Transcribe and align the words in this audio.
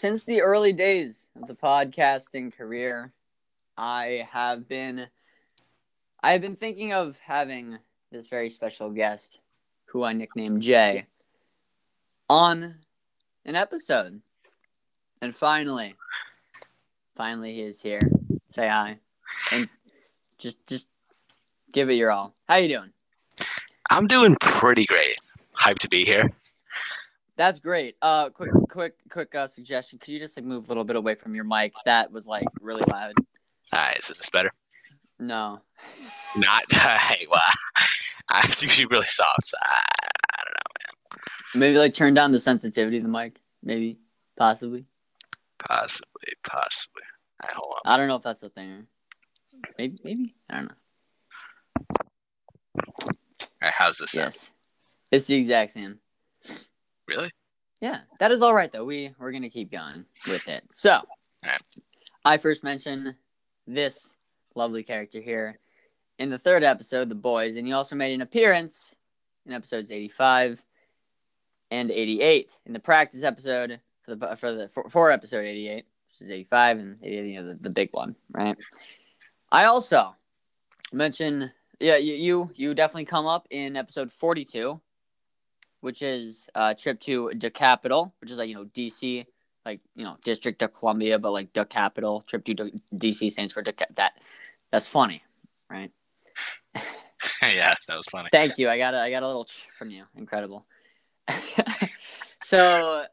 since 0.00 0.24
the 0.24 0.40
early 0.40 0.72
days 0.72 1.28
of 1.36 1.46
the 1.46 1.54
podcasting 1.54 2.56
career, 2.56 3.12
I 3.76 4.26
have 4.32 4.66
been 4.66 5.08
I 6.22 6.32
have 6.32 6.40
been 6.40 6.56
thinking 6.56 6.94
of 6.94 7.18
having 7.18 7.78
this 8.10 8.28
very 8.28 8.48
special 8.48 8.88
guest, 8.88 9.40
who 9.86 10.02
I 10.02 10.14
nicknamed 10.14 10.62
Jay, 10.62 11.04
on 12.30 12.76
an 13.44 13.56
episode. 13.56 14.22
And 15.20 15.34
finally, 15.34 15.96
finally 17.14 17.52
he 17.52 17.60
is 17.60 17.82
here. 17.82 18.10
Say 18.48 18.68
hi. 18.68 19.00
And 19.52 19.68
just 20.38 20.66
just 20.66 20.88
give 21.74 21.90
it 21.90 21.94
your 21.94 22.10
all. 22.10 22.32
How 22.48 22.56
you 22.56 22.68
doing? 22.68 22.92
I'm 23.90 24.06
doing 24.06 24.34
pretty 24.40 24.86
great. 24.86 25.16
Hyped 25.58 25.80
to 25.80 25.90
be 25.90 26.06
here. 26.06 26.32
That's 27.40 27.58
great. 27.58 27.96
Uh, 28.02 28.28
quick, 28.28 28.50
quick, 28.68 28.96
quick 29.08 29.34
uh, 29.34 29.46
suggestion. 29.46 29.98
Could 29.98 30.12
you 30.12 30.20
just 30.20 30.36
like 30.36 30.44
move 30.44 30.66
a 30.66 30.68
little 30.68 30.84
bit 30.84 30.94
away 30.96 31.14
from 31.14 31.34
your 31.34 31.44
mic? 31.44 31.72
That 31.86 32.12
was 32.12 32.26
like 32.26 32.44
really 32.60 32.82
loud. 32.86 33.14
All 33.72 33.78
right, 33.78 33.98
is 33.98 34.08
this 34.08 34.28
better? 34.28 34.50
No. 35.18 35.62
Not. 36.36 36.64
Hey, 36.70 37.26
well, 37.30 37.40
it's 38.44 38.62
usually 38.62 38.84
really 38.88 39.06
soft. 39.06 39.46
So 39.46 39.56
I, 39.62 39.80
I 40.34 40.42
don't 40.44 40.52
know, 40.52 41.56
man. 41.56 41.60
Maybe 41.60 41.78
like 41.78 41.94
turn 41.94 42.12
down 42.12 42.30
the 42.30 42.40
sensitivity 42.40 42.98
of 42.98 43.04
the 43.04 43.08
mic. 43.08 43.40
Maybe, 43.62 43.96
possibly. 44.36 44.84
Possibly, 45.58 46.34
possibly. 46.46 47.04
All 47.42 47.48
right, 47.48 47.56
hold 47.56 47.74
on. 47.86 47.90
I 47.94 47.96
don't 47.96 48.08
know 48.08 48.16
if 48.16 48.22
that's 48.22 48.42
a 48.42 48.50
thing. 48.50 48.86
Maybe, 49.78 49.96
maybe. 50.04 50.34
I 50.50 50.56
don't 50.56 50.68
know. 50.68 50.74
All 53.02 53.12
right, 53.62 53.72
how's 53.74 53.96
this? 53.96 54.10
sound? 54.10 54.26
Yes, 54.26 54.50
it's 55.10 55.26
the 55.26 55.36
exact 55.36 55.70
same. 55.70 56.00
Really? 57.10 57.30
Yeah, 57.80 58.00
that 58.20 58.30
is 58.30 58.40
all 58.40 58.54
right 58.54 58.70
though. 58.70 58.84
We 58.84 59.12
we're 59.18 59.32
gonna 59.32 59.50
keep 59.50 59.72
going 59.72 60.04
with 60.26 60.48
it. 60.48 60.62
So, 60.70 61.00
Alright. 61.44 61.60
I 62.24 62.36
first 62.36 62.62
mentioned 62.62 63.16
this 63.66 64.14
lovely 64.54 64.84
character 64.84 65.20
here 65.20 65.58
in 66.20 66.30
the 66.30 66.38
third 66.38 66.62
episode, 66.62 67.08
the 67.08 67.16
boys, 67.16 67.56
and 67.56 67.66
he 67.66 67.72
also 67.72 67.96
made 67.96 68.14
an 68.14 68.20
appearance 68.20 68.94
in 69.44 69.52
episodes 69.52 69.90
eighty-five 69.90 70.62
and 71.72 71.90
eighty-eight 71.90 72.58
in 72.64 72.74
the 72.74 72.78
practice 72.78 73.24
episode 73.24 73.80
for 74.02 74.14
the 74.14 74.36
for 74.36 74.52
the 74.52 74.68
for, 74.68 74.88
for 74.88 75.10
episode 75.10 75.44
eighty-eight, 75.44 75.86
which 76.06 76.26
is 76.26 76.32
eighty-five 76.32 76.78
and 76.78 76.96
88, 77.02 77.26
you 77.26 77.42
know, 77.42 77.48
the, 77.48 77.58
the 77.60 77.70
big 77.70 77.88
one, 77.90 78.14
right? 78.30 78.56
I 79.50 79.64
also 79.64 80.14
mentioned, 80.92 81.50
yeah, 81.80 81.96
you 81.96 82.14
you, 82.14 82.50
you 82.54 82.74
definitely 82.74 83.06
come 83.06 83.26
up 83.26 83.48
in 83.50 83.76
episode 83.76 84.12
forty-two 84.12 84.80
which 85.80 86.02
is 86.02 86.48
a 86.54 86.74
trip 86.74 87.00
to 87.00 87.32
the 87.34 87.50
capital, 87.50 88.14
which 88.20 88.30
is 88.30 88.38
like 88.38 88.48
you 88.48 88.54
know 88.54 88.64
DC, 88.64 89.26
like 89.64 89.80
you 89.94 90.04
know 90.04 90.16
District 90.24 90.60
of 90.62 90.72
Columbia, 90.72 91.18
but 91.18 91.32
like 91.32 91.52
the 91.52 91.64
capital. 91.64 92.22
Trip 92.22 92.44
to 92.44 92.72
DC 92.94 93.30
stands 93.32 93.52
for 93.52 93.62
Deca- 93.62 93.94
that. 93.96 94.14
That's 94.70 94.86
funny, 94.86 95.22
right? 95.68 95.90
yes, 97.42 97.86
that 97.86 97.96
was 97.96 98.06
funny. 98.06 98.28
Thank 98.32 98.58
you. 98.58 98.68
I 98.68 98.78
got 98.78 98.94
a, 98.94 98.98
I 98.98 99.10
got 99.10 99.22
a 99.22 99.26
little 99.26 99.44
ch- 99.44 99.66
from 99.76 99.90
you. 99.90 100.04
Incredible. 100.16 100.66
so, 102.42 103.04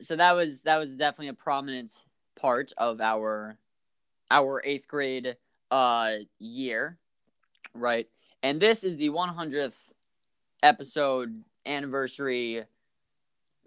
so 0.00 0.16
that 0.16 0.32
was 0.32 0.62
that 0.62 0.78
was 0.78 0.94
definitely 0.94 1.28
a 1.28 1.34
prominent 1.34 1.90
part 2.38 2.72
of 2.76 3.00
our 3.00 3.58
our 4.30 4.62
eighth 4.64 4.86
grade 4.88 5.36
uh 5.70 6.12
year, 6.38 6.98
right? 7.74 8.06
And 8.42 8.60
this 8.60 8.84
is 8.84 8.96
the 8.96 9.10
100th 9.10 9.90
episode 10.62 11.42
anniversary 11.66 12.64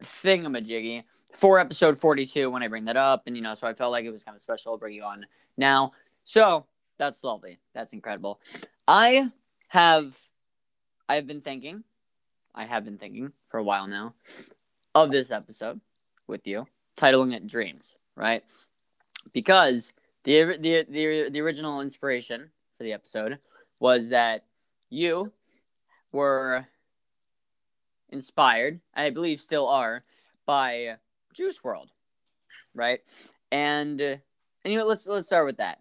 thingamajiggy 0.04 1.04
for 1.34 1.60
episode 1.60 1.98
42 1.98 2.50
when 2.50 2.64
I 2.64 2.68
bring 2.68 2.86
that 2.86 2.98
up. 2.98 3.24
And, 3.28 3.36
you 3.36 3.42
know, 3.42 3.54
so 3.54 3.68
I 3.68 3.74
felt 3.74 3.92
like 3.92 4.06
it 4.06 4.12
was 4.12 4.24
kind 4.24 4.36
of 4.36 4.42
special 4.42 4.74
to 4.74 4.80
bring 4.80 4.96
you 4.96 5.04
on 5.04 5.26
now. 5.58 5.94
So 6.24 6.66
that's 6.98 7.24
lovely. 7.24 7.60
That's 7.74 7.94
incredible. 7.94 8.40
I 8.88 9.32
have, 9.70 10.18
I've 11.08 11.28
been 11.28 11.42
thinking, 11.42 11.84
I 12.54 12.66
have 12.66 12.84
been 12.84 12.98
thinking 12.98 13.34
for 13.48 13.58
a 13.58 13.64
while 13.64 13.88
now 13.88 14.16
of 14.94 15.12
this 15.12 15.32
episode 15.32 15.80
with 16.28 16.46
you, 16.48 16.68
titling 16.98 17.34
it 17.34 17.48
Dreams, 17.48 17.96
right? 18.16 18.44
Because 19.34 19.94
the, 20.24 20.58
the, 20.58 20.86
the, 20.90 21.30
the 21.30 21.42
original 21.42 21.82
inspiration 21.82 22.52
for 22.76 22.84
the 22.84 22.94
episode 22.94 23.40
was 23.80 24.10
that 24.10 24.46
you 24.90 25.32
were 26.12 26.68
inspired, 28.12 28.82
I 28.94 29.10
believe 29.10 29.40
still 29.40 29.68
are, 29.68 30.04
by 30.46 30.98
Juice 31.34 31.60
WRLD, 31.60 31.88
right? 32.74 33.00
And 33.52 34.02
uh, 34.02 34.16
and 34.64 34.74
let's 34.88 35.08
let's 35.08 35.28
start 35.28 35.46
with 35.46 35.58
that. 35.58 35.80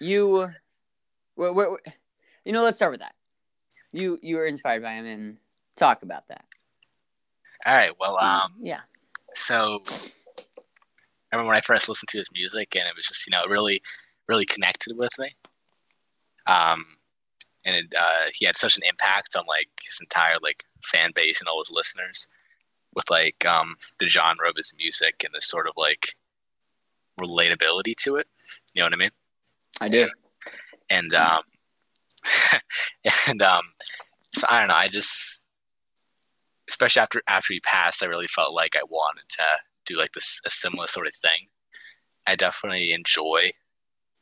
You, 0.00 0.48
wh- 1.38 1.52
wh- 1.54 1.74
wh- 1.74 1.90
you 2.44 2.52
know, 2.52 2.64
let's 2.64 2.78
start 2.78 2.92
with 2.92 3.00
that. 3.00 3.14
You 3.92 4.18
you 4.22 4.36
were 4.36 4.46
inspired 4.46 4.82
by 4.82 4.92
him, 4.92 5.06
and 5.06 5.36
talk 5.76 6.02
about 6.02 6.28
that. 6.28 6.44
All 7.66 7.74
right, 7.74 7.92
well, 7.98 8.18
um, 8.20 8.54
yeah, 8.60 8.80
so 9.34 9.82
I 11.32 11.36
remember 11.36 11.48
when 11.48 11.56
I 11.56 11.62
first 11.62 11.88
listened 11.88 12.08
to 12.08 12.18
his 12.18 12.28
music, 12.32 12.76
and 12.76 12.86
it 12.86 12.94
was 12.96 13.06
just 13.06 13.26
you 13.26 13.30
know 13.30 13.38
it 13.44 13.50
really, 13.50 13.82
really 14.28 14.46
connected 14.46 14.96
with 14.96 15.12
me. 15.18 15.34
Um, 16.46 16.84
and 17.64 17.76
it, 17.76 17.94
uh, 17.98 18.30
he 18.34 18.46
had 18.46 18.56
such 18.56 18.76
an 18.76 18.82
impact 18.88 19.34
on 19.36 19.44
like 19.48 19.68
his 19.82 19.98
entire 20.00 20.36
like 20.42 20.64
fan 20.84 21.10
base 21.14 21.40
and 21.40 21.48
all 21.48 21.62
his 21.62 21.70
listeners 21.70 22.28
with 22.94 23.10
like 23.10 23.44
um 23.46 23.76
the 23.98 24.08
genre 24.08 24.48
of 24.48 24.56
his 24.56 24.74
music 24.78 25.22
and 25.24 25.34
this 25.34 25.46
sort 25.46 25.66
of 25.66 25.74
like 25.76 26.14
relatability 27.20 27.94
to 27.96 28.16
it. 28.16 28.26
You 28.74 28.82
know 28.82 28.86
what 28.86 28.94
I 28.94 28.96
mean? 28.96 29.10
I 29.80 29.88
do. 29.88 30.08
and 30.90 31.12
um 31.14 31.42
and 33.28 33.42
um 33.42 33.64
so 34.32 34.46
I 34.48 34.60
don't 34.60 34.68
know, 34.68 34.74
I 34.74 34.88
just 34.88 35.44
especially 36.68 37.02
after 37.02 37.22
after 37.28 37.52
he 37.52 37.60
passed, 37.60 38.02
I 38.02 38.06
really 38.06 38.26
felt 38.26 38.54
like 38.54 38.76
I 38.76 38.82
wanted 38.88 39.28
to 39.30 39.42
do 39.86 39.98
like 39.98 40.12
this 40.12 40.40
a 40.46 40.50
similar 40.50 40.86
sort 40.86 41.06
of 41.06 41.14
thing. 41.14 41.48
I 42.26 42.36
definitely 42.36 42.92
enjoy 42.92 43.50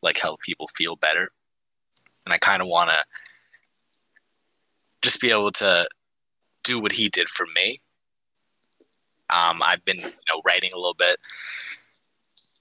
like 0.03 0.19
help 0.19 0.41
people 0.41 0.69
feel 0.69 0.97
better. 0.97 1.28
And 2.27 2.33
I 2.33 2.39
kind 2.39 2.62
of 2.62 2.69
want 2.69 2.91
to 2.91 3.05
just 5.03 5.21
be 5.21 5.31
able 5.31 5.53
to 5.53 5.87
do 6.62 6.81
what 6.81 6.93
he 6.93 7.09
did 7.09 7.28
for 7.28 7.47
me. 7.55 7.81
Um, 9.31 9.62
I've 9.65 9.84
been, 9.84 9.99
you 9.99 10.05
know, 10.05 10.43
writing 10.45 10.71
a 10.75 10.78
little 10.78 10.95
bit. 10.95 11.19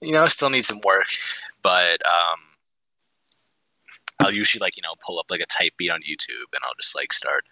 You 0.01 0.13
know, 0.13 0.23
I 0.23 0.27
still 0.29 0.49
need 0.49 0.65
some 0.65 0.79
work, 0.83 1.07
but 1.61 2.01
um, 2.05 2.39
I'll 4.21 4.31
usually 4.31 4.59
like 4.59 4.77
you 4.77 4.83
know 4.83 4.93
pull 5.05 5.19
up 5.19 5.25
like 5.29 5.41
a 5.41 5.45
type 5.45 5.73
beat 5.77 5.91
on 5.91 6.01
YouTube 6.01 6.49
and 6.53 6.61
I'll 6.63 6.75
just 6.79 6.95
like 6.95 7.13
start 7.13 7.43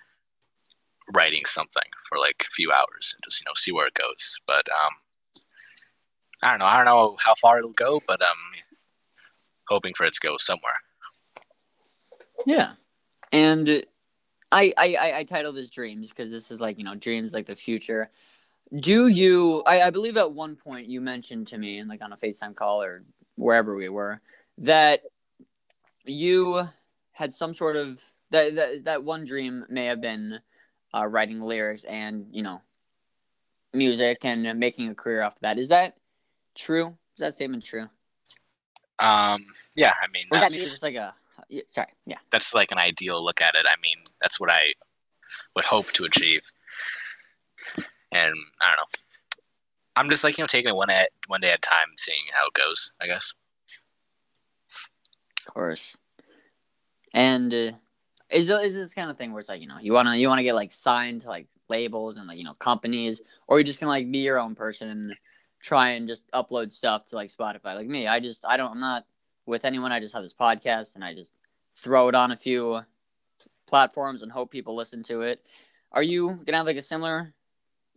writing 1.15 1.41
something 1.45 1.89
for 2.07 2.19
like 2.19 2.45
a 2.47 2.51
few 2.51 2.71
hours 2.71 3.15
and 3.15 3.23
just 3.25 3.41
you 3.41 3.45
know 3.47 3.53
see 3.55 3.71
where 3.71 3.87
it 3.87 3.93
goes. 3.93 4.39
But 4.47 4.65
um, 4.69 5.41
I 6.43 6.51
don't 6.51 6.59
know. 6.59 6.65
I 6.65 6.77
don't 6.77 6.85
know 6.85 7.17
how 7.23 7.35
far 7.35 7.59
it'll 7.59 7.71
go, 7.73 8.01
but 8.07 8.21
um, 8.21 8.37
hoping 9.67 9.93
for 9.93 10.05
it 10.05 10.13
to 10.13 10.19
go 10.25 10.37
somewhere. 10.37 10.73
Yeah, 12.45 12.73
and 13.31 13.83
I 14.51 14.73
I 14.77 14.95
I, 14.99 15.17
I 15.19 15.23
titled 15.23 15.55
this 15.55 15.69
Dreams 15.69 16.09
because 16.09 16.31
this 16.31 16.51
is 16.51 16.61
like 16.61 16.77
you 16.77 16.83
know 16.83 16.95
dreams 16.95 17.33
like 17.33 17.45
the 17.45 17.55
future. 17.55 18.09
Do 18.75 19.07
you? 19.07 19.63
I, 19.65 19.81
I 19.81 19.89
believe 19.89 20.17
at 20.17 20.31
one 20.31 20.55
point 20.55 20.87
you 20.87 21.01
mentioned 21.01 21.47
to 21.47 21.57
me, 21.57 21.79
and 21.79 21.89
like 21.89 22.03
on 22.03 22.13
a 22.13 22.17
Facetime 22.17 22.55
call 22.55 22.83
or 22.83 23.03
wherever 23.35 23.75
we 23.75 23.89
were, 23.89 24.21
that 24.59 25.01
you 26.05 26.67
had 27.11 27.33
some 27.33 27.53
sort 27.53 27.75
of 27.75 28.03
that 28.31 28.55
that, 28.55 28.83
that 28.85 29.03
one 29.03 29.23
dream 29.23 29.65
may 29.69 29.85
have 29.85 30.01
been 30.01 30.39
uh, 30.93 31.05
writing 31.07 31.41
lyrics 31.41 31.83
and 31.83 32.27
you 32.31 32.43
know 32.43 32.61
music 33.73 34.19
and 34.23 34.59
making 34.59 34.89
a 34.89 34.95
career 34.95 35.23
off 35.23 35.35
of 35.35 35.41
that. 35.41 35.59
Is 35.59 35.69
that 35.69 35.99
true? 36.55 36.97
Is 37.15 37.19
that 37.19 37.33
statement 37.33 37.63
true? 37.63 37.87
Um, 38.99 39.45
yeah, 39.75 39.93
I 40.01 40.07
mean 40.13 40.25
Or 40.31 40.37
is 40.37 40.41
that 40.41 40.51
maybe 40.51 40.59
that's 40.59 40.69
just 40.69 40.83
like 40.83 40.95
a 40.95 41.15
yeah, 41.49 41.63
sorry, 41.67 41.87
yeah. 42.05 42.17
that's 42.31 42.53
like 42.53 42.71
an 42.71 42.77
ideal 42.77 43.23
look 43.23 43.41
at 43.41 43.55
it. 43.55 43.65
I 43.67 43.75
mean, 43.81 43.97
that's 44.21 44.39
what 44.39 44.49
I 44.49 44.73
would 45.55 45.65
hope 45.65 45.87
to 45.93 46.05
achieve. 46.05 46.41
And 48.11 48.33
I 48.61 48.69
don't 48.69 48.79
know. 48.79 48.99
I'm 49.95 50.09
just 50.09 50.23
like 50.23 50.37
you 50.37 50.43
know 50.43 50.47
taking 50.47 50.69
it 50.69 50.75
one 50.75 50.89
at 50.89 51.09
one 51.27 51.41
day 51.41 51.51
at 51.51 51.57
a 51.57 51.61
time, 51.61 51.89
and 51.89 51.99
seeing 51.99 52.21
how 52.31 52.47
it 52.47 52.53
goes. 52.53 52.95
I 53.01 53.07
guess. 53.07 53.33
Of 55.47 55.53
course. 55.53 55.97
And 57.13 57.53
uh, 57.53 57.71
is 58.29 58.49
is 58.49 58.75
this 58.75 58.93
kind 58.93 59.09
of 59.09 59.17
thing 59.17 59.31
where 59.31 59.39
it's 59.39 59.49
like 59.49 59.61
you 59.61 59.67
know 59.67 59.77
you 59.81 59.93
wanna 59.93 60.15
you 60.15 60.29
wanna 60.29 60.43
get 60.43 60.55
like 60.55 60.71
signed 60.71 61.21
to 61.21 61.27
like 61.27 61.47
labels 61.67 62.17
and 62.17 62.27
like 62.27 62.37
you 62.37 62.43
know 62.43 62.53
companies, 62.53 63.21
or 63.47 63.59
you 63.59 63.65
just 63.65 63.79
gonna 63.79 63.89
like 63.89 64.09
be 64.11 64.19
your 64.19 64.39
own 64.39 64.55
person 64.55 64.87
and 64.89 65.15
try 65.61 65.89
and 65.89 66.07
just 66.07 66.29
upload 66.31 66.71
stuff 66.71 67.05
to 67.05 67.15
like 67.15 67.29
Spotify? 67.29 67.75
Like 67.75 67.87
me, 67.87 68.07
I 68.07 68.19
just 68.19 68.45
I 68.45 68.57
don't 68.57 68.71
I'm 68.71 68.79
not 68.79 69.05
with 69.49 69.65
anyone. 69.65 69.91
I 69.91 69.99
just 69.99 70.13
have 70.13 70.23
this 70.23 70.33
podcast 70.33 70.95
and 70.95 71.03
I 71.03 71.13
just 71.13 71.33
throw 71.75 72.07
it 72.07 72.15
on 72.15 72.31
a 72.31 72.37
few 72.37 72.81
platforms 73.67 74.21
and 74.21 74.31
hope 74.31 74.51
people 74.51 74.75
listen 74.75 75.03
to 75.03 75.21
it. 75.21 75.45
Are 75.91 76.03
you 76.03 76.39
gonna 76.45 76.57
have 76.57 76.65
like 76.67 76.77
a 76.77 76.81
similar 76.81 77.33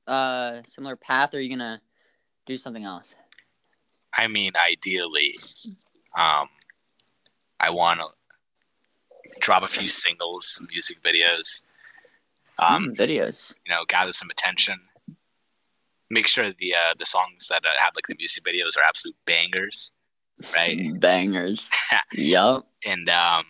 uh 0.07 0.63
similar 0.67 0.97
path? 0.97 1.35
Or 1.35 1.37
are 1.37 1.41
you 1.41 1.51
gonna 1.51 1.81
do 2.47 2.57
something 2.57 2.85
else? 2.85 3.15
I 4.17 4.27
mean, 4.27 4.53
ideally, 4.57 5.39
um, 6.17 6.49
I 7.61 7.71
want 7.71 8.01
to 8.01 8.09
drop 9.41 9.63
a 9.63 9.67
few 9.67 9.89
singles, 9.89 10.47
some 10.55 10.67
music 10.71 11.03
videos, 11.03 11.65
um, 12.59 12.89
Mm, 12.89 12.99
videos. 12.99 13.55
you 13.65 13.73
know, 13.73 13.85
gather 13.89 14.13
some 14.13 14.29
attention. 14.31 14.81
Make 16.11 16.27
sure 16.27 16.53
the 16.53 16.75
uh, 16.75 16.95
the 16.99 17.07
songs 17.07 17.49
that 17.49 17.65
uh, 17.65 17.69
have 17.79 17.93
like 17.97 18.07
the 18.07 18.15
music 18.19 18.45
videos 18.45 18.77
are 18.77 18.83
absolute 18.87 19.17
bangers, 19.25 19.93
right? 20.55 20.79
Bangers. 21.01 21.71
yup. 22.13 22.67
and 22.85 23.09
um, 23.09 23.45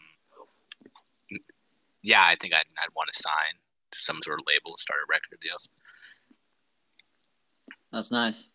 yeah, 2.03 2.25
I 2.25 2.37
think 2.37 2.55
I'd, 2.55 2.65
I'd 2.79 2.95
want 2.95 3.11
to 3.13 3.19
sign 3.19 3.55
to 3.93 4.01
some 4.01 4.21
sort 4.23 4.41
of 4.41 4.47
label, 4.49 4.77
start 4.77 5.01
a 5.01 5.07
record 5.09 5.39
deal. 5.41 5.57
That's 7.93 8.11
nice. 8.11 8.49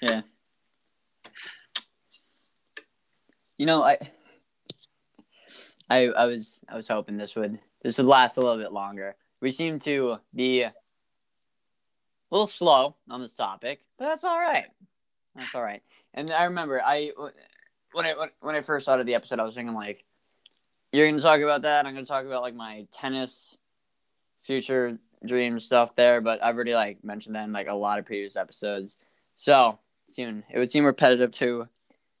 Yeah. 0.00 0.22
You 3.56 3.66
know, 3.66 3.82
I, 3.82 3.98
I, 5.90 6.06
I 6.06 6.26
was, 6.26 6.60
I 6.68 6.76
was 6.76 6.86
hoping 6.86 7.16
this 7.16 7.34
would, 7.34 7.58
this 7.82 7.98
would 7.98 8.06
last 8.06 8.36
a 8.36 8.40
little 8.40 8.58
bit 8.58 8.72
longer. 8.72 9.16
We 9.40 9.50
seem 9.50 9.80
to 9.80 10.18
be 10.34 10.62
a 10.62 10.72
little 12.30 12.46
slow 12.46 12.96
on 13.10 13.20
this 13.20 13.32
topic, 13.32 13.80
but 13.98 14.06
that's 14.06 14.24
all 14.24 14.38
right. 14.38 14.66
That's 15.34 15.54
all 15.54 15.62
right. 15.62 15.82
And 16.14 16.30
I 16.30 16.44
remember, 16.44 16.80
I, 16.80 17.10
when 17.92 18.06
I, 18.06 18.14
when 18.40 18.54
I 18.54 18.60
first 18.62 18.84
started 18.84 19.06
the 19.06 19.14
episode, 19.14 19.40
I 19.40 19.44
was 19.44 19.54
thinking 19.54 19.74
like, 19.74 20.04
you're 20.92 21.08
gonna 21.08 21.20
talk 21.20 21.40
about 21.40 21.62
that. 21.62 21.86
I'm 21.86 21.94
gonna 21.94 22.06
talk 22.06 22.24
about 22.24 22.42
like 22.42 22.54
my 22.54 22.86
tennis 22.92 23.56
future 24.40 24.98
dream 25.24 25.60
stuff 25.60 25.94
there, 25.94 26.20
but 26.20 26.42
I've 26.42 26.54
already 26.54 26.74
like 26.74 27.04
mentioned 27.04 27.36
that 27.36 27.44
in 27.44 27.52
like 27.52 27.68
a 27.68 27.74
lot 27.74 27.98
of 27.98 28.06
previous 28.06 28.36
episodes. 28.36 28.96
So 29.36 29.78
soon 30.06 30.44
it 30.50 30.58
would 30.58 30.70
seem 30.70 30.84
repetitive 30.84 31.32
to 31.32 31.68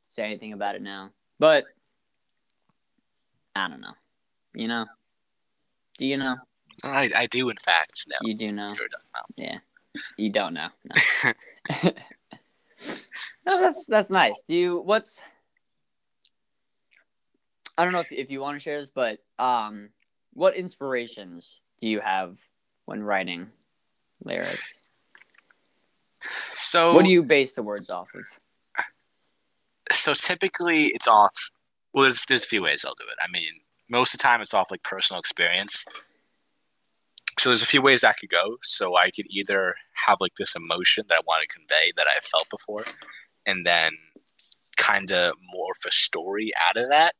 say 0.08 0.22
anything 0.22 0.52
about 0.52 0.74
it 0.74 0.82
now. 0.82 1.10
But 1.38 1.64
I 3.54 3.68
don't 3.68 3.80
know. 3.80 3.94
You 4.54 4.68
know? 4.68 4.86
Do 5.96 6.06
you 6.06 6.16
know? 6.16 6.36
I, 6.82 7.10
I 7.16 7.26
do, 7.26 7.48
in 7.48 7.56
fact, 7.56 8.04
know. 8.08 8.16
You 8.22 8.34
do 8.34 8.52
know. 8.52 8.72
Sure 8.74 8.86
know. 9.36 9.56
You 10.16 10.30
don't 10.30 10.54
know. 10.54 10.68
No. 10.84 10.94
no, 13.46 13.60
that's 13.60 13.86
that's 13.86 14.10
nice. 14.10 14.42
Do 14.46 14.54
you 14.54 14.78
what's 14.78 15.20
I 17.78 17.84
don't 17.84 17.92
know 17.92 18.00
if 18.00 18.12
if 18.12 18.30
you 18.30 18.40
want 18.40 18.56
to 18.56 18.60
share 18.60 18.80
this, 18.80 18.90
but 18.90 19.20
um 19.38 19.90
what 20.34 20.56
inspirations 20.56 21.60
do 21.80 21.86
you 21.88 22.00
have 22.00 22.38
when 22.84 23.02
writing 23.02 23.50
lyrics? 24.22 24.82
So 26.56 26.94
What 26.94 27.04
do 27.04 27.10
you 27.10 27.22
base 27.22 27.54
the 27.54 27.62
words 27.62 27.88
off 27.88 28.10
of? 28.14 28.20
so 29.90 30.12
typically 30.12 30.88
it's 30.88 31.08
off 31.08 31.50
well 31.94 32.02
there's 32.02 32.24
there's 32.26 32.44
a 32.44 32.48
few 32.48 32.62
ways 32.62 32.84
I'll 32.84 32.94
do 32.94 33.04
it. 33.10 33.18
I 33.22 33.30
mean, 33.32 33.52
most 33.88 34.12
of 34.12 34.18
the 34.18 34.22
time 34.24 34.42
it's 34.42 34.52
off 34.52 34.70
like 34.70 34.82
personal 34.82 35.20
experience. 35.20 35.86
So 37.38 37.50
there's 37.50 37.62
a 37.62 37.66
few 37.66 37.80
ways 37.80 38.00
that 38.00 38.18
could 38.18 38.30
go. 38.30 38.56
So 38.62 38.96
I 38.96 39.10
could 39.10 39.26
either 39.30 39.76
have 40.06 40.18
like 40.20 40.34
this 40.36 40.56
emotion 40.56 41.04
that 41.08 41.14
I 41.14 41.20
want 41.26 41.42
to 41.48 41.54
convey 41.56 41.92
that 41.96 42.06
I 42.08 42.18
felt 42.20 42.50
before, 42.50 42.84
and 43.46 43.64
then 43.64 43.92
kind 44.76 45.10
of 45.12 45.34
morph 45.54 45.86
a 45.86 45.90
story 45.92 46.50
out 46.68 46.76
of 46.76 46.88
that. 46.88 47.12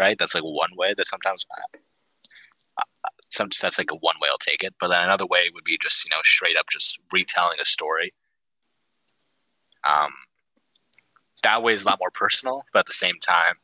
Right? 0.00 0.16
That's 0.18 0.34
like 0.34 0.42
one 0.42 0.70
way 0.76 0.94
that 0.96 1.06
sometimes 1.06 1.46
I, 1.52 1.78
some 3.28 3.48
that's 3.60 3.78
like 3.78 3.92
a 3.92 3.96
one 3.96 4.16
way 4.20 4.28
I'll 4.30 4.38
take 4.38 4.64
it. 4.64 4.74
But 4.80 4.88
then 4.88 5.04
another 5.04 5.26
way 5.26 5.50
would 5.52 5.64
be 5.64 5.78
just 5.80 6.04
you 6.06 6.10
know 6.10 6.22
straight 6.24 6.56
up 6.56 6.66
just 6.70 7.00
retelling 7.12 7.58
a 7.60 7.66
story. 7.66 8.08
Um, 9.84 10.10
that 11.42 11.62
way 11.62 11.74
is 11.74 11.84
a 11.84 11.88
lot 11.88 12.00
more 12.00 12.10
personal, 12.10 12.64
but 12.72 12.80
at 12.80 12.86
the 12.86 12.92
same 12.92 13.18
time, 13.22 13.56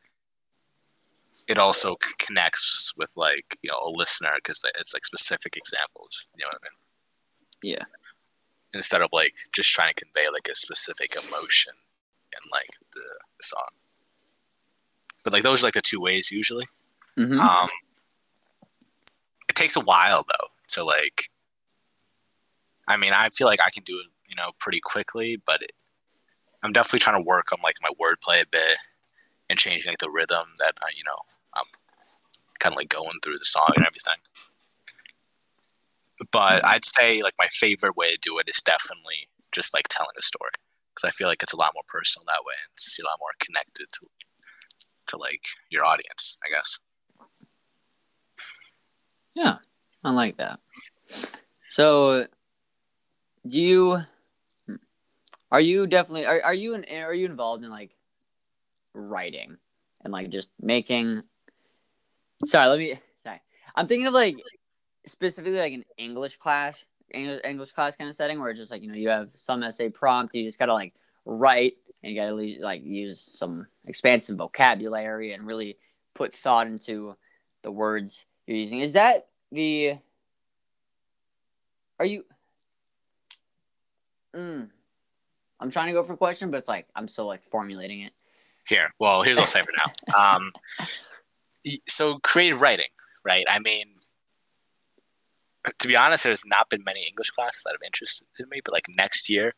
it 1.48 1.58
also 1.58 1.96
c- 2.02 2.12
connects 2.18 2.92
with 2.98 3.12
like 3.16 3.58
you 3.62 3.70
know 3.70 3.80
a 3.82 3.90
listener 3.90 4.32
because 4.36 4.62
it's 4.78 4.92
like 4.92 5.06
specific 5.06 5.56
examples. 5.56 6.28
You 6.36 6.44
know 6.44 6.48
what 6.48 6.60
I 6.62 6.64
mean? 6.64 7.74
Yeah. 7.74 7.84
Instead 8.74 9.00
of 9.00 9.08
like 9.12 9.32
just 9.52 9.70
trying 9.70 9.94
to 9.94 10.04
convey 10.04 10.28
like 10.30 10.48
a 10.50 10.54
specific 10.54 11.14
emotion 11.14 11.72
in 12.32 12.50
like 12.52 12.70
the, 12.92 13.00
the 13.00 13.42
song. 13.42 13.68
But 15.26 15.32
like 15.32 15.42
those 15.42 15.60
are 15.60 15.66
like 15.66 15.74
the 15.74 15.82
two 15.82 16.00
ways 16.00 16.30
usually. 16.30 16.68
hmm 17.16 17.40
Um, 17.40 17.68
it 19.48 19.56
takes 19.56 19.74
a 19.74 19.80
while 19.80 20.24
though 20.28 20.46
to 20.68 20.84
like. 20.84 21.30
I 22.86 22.96
mean, 22.96 23.12
I 23.12 23.30
feel 23.30 23.48
like 23.48 23.58
I 23.66 23.70
can 23.70 23.82
do 23.82 23.98
it, 23.98 24.06
you 24.28 24.36
know, 24.36 24.52
pretty 24.60 24.78
quickly, 24.78 25.42
but 25.44 25.62
it, 25.62 25.72
I'm 26.62 26.72
definitely 26.72 27.00
trying 27.00 27.20
to 27.20 27.26
work 27.26 27.50
on 27.50 27.58
like 27.64 27.74
my 27.82 27.88
wordplay 28.00 28.40
a 28.40 28.46
bit 28.46 28.78
and 29.50 29.58
changing 29.58 29.90
like 29.90 29.98
the 29.98 30.10
rhythm 30.10 30.46
that 30.60 30.74
uh, 30.80 30.94
you 30.96 31.02
know 31.04 31.16
I'm 31.54 31.64
kind 32.60 32.72
of 32.72 32.76
like 32.76 32.88
going 32.88 33.18
through 33.20 33.34
the 33.34 33.44
song 33.44 33.70
and 33.74 33.84
everything. 33.84 34.22
But 36.30 36.64
I'd 36.64 36.84
say 36.84 37.20
like 37.24 37.34
my 37.36 37.48
favorite 37.50 37.96
way 37.96 38.12
to 38.12 38.18
do 38.22 38.38
it 38.38 38.48
is 38.48 38.62
definitely 38.62 39.26
just 39.50 39.74
like 39.74 39.88
telling 39.90 40.14
a 40.16 40.22
story 40.22 40.54
because 40.94 41.08
I 41.08 41.10
feel 41.10 41.26
like 41.26 41.42
it's 41.42 41.52
a 41.52 41.58
lot 41.58 41.72
more 41.74 41.82
personal 41.88 42.26
that 42.26 42.46
way 42.46 42.54
and 42.62 42.70
it's 42.74 42.96
a 43.00 43.04
lot 43.04 43.18
more 43.18 43.34
connected 43.40 43.90
to 43.90 44.06
to 45.08 45.16
like 45.16 45.42
your 45.70 45.84
audience, 45.84 46.38
I 46.44 46.54
guess. 46.54 46.78
Yeah, 49.34 49.56
I 50.02 50.10
like 50.12 50.36
that. 50.38 50.60
So, 51.70 52.26
do 53.46 53.60
you 53.60 54.00
are 55.50 55.60
you 55.60 55.86
definitely 55.86 56.26
are, 56.26 56.40
are 56.42 56.54
you 56.54 56.74
in, 56.74 56.84
are 57.02 57.14
you 57.14 57.26
involved 57.26 57.64
in 57.64 57.70
like 57.70 57.92
writing 58.94 59.56
and 60.02 60.12
like 60.12 60.30
just 60.30 60.50
making? 60.60 61.22
Sorry, 62.44 62.68
let 62.68 62.78
me. 62.78 62.98
Sorry, 63.24 63.40
I'm 63.74 63.86
thinking 63.86 64.06
of 64.06 64.14
like 64.14 64.36
specifically 65.06 65.58
like 65.58 65.72
an 65.72 65.84
English 65.98 66.38
class, 66.38 66.84
English, 67.12 67.40
English 67.44 67.72
class 67.72 67.96
kind 67.96 68.10
of 68.10 68.16
setting 68.16 68.40
where 68.40 68.50
it's 68.50 68.58
just 68.58 68.72
like 68.72 68.82
you 68.82 68.88
know 68.88 68.94
you 68.94 69.08
have 69.08 69.30
some 69.30 69.62
essay 69.62 69.88
prompt, 69.88 70.34
you 70.34 70.44
just 70.44 70.58
gotta 70.58 70.74
like 70.74 70.94
write 71.24 71.74
and 72.06 72.14
you 72.14 72.20
gotta 72.20 72.64
like 72.64 72.84
use 72.84 73.20
some 73.20 73.66
expansive 73.84 74.36
vocabulary 74.36 75.32
and 75.32 75.44
really 75.44 75.76
put 76.14 76.32
thought 76.32 76.68
into 76.68 77.16
the 77.62 77.72
words 77.72 78.24
you're 78.46 78.56
using. 78.56 78.78
Is 78.78 78.92
that 78.92 79.26
the? 79.50 79.96
Are 81.98 82.06
you? 82.06 82.24
Mm. 84.36 84.68
I'm 85.58 85.70
trying 85.72 85.88
to 85.88 85.94
go 85.94 86.04
for 86.04 86.12
a 86.12 86.16
question, 86.16 86.52
but 86.52 86.58
it's 86.58 86.68
like 86.68 86.86
I'm 86.94 87.08
still 87.08 87.26
like 87.26 87.42
formulating 87.42 88.02
it. 88.02 88.12
Here, 88.68 88.94
well, 89.00 89.22
here's 89.22 89.36
what 89.36 89.42
I'll 89.42 89.48
say 89.48 89.62
for 89.62 89.72
now. 89.76 90.36
Um, 90.36 90.52
so 91.88 92.20
creative 92.22 92.60
writing, 92.60 92.86
right? 93.24 93.44
I 93.48 93.58
mean, 93.58 93.86
to 95.80 95.88
be 95.88 95.96
honest, 95.96 96.22
there's 96.22 96.46
not 96.46 96.70
been 96.70 96.84
many 96.84 97.04
English 97.04 97.30
classes 97.30 97.62
that 97.64 97.72
have 97.72 97.84
interested 97.84 98.26
me, 98.48 98.60
but 98.64 98.72
like 98.72 98.86
next 98.88 99.28
year, 99.28 99.54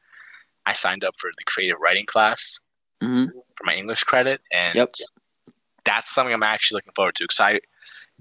I 0.68 0.74
signed 0.74 1.02
up 1.02 1.16
for 1.16 1.30
the 1.36 1.44
creative 1.46 1.78
writing 1.80 2.06
class 2.06 2.64
Mm-hmm. 3.02 3.26
for 3.56 3.64
my 3.64 3.74
English 3.74 4.02
credit, 4.02 4.40
and 4.52 4.74
Yep. 4.74 4.94
that's 5.84 6.12
something 6.12 6.34
I'm 6.34 6.42
actually 6.42 6.78
looking 6.78 6.92
forward 6.96 7.14
to 7.16 7.24
because 7.24 7.38
I 7.40 7.60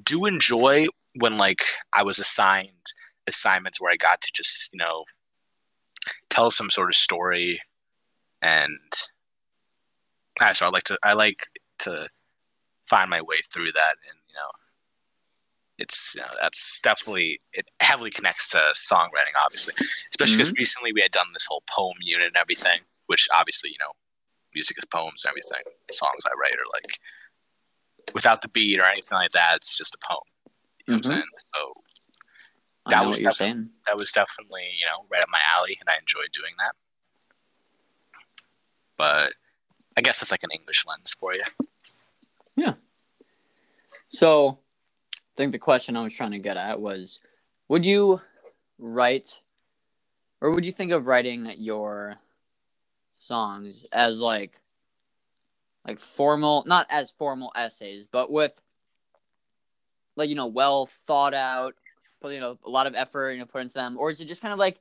do 0.02 0.26
enjoy 0.26 0.86
when 1.16 1.38
like 1.38 1.64
I 1.94 2.04
was 2.04 2.20
assigned 2.20 2.86
assignments 3.26 3.82
where 3.82 3.92
I 3.92 3.98
got 3.98 4.22
to 4.22 4.32
just 4.34 4.72
you 4.74 4.78
know 4.78 5.04
tell 6.30 6.52
some 6.52 6.70
sort 6.70 6.90
of 6.90 6.96
story, 6.96 7.60
and 8.42 8.80
I 10.40 10.54
so 10.54 10.68
I 10.68 10.70
like 10.70 10.84
to 10.84 10.98
I 11.04 11.14
like 11.14 11.42
to 11.80 12.08
find 12.84 13.10
my 13.10 13.22
way 13.22 13.38
through 13.52 13.72
that, 13.74 13.96
and 14.10 14.17
it's 15.78 16.16
you 16.16 16.22
know, 16.22 16.28
that's 16.42 16.80
definitely 16.80 17.40
it 17.54 17.68
heavily 17.80 18.10
connects 18.10 18.50
to 18.52 18.62
songwriting, 18.76 19.36
obviously, 19.44 19.74
especially 20.12 20.38
because 20.38 20.54
recently 20.54 20.92
we 20.94 21.02
had 21.02 21.12
done 21.12 21.28
this 21.34 21.46
whole 21.46 21.64
poem 21.70 21.96
unit 22.02 22.28
and 22.28 22.38
everything, 22.38 22.80
which 23.08 23.28
obviously 23.34 23.70
you 23.72 23.78
know, 23.80 23.92
music 24.56 24.78
is 24.78 24.86
poems 24.86 25.24
and 25.24 25.30
everything. 25.32 25.62
The 25.88 25.94
songs 25.94 26.26
I 26.26 26.32
write 26.40 26.54
are 26.54 26.72
like 26.74 26.94
without 28.14 28.42
the 28.42 28.48
beat 28.48 28.80
or 28.80 28.86
anything 28.86 29.18
like 29.18 29.32
that. 29.32 29.58
It's 29.58 29.76
just 29.78 29.94
a 29.96 30.00
poem. 30.08 30.20
You 30.88 30.94
know 30.94 30.98
what 30.98 31.06
I'm 31.06 31.12
saying? 31.12 31.24
So 31.38 31.74
That 32.90 33.06
was 33.06 33.20
def- 33.20 33.38
that 33.86 33.98
was 33.98 34.12
definitely 34.12 34.70
you 34.80 34.86
know 34.86 35.06
right 35.12 35.22
up 35.22 35.30
my 35.30 35.42
alley, 35.56 35.78
and 35.80 35.90
I 35.90 35.98
enjoyed 36.00 36.32
doing 36.34 36.54
that. 36.60 36.72
But 38.98 39.34
I 39.96 40.02
guess 40.02 40.22
it's 40.22 40.32
like 40.32 40.44
an 40.44 40.50
English 40.52 40.86
lens 40.88 41.14
for 41.14 41.34
you. 41.34 41.44
Yeah. 42.56 42.74
So, 44.10 44.60
think 45.38 45.52
the 45.52 45.60
question 45.60 45.96
I 45.96 46.04
was 46.04 46.16
trying 46.16 46.32
to 46.32 46.40
get 46.40 46.58
at 46.58 46.82
was, 46.82 47.20
would 47.70 47.86
you 47.86 48.22
write, 48.80 49.40
or 50.42 50.52
would 50.52 50.66
you 50.66 50.72
think 50.72 50.92
of 50.92 51.06
writing 51.06 51.50
your 51.58 52.16
songs 53.14 53.86
as 53.94 54.20
like, 54.20 54.60
like 55.88 56.00
formal, 56.00 56.64
not 56.66 56.88
as 56.90 57.12
formal 57.12 57.52
essays, 57.56 58.08
but 58.12 58.32
with, 58.32 58.60
like 60.16 60.30
you 60.30 60.36
know, 60.36 60.48
well 60.48 60.88
thought 60.88 61.36
out, 61.36 61.76
you 62.26 62.40
know 62.40 62.58
a 62.66 62.70
lot 62.70 62.88
of 62.88 62.96
effort 62.96 63.32
you 63.32 63.40
know 63.40 63.46
put 63.46 63.62
into 63.62 63.76
them, 63.76 63.96
or 63.98 64.10
is 64.10 64.20
it 64.20 64.28
just 64.28 64.42
kind 64.42 64.52
of 64.52 64.60
like, 64.60 64.80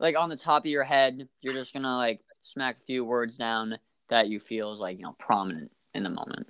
like 0.00 0.18
on 0.18 0.30
the 0.30 0.36
top 0.36 0.64
of 0.64 0.70
your 0.70 0.84
head, 0.84 1.28
you're 1.42 1.52
just 1.52 1.74
gonna 1.74 1.96
like 1.96 2.20
smack 2.42 2.76
a 2.76 2.80
few 2.80 3.04
words 3.04 3.36
down 3.36 3.78
that 4.08 4.28
you 4.28 4.40
feel 4.40 4.72
is 4.72 4.80
like 4.80 4.96
you 4.96 5.04
know 5.04 5.14
prominent 5.18 5.70
in 5.94 6.02
the 6.02 6.10
moment. 6.10 6.48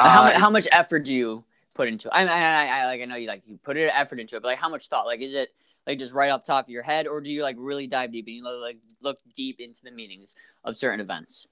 Uh, 0.00 0.08
how, 0.08 0.24
mu- 0.24 0.38
how 0.38 0.50
much 0.50 0.66
effort 0.72 1.00
do 1.00 1.14
you 1.14 1.44
put 1.74 1.88
into 1.88 2.08
it? 2.08 2.12
I, 2.14 2.26
I, 2.26 2.80
I, 2.80 2.86
like 2.86 3.00
I 3.00 3.04
know 3.04 3.16
you 3.16 3.28
like 3.28 3.42
you 3.46 3.58
put 3.62 3.76
it 3.76 3.90
effort 3.94 4.20
into 4.20 4.36
it, 4.36 4.42
but 4.42 4.48
like 4.48 4.58
how 4.58 4.68
much 4.68 4.88
thought? 4.88 5.06
Like 5.06 5.20
is 5.20 5.34
it 5.34 5.50
like 5.86 5.98
just 5.98 6.12
right 6.12 6.30
off 6.30 6.44
the 6.44 6.52
top 6.52 6.66
of 6.66 6.70
your 6.70 6.82
head, 6.82 7.06
or 7.06 7.20
do 7.20 7.30
you 7.30 7.42
like 7.42 7.56
really 7.58 7.86
dive 7.86 8.12
deep 8.12 8.26
and 8.26 8.36
you 8.36 8.60
like 8.60 8.78
look 9.00 9.18
deep 9.34 9.60
into 9.60 9.82
the 9.82 9.90
meanings 9.90 10.34
of 10.64 10.76
certain 10.76 11.00
events? 11.00 11.46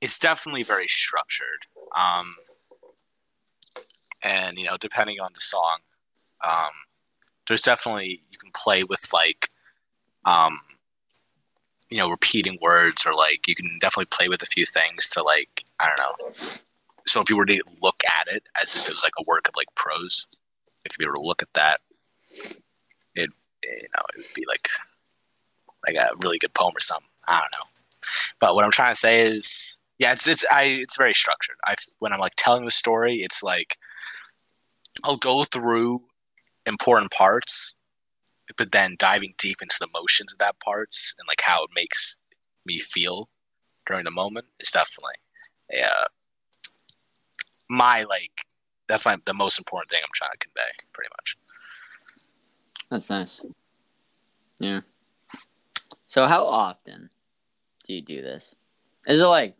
it's 0.00 0.18
definitely 0.18 0.62
very 0.62 0.86
structured. 0.86 1.66
Um, 1.96 2.36
and 4.22 4.58
you 4.58 4.64
know, 4.64 4.76
depending 4.78 5.20
on 5.20 5.30
the 5.34 5.40
song, 5.40 5.78
um, 6.46 6.70
there's 7.46 7.62
definitely 7.62 8.22
you 8.30 8.38
can 8.38 8.50
play 8.52 8.84
with 8.84 9.12
like, 9.12 9.48
um, 10.24 10.60
you 11.90 11.98
know, 11.98 12.10
repeating 12.10 12.58
words 12.60 13.06
or 13.06 13.14
like 13.14 13.48
you 13.48 13.54
can 13.54 13.78
definitely 13.80 14.06
play 14.10 14.28
with 14.28 14.42
a 14.42 14.46
few 14.46 14.66
things 14.66 15.10
to 15.10 15.22
like 15.22 15.64
I 15.80 15.88
don't 15.88 15.98
know. 15.98 16.34
So 17.08 17.20
if 17.20 17.30
you 17.30 17.36
were 17.36 17.46
to 17.46 17.62
look 17.82 18.02
at 18.04 18.32
it 18.32 18.44
as 18.60 18.74
if 18.74 18.88
it 18.88 18.92
was 18.92 19.02
like 19.02 19.12
a 19.18 19.24
work 19.26 19.48
of 19.48 19.54
like 19.56 19.74
prose, 19.74 20.26
if 20.84 20.96
you 20.98 21.06
were 21.08 21.14
to 21.14 21.20
look 21.20 21.42
at 21.42 21.52
that, 21.54 21.78
it 23.14 23.30
you 23.64 23.88
know 23.94 24.02
it 24.14 24.18
would 24.18 24.34
be 24.34 24.44
like 24.46 24.68
like 25.86 25.96
a 25.96 26.14
really 26.22 26.38
good 26.38 26.54
poem 26.54 26.74
or 26.76 26.80
something. 26.80 27.08
I 27.26 27.40
don't 27.40 27.52
know. 27.58 27.66
But 28.40 28.54
what 28.54 28.64
I'm 28.64 28.70
trying 28.70 28.92
to 28.92 29.00
say 29.00 29.22
is 29.22 29.78
yeah, 29.98 30.12
it's 30.12 30.28
it's 30.28 30.44
I 30.50 30.64
it's 30.64 30.96
very 30.96 31.14
structured. 31.14 31.56
I 31.64 31.74
when 31.98 32.12
I'm 32.12 32.20
like 32.20 32.34
telling 32.36 32.64
the 32.64 32.70
story, 32.70 33.16
it's 33.16 33.42
like 33.42 33.76
I'll 35.04 35.16
go 35.16 35.44
through 35.44 36.02
important 36.66 37.10
parts, 37.10 37.78
but 38.56 38.72
then 38.72 38.96
diving 38.98 39.34
deep 39.38 39.62
into 39.62 39.76
the 39.80 39.88
motions 39.92 40.32
of 40.32 40.38
that 40.38 40.60
parts 40.60 41.14
and 41.18 41.26
like 41.26 41.40
how 41.40 41.64
it 41.64 41.70
makes 41.74 42.18
me 42.66 42.78
feel 42.78 43.28
during 43.86 44.04
the 44.04 44.10
moment 44.10 44.46
is 44.60 44.70
definitely 44.70 45.14
yeah 45.72 46.04
my 47.68 48.04
like 48.04 48.46
that's 48.88 49.04
my 49.04 49.16
the 49.24 49.34
most 49.34 49.58
important 49.58 49.90
thing 49.90 50.00
I'm 50.02 50.10
trying 50.14 50.30
to 50.32 50.38
convey 50.38 50.70
pretty 50.92 51.10
much. 51.16 51.36
That's 52.90 53.10
nice. 53.10 53.40
Yeah. 54.60 54.80
So 56.06 56.26
how 56.26 56.46
often 56.46 57.10
do 57.84 57.94
you 57.94 58.02
do 58.02 58.22
this? 58.22 58.54
Is 59.06 59.20
it 59.20 59.26
like 59.26 59.56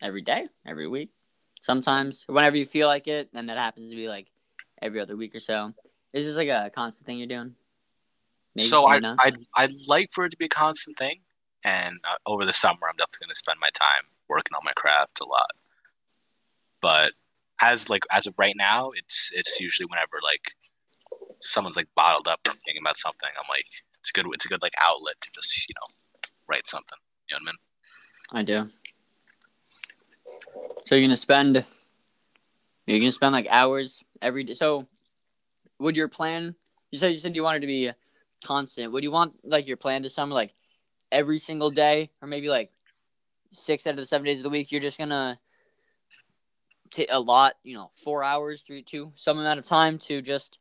every 0.00 0.22
day, 0.22 0.46
every 0.66 0.88
week, 0.88 1.10
sometimes, 1.60 2.24
whenever 2.26 2.56
you 2.56 2.66
feel 2.66 2.88
like 2.88 3.08
it, 3.08 3.28
and 3.34 3.48
that 3.48 3.58
happens 3.58 3.90
to 3.90 3.96
be 3.96 4.08
like 4.08 4.28
every 4.80 5.00
other 5.00 5.16
week 5.16 5.34
or 5.34 5.40
so. 5.40 5.72
Is 6.12 6.26
this 6.26 6.36
like 6.36 6.48
a 6.48 6.70
constant 6.74 7.06
thing 7.06 7.18
you're 7.18 7.28
doing? 7.28 7.54
Maybe, 8.54 8.68
so 8.68 8.86
I 8.86 8.98
not? 8.98 9.18
I'd, 9.22 9.36
I'd 9.56 9.70
like 9.88 10.10
for 10.12 10.26
it 10.26 10.30
to 10.30 10.36
be 10.36 10.44
a 10.44 10.48
constant 10.48 10.98
thing, 10.98 11.20
and 11.64 11.98
uh, 12.04 12.16
over 12.26 12.44
the 12.44 12.52
summer 12.52 12.80
I'm 12.88 12.96
definitely 12.96 13.26
going 13.26 13.30
to 13.30 13.36
spend 13.36 13.58
my 13.60 13.70
time 13.72 14.04
working 14.28 14.54
on 14.54 14.62
my 14.64 14.72
craft 14.72 15.20
a 15.20 15.24
lot. 15.24 15.50
But 16.82 17.12
as 17.62 17.88
like 17.88 18.02
as 18.10 18.26
of 18.26 18.34
right 18.36 18.56
now, 18.56 18.90
it's 18.94 19.30
it's 19.32 19.60
usually 19.60 19.86
whenever 19.86 20.18
like 20.22 20.52
someone's 21.38 21.76
like 21.76 21.88
bottled 21.94 22.28
up 22.28 22.40
or 22.46 22.52
thinking 22.64 22.82
about 22.82 22.98
something, 22.98 23.30
I'm 23.38 23.48
like 23.48 23.66
it's 24.00 24.10
good 24.10 24.26
it's 24.32 24.44
a 24.44 24.48
good 24.48 24.60
like 24.60 24.74
outlet 24.80 25.14
to 25.20 25.30
just 25.32 25.68
you 25.68 25.74
know 25.80 26.20
write 26.48 26.68
something. 26.68 26.98
You 27.30 27.36
know 27.36 27.44
what 27.44 27.54
I 28.34 28.40
mean? 28.40 28.40
I 28.40 28.42
do. 28.42 28.70
So 30.84 30.96
you're 30.96 31.06
gonna 31.06 31.16
spend 31.16 31.64
you're 32.86 32.98
gonna 32.98 33.12
spend 33.12 33.32
like 33.32 33.46
hours 33.48 34.02
every 34.20 34.44
day. 34.44 34.54
So 34.54 34.88
would 35.78 35.96
your 35.96 36.08
plan 36.08 36.56
you 36.90 36.98
said 36.98 37.12
you 37.12 37.18
said 37.18 37.36
you 37.36 37.44
wanted 37.44 37.60
to 37.60 37.66
be 37.68 37.92
constant. 38.44 38.92
Would 38.92 39.04
you 39.04 39.12
want 39.12 39.34
like 39.44 39.68
your 39.68 39.76
plan 39.76 40.02
this 40.02 40.14
summer 40.14 40.34
like 40.34 40.52
every 41.12 41.38
single 41.38 41.70
day 41.70 42.10
or 42.20 42.26
maybe 42.26 42.48
like 42.48 42.72
six 43.50 43.86
out 43.86 43.90
of 43.90 43.96
the 43.98 44.06
seven 44.06 44.26
days 44.26 44.38
of 44.38 44.44
the 44.44 44.50
week 44.50 44.72
you're 44.72 44.80
just 44.80 44.98
gonna 44.98 45.38
take 46.92 47.08
a 47.10 47.18
lot, 47.20 47.54
you 47.64 47.74
know, 47.74 47.90
four 47.94 48.22
hours 48.22 48.62
through 48.62 48.82
to 48.82 49.10
some 49.14 49.38
amount 49.38 49.58
of 49.58 49.64
time 49.64 49.98
to 49.98 50.22
just 50.22 50.58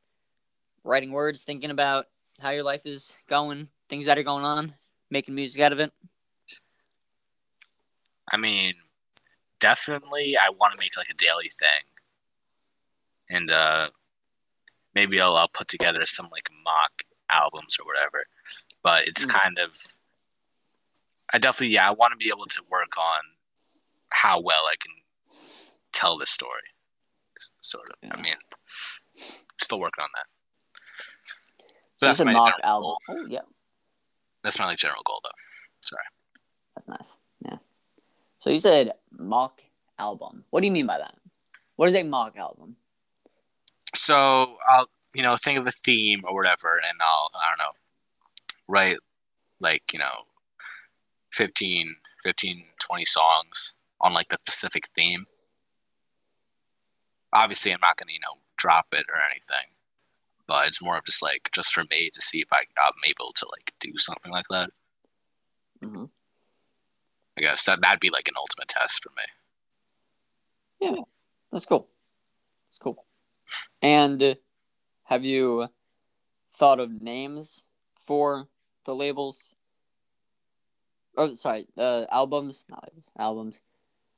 writing 0.83 1.11
words, 1.11 1.43
thinking 1.43 1.69
about 1.69 2.07
how 2.39 2.49
your 2.49 2.63
life 2.63 2.85
is 2.85 3.13
going, 3.27 3.67
things 3.89 4.05
that 4.05 4.17
are 4.17 4.23
going 4.23 4.43
on, 4.45 4.73
making 5.09 5.35
music 5.35 5.61
out 5.61 5.73
of 5.73 5.79
it. 5.79 5.91
I 8.31 8.37
mean, 8.37 8.75
definitely 9.59 10.35
I 10.37 10.49
want 10.57 10.73
to 10.73 10.79
make 10.79 10.95
like 10.97 11.09
a 11.09 11.13
daily 11.13 11.49
thing. 11.49 11.83
And 13.29 13.51
uh 13.51 13.89
maybe 14.95 15.21
I'll, 15.21 15.35
I'll 15.35 15.47
put 15.47 15.67
together 15.67 16.05
some 16.05 16.27
like 16.31 16.47
mock 16.63 17.03
albums 17.31 17.77
or 17.79 17.85
whatever. 17.85 18.21
But 18.83 19.07
it's 19.07 19.25
Mm. 19.25 19.29
kind 19.29 19.59
of 19.59 19.77
I 21.33 21.37
definitely 21.37 21.75
yeah, 21.75 21.87
I 21.87 21.91
want 21.91 22.11
to 22.11 22.17
be 22.17 22.29
able 22.29 22.45
to 22.45 22.61
work 22.69 22.97
on 22.97 23.21
how 24.09 24.39
well 24.39 24.65
I 24.65 24.75
can 24.79 24.91
tell 25.93 26.17
this 26.17 26.29
story. 26.29 26.61
Sort 27.61 27.89
of. 27.89 28.11
I 28.11 28.21
mean 28.21 28.35
still 29.59 29.79
working 29.79 30.03
on 30.03 30.09
that. 30.15 30.25
So 31.97 32.05
That's 32.07 32.19
a 32.19 32.25
mock 32.25 32.55
album. 32.63 32.95
Oh 33.09 33.25
yeah. 33.27 33.41
That's 34.43 34.59
my 34.59 34.65
like 34.65 34.77
general 34.77 35.01
goal 35.05 35.21
though. 35.23 35.29
Sorry. 35.85 36.03
That's 36.75 36.87
nice. 36.87 37.17
Yeah. 37.45 37.57
So 38.39 38.49
you 38.49 38.59
said 38.59 38.93
mock 39.11 39.61
album. 39.99 40.45
What 40.49 40.61
do 40.61 40.67
you 40.67 40.71
mean 40.71 40.87
by 40.87 40.97
that? 40.97 41.15
What 41.75 41.89
is 41.89 41.95
a 41.95 42.03
mock 42.03 42.37
album? 42.37 42.75
so 43.93 44.57
I'll 44.69 44.89
you 45.13 45.21
know 45.21 45.37
think 45.37 45.59
of 45.59 45.67
a 45.67 45.71
theme 45.71 46.21
or 46.23 46.33
whatever, 46.33 46.73
and 46.73 46.99
I'll 47.01 47.29
I 47.35 47.49
don't 47.49 47.59
know 47.59 47.73
write 48.67 48.97
like 49.59 49.93
you 49.93 49.99
know 49.99 50.25
15, 51.33 51.95
15 52.23 52.63
20 52.79 53.05
songs 53.05 53.77
on 53.99 54.13
like 54.13 54.29
the 54.29 54.37
specific 54.37 54.87
theme. 54.95 55.25
Obviously, 57.33 57.71
I'm 57.71 57.79
not 57.81 57.97
gonna 57.97 58.11
you 58.11 58.19
know 58.19 58.39
drop 58.57 58.87
it 58.91 59.05
or 59.09 59.15
anything, 59.29 59.73
but 60.47 60.67
it's 60.67 60.81
more 60.81 60.97
of 60.97 61.05
just 61.05 61.23
like 61.23 61.49
just 61.51 61.73
for 61.73 61.83
me 61.89 62.09
to 62.13 62.21
see 62.21 62.41
if 62.41 62.51
I, 62.53 62.59
I'm 62.77 63.09
able 63.09 63.31
to 63.33 63.47
like 63.51 63.73
do 63.79 63.95
something 63.95 64.31
like 64.31 64.47
that. 64.49 64.69
Mhm. 65.81 66.09
I 67.37 67.41
guess 67.41 67.65
that 67.65 67.81
that'd 67.81 67.99
be 67.99 68.09
like 68.09 68.27
an 68.27 68.35
ultimate 68.37 68.67
test 68.67 69.01
for 69.03 69.11
me. 69.11 69.23
Yeah, 70.81 71.01
that's 71.51 71.65
cool. 71.65 71.87
That's 72.67 72.77
cool. 72.77 73.05
And 73.81 74.21
uh, 74.21 74.35
have 75.05 75.23
you 75.23 75.69
thought 76.51 76.79
of 76.79 77.01
names 77.01 77.63
for 77.95 78.47
the 78.85 78.95
labels? 78.95 79.55
Oh, 81.17 81.33
sorry, 81.35 81.67
uh, 81.77 82.05
albums, 82.11 82.65
not 82.69 82.87
labels, 82.87 83.11
albums, 83.17 83.61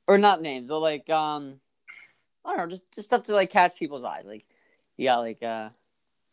or 0.06 0.18
not 0.18 0.42
names, 0.42 0.68
but 0.68 0.80
like 0.80 1.10
um, 1.10 1.60
I 2.44 2.50
don't 2.50 2.58
know, 2.58 2.66
just 2.66 2.90
just 2.92 3.08
stuff 3.08 3.22
to 3.24 3.34
like 3.34 3.50
catch 3.50 3.76
people's 3.76 4.04
eyes. 4.04 4.24
Like 4.26 4.44
you 4.96 5.06
got 5.06 5.18
like 5.20 5.42
uh, 5.42 5.70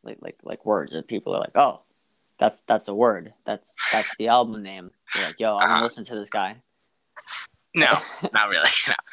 like 0.03 0.17
like 0.21 0.37
like 0.43 0.65
words 0.65 0.91
that 0.93 1.07
people 1.07 1.33
are 1.35 1.39
like, 1.39 1.55
oh, 1.55 1.81
that's 2.37 2.61
that's 2.67 2.87
a 2.87 2.93
word. 2.95 3.33
That's 3.45 3.75
that's 3.91 4.15
the 4.17 4.27
album 4.27 4.61
name. 4.63 4.91
You're 5.15 5.25
like, 5.27 5.39
yo, 5.39 5.55
I'm 5.55 5.61
gonna 5.61 5.73
Uh-huh. 5.75 5.83
listen 5.83 6.05
to 6.05 6.15
this 6.15 6.29
guy. 6.29 6.61
No, 7.75 7.93
not 8.33 8.49
really. 8.49 8.69
No. 8.87 8.93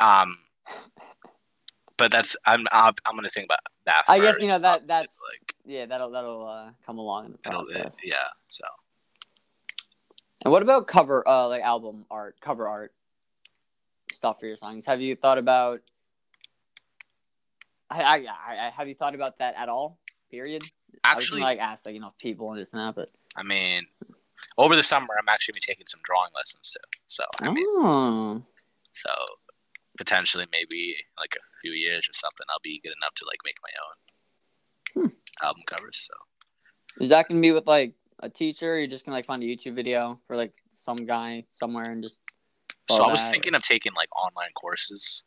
Um, 0.00 0.38
but 1.98 2.10
that's 2.10 2.34
I'm 2.46 2.66
I'm, 2.72 2.94
I'm 3.04 3.14
gonna 3.14 3.28
think 3.28 3.44
about 3.44 3.58
that. 3.84 4.04
I 4.08 4.18
guess, 4.18 4.40
you 4.40 4.48
know, 4.48 4.58
that- 4.58 4.86
that's- 4.86 5.14
like 5.30 5.54
Yeah, 5.66 5.84
that'll 5.84 6.10
that'll 6.10 6.46
uh, 6.46 6.70
come 6.86 6.96
along 6.98 7.26
in 7.26 7.32
the 7.32 7.38
process. 7.38 7.98
yeah. 8.02 8.16
So 8.48 8.64
And 10.42 10.50
what 10.52 10.62
about 10.62 10.86
cover, 10.86 11.22
uh, 11.28 11.48
like 11.48 11.60
album 11.62 12.06
art, 12.10 12.40
cover 12.40 12.66
art 12.66 12.94
stuff 14.14 14.40
for 14.40 14.46
your 14.46 14.56
songs? 14.56 14.86
Have 14.86 15.02
you 15.02 15.14
thought 15.16 15.36
about? 15.36 15.82
I, 17.90 18.02
I, 18.02 18.66
I, 18.66 18.70
have 18.70 18.88
you 18.88 18.94
thought 18.94 19.14
about 19.14 19.38
that 19.38 19.54
at 19.56 19.68
all? 19.68 19.98
Period. 20.30 20.62
Actually, 21.04 21.40
like 21.40 21.58
ask 21.58 21.86
like 21.86 21.94
you 21.94 22.00
know 22.00 22.12
people 22.18 22.52
and 22.52 22.58
and 22.58 22.80
that, 22.80 22.94
but 22.94 23.10
I 23.36 23.42
mean, 23.42 23.86
over 24.58 24.76
the 24.76 24.82
summer, 24.82 25.08
I'm 25.18 25.28
actually 25.28 25.54
be 25.54 25.60
taking 25.60 25.86
some 25.86 26.00
drawing 26.04 26.30
lessons 26.34 26.70
too. 26.70 26.98
So 27.08 27.24
I 27.40 27.50
mean, 27.52 27.64
oh, 27.66 28.42
so 28.92 29.10
potentially 29.98 30.46
maybe 30.52 30.96
like 31.18 31.34
a 31.36 31.44
few 31.62 31.72
years 31.72 32.08
or 32.08 32.12
something, 32.12 32.46
I'll 32.50 32.58
be 32.62 32.80
good 32.82 32.92
enough 33.02 33.14
to 33.16 33.24
like 33.26 33.38
make 33.44 33.56
my 33.62 33.70
own 33.86 33.96
Hmm. 34.92 35.44
album 35.46 35.62
covers. 35.66 35.98
So 36.08 36.14
is 37.02 37.08
that 37.10 37.28
gonna 37.28 37.40
be 37.40 37.52
with 37.52 37.66
like 37.66 37.94
a 38.20 38.28
teacher? 38.28 38.74
Or 38.74 38.78
you're 38.78 38.86
just 38.88 39.04
gonna 39.04 39.16
like 39.16 39.26
find 39.26 39.42
a 39.42 39.46
YouTube 39.46 39.74
video 39.74 40.20
for 40.26 40.36
like 40.36 40.54
some 40.74 41.06
guy 41.06 41.44
somewhere 41.50 41.84
and 41.90 42.02
just. 42.02 42.20
so 42.90 43.04
I 43.04 43.12
was 43.12 43.24
that? 43.24 43.30
thinking 43.32 43.54
of 43.54 43.62
taking 43.62 43.94
like 43.94 44.08
online 44.16 44.52
courses. 44.54 45.24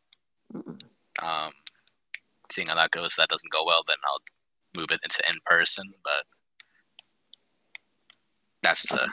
Mm. 0.54 0.82
Um, 1.22 1.52
seeing 2.54 2.68
how 2.68 2.76
that 2.76 2.92
goes. 2.92 3.12
If 3.12 3.16
that 3.18 3.30
doesn't 3.30 3.52
go 3.52 3.66
well, 3.66 3.84
then 3.88 3.98
I'll 4.06 4.22
move 4.76 4.92
it 4.92 5.02
into 5.04 5.24
in 5.30 5.40
person. 5.46 5.94
But 6.04 6.24
that's 8.62 8.88
the 8.88 9.10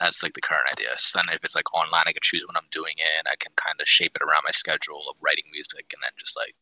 that's 0.00 0.22
like 0.22 0.32
the 0.32 0.40
current 0.40 0.70
idea. 0.72 0.88
So 0.96 1.18
then 1.18 1.34
if 1.34 1.44
it's 1.44 1.54
like 1.54 1.74
online, 1.74 2.04
I 2.06 2.12
can 2.12 2.22
choose 2.22 2.44
when 2.46 2.56
I'm 2.56 2.70
doing 2.70 2.94
it. 2.96 3.18
And 3.18 3.28
I 3.30 3.36
can 3.38 3.52
kind 3.56 3.80
of 3.80 3.88
shape 3.88 4.12
it 4.14 4.22
around 4.22 4.42
my 4.46 4.52
schedule 4.52 5.02
of 5.10 5.16
writing 5.22 5.44
music, 5.52 5.92
and 5.92 6.02
then 6.02 6.12
just 6.18 6.36
like 6.36 6.54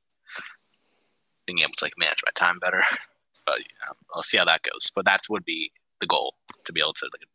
being 1.47 1.61
able 1.61 1.75
to 1.79 1.85
like 1.85 1.99
manage 1.99 2.23
my 2.25 2.33
time 2.35 2.59
better. 2.59 2.83
but 3.47 3.59
you 3.59 3.77
know, 3.87 3.95
I'll 4.15 4.23
see 4.23 4.39
how 4.39 4.45
that 4.47 4.63
goes. 4.63 4.91
But 4.95 5.05
that 5.05 5.23
would 5.29 5.45
be 5.45 5.73
the 6.01 6.07
goal 6.07 6.35
to 6.65 6.73
be 6.73 6.81
able 6.81 6.95
to 6.95 7.09
like 7.13 7.29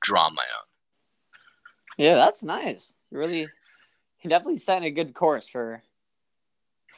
draw 0.00 0.30
my 0.30 0.42
own. 0.42 0.66
Yeah, 1.98 2.14
that's 2.14 2.42
nice. 2.42 2.94
You 3.10 3.18
really, 3.18 3.46
you 4.22 4.30
definitely 4.30 4.56
setting 4.56 4.84
a 4.84 4.90
good 4.90 5.14
course 5.14 5.46
for 5.46 5.82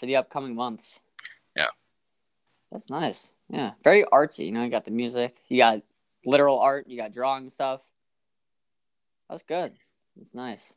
for 0.05 0.07
the 0.07 0.17
upcoming 0.17 0.55
months. 0.55 1.01
Yeah. 1.57 1.69
That's 2.71 2.91
nice. 2.91 3.33
Yeah, 3.49 3.73
very 3.83 4.05
artsy. 4.13 4.45
You 4.47 4.53
know, 4.53 4.63
you 4.63 4.69
got 4.69 4.85
the 4.85 4.91
music, 4.91 5.39
you 5.49 5.57
got 5.57 5.81
literal 6.27 6.59
art, 6.59 6.87
you 6.89 6.99
got 6.99 7.13
drawing 7.13 7.49
stuff. 7.49 7.89
That's 9.31 9.45
good. 9.45 9.73
That's 10.15 10.35
nice. 10.35 10.75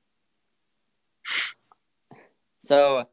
So, 2.60 3.08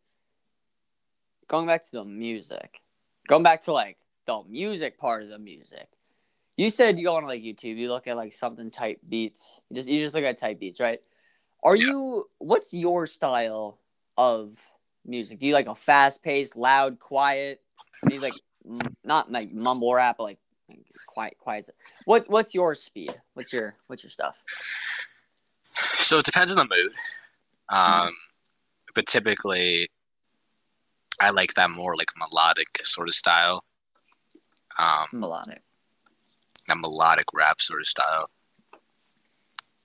going 1.48 1.66
back 1.66 1.84
to 1.84 1.90
the 1.90 2.04
music, 2.04 2.82
going 3.26 3.42
back 3.42 3.62
to 3.62 3.72
like 3.72 3.98
the 4.26 4.42
music 4.48 4.98
part 4.98 5.22
of 5.24 5.30
the 5.30 5.38
music. 5.38 5.88
You 6.56 6.70
said 6.70 6.96
you 6.96 7.06
go 7.06 7.16
on 7.16 7.24
like 7.24 7.42
YouTube, 7.42 7.76
you 7.76 7.88
look 7.88 8.06
at 8.06 8.16
like 8.16 8.32
something 8.32 8.70
type 8.70 9.00
beats. 9.08 9.60
You 9.68 9.76
just 9.76 9.88
you 9.88 9.98
just 9.98 10.14
look 10.14 10.22
at 10.22 10.38
type 10.38 10.60
beats, 10.60 10.78
right? 10.78 11.00
Are 11.64 11.76
Yeah. 11.76 11.88
you 11.88 12.30
what's 12.38 12.72
your 12.72 13.08
style 13.08 13.80
of 14.16 14.64
music? 15.04 15.38
Do 15.38 15.46
you 15.46 15.54
like 15.54 15.66
a 15.66 15.74
fast 15.74 16.22
paced, 16.22 16.56
loud, 16.56 16.98
quiet? 16.98 17.60
Do 18.06 18.14
you 18.14 18.20
like 18.20 18.32
not 19.04 19.30
like 19.30 19.52
mumble 19.52 19.94
rap, 19.94 20.16
but 20.18 20.24
like, 20.24 20.38
like 20.68 20.86
quiet, 21.06 21.38
quiet? 21.38 21.68
What 22.04 22.24
what's 22.28 22.54
your 22.54 22.74
speed? 22.74 23.14
What's 23.34 23.52
your 23.52 23.76
what's 23.86 24.02
your 24.02 24.10
stuff? 24.10 24.42
So 25.74 26.18
it 26.18 26.24
depends 26.24 26.52
on 26.52 26.58
the 26.58 26.74
mood. 26.74 26.92
Um, 27.68 28.12
but 28.94 29.06
typically, 29.06 29.88
I 31.20 31.30
like 31.30 31.54
that 31.54 31.70
more 31.70 31.96
like 31.96 32.10
melodic 32.18 32.80
sort 32.84 33.08
of 33.08 33.14
style. 33.14 33.64
Um, 34.78 35.06
Melodic. 35.12 35.62
that 36.66 36.78
melodic 36.78 37.26
rap 37.32 37.60
sort 37.60 37.80
of 37.80 37.86
style, 37.86 38.24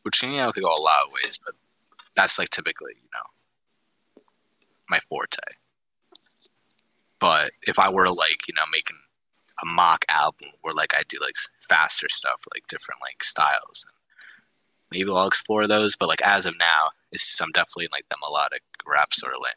which 0.03 0.23
you 0.23 0.31
know 0.31 0.51
could 0.51 0.63
go 0.63 0.69
a 0.69 0.81
lot 0.81 1.05
of 1.05 1.11
ways, 1.13 1.39
but 1.45 1.55
that's 2.15 2.39
like 2.39 2.49
typically 2.49 2.93
you 2.95 3.09
know 3.13 3.21
my 4.89 4.99
forte. 5.09 5.37
But 7.19 7.51
if 7.63 7.79
I 7.79 7.89
were 7.89 8.05
to 8.05 8.13
like 8.13 8.47
you 8.47 8.53
know 8.55 8.63
make 8.71 8.89
an, 8.89 8.97
a 9.61 9.65
mock 9.65 10.05
album 10.09 10.49
where 10.61 10.73
like 10.73 10.93
I 10.95 11.03
do 11.07 11.17
like 11.21 11.35
faster 11.59 12.07
stuff, 12.09 12.45
like 12.53 12.67
different 12.67 13.01
like 13.01 13.23
styles, 13.23 13.85
and 13.87 13.95
maybe 14.91 15.09
I'll 15.11 15.27
explore 15.27 15.67
those. 15.67 15.95
But 15.95 16.09
like 16.09 16.21
as 16.21 16.45
of 16.45 16.57
now, 16.57 16.89
it's 17.11 17.39
I'm 17.41 17.51
definitely 17.51 17.85
in, 17.85 17.89
like 17.91 18.07
the 18.09 18.17
melodic 18.21 18.63
rap 18.87 19.13
sort 19.13 19.33
of 19.33 19.41
lane. 19.43 19.53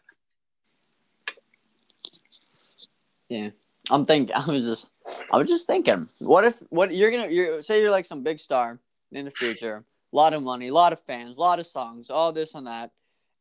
Yeah, 3.28 3.50
I'm 3.90 4.04
thinking. 4.04 4.34
I 4.36 4.44
was 4.46 4.64
just, 4.64 4.90
I 5.32 5.38
was 5.38 5.48
just 5.48 5.66
thinking. 5.66 6.08
What 6.18 6.44
if, 6.44 6.56
what 6.68 6.94
you're 6.94 7.10
gonna, 7.10 7.28
you 7.28 7.62
say 7.62 7.80
you're 7.80 7.90
like 7.90 8.06
some 8.06 8.22
big 8.22 8.38
star 8.38 8.78
in 9.10 9.24
the 9.24 9.30
future, 9.30 9.84
a 10.12 10.16
lot 10.16 10.34
of 10.34 10.42
money, 10.42 10.68
a 10.68 10.74
lot 10.74 10.92
of 10.92 11.00
fans, 11.00 11.38
a 11.38 11.40
lot 11.40 11.58
of 11.58 11.66
songs, 11.66 12.10
all 12.10 12.32
this 12.32 12.54
and 12.54 12.66
that, 12.66 12.90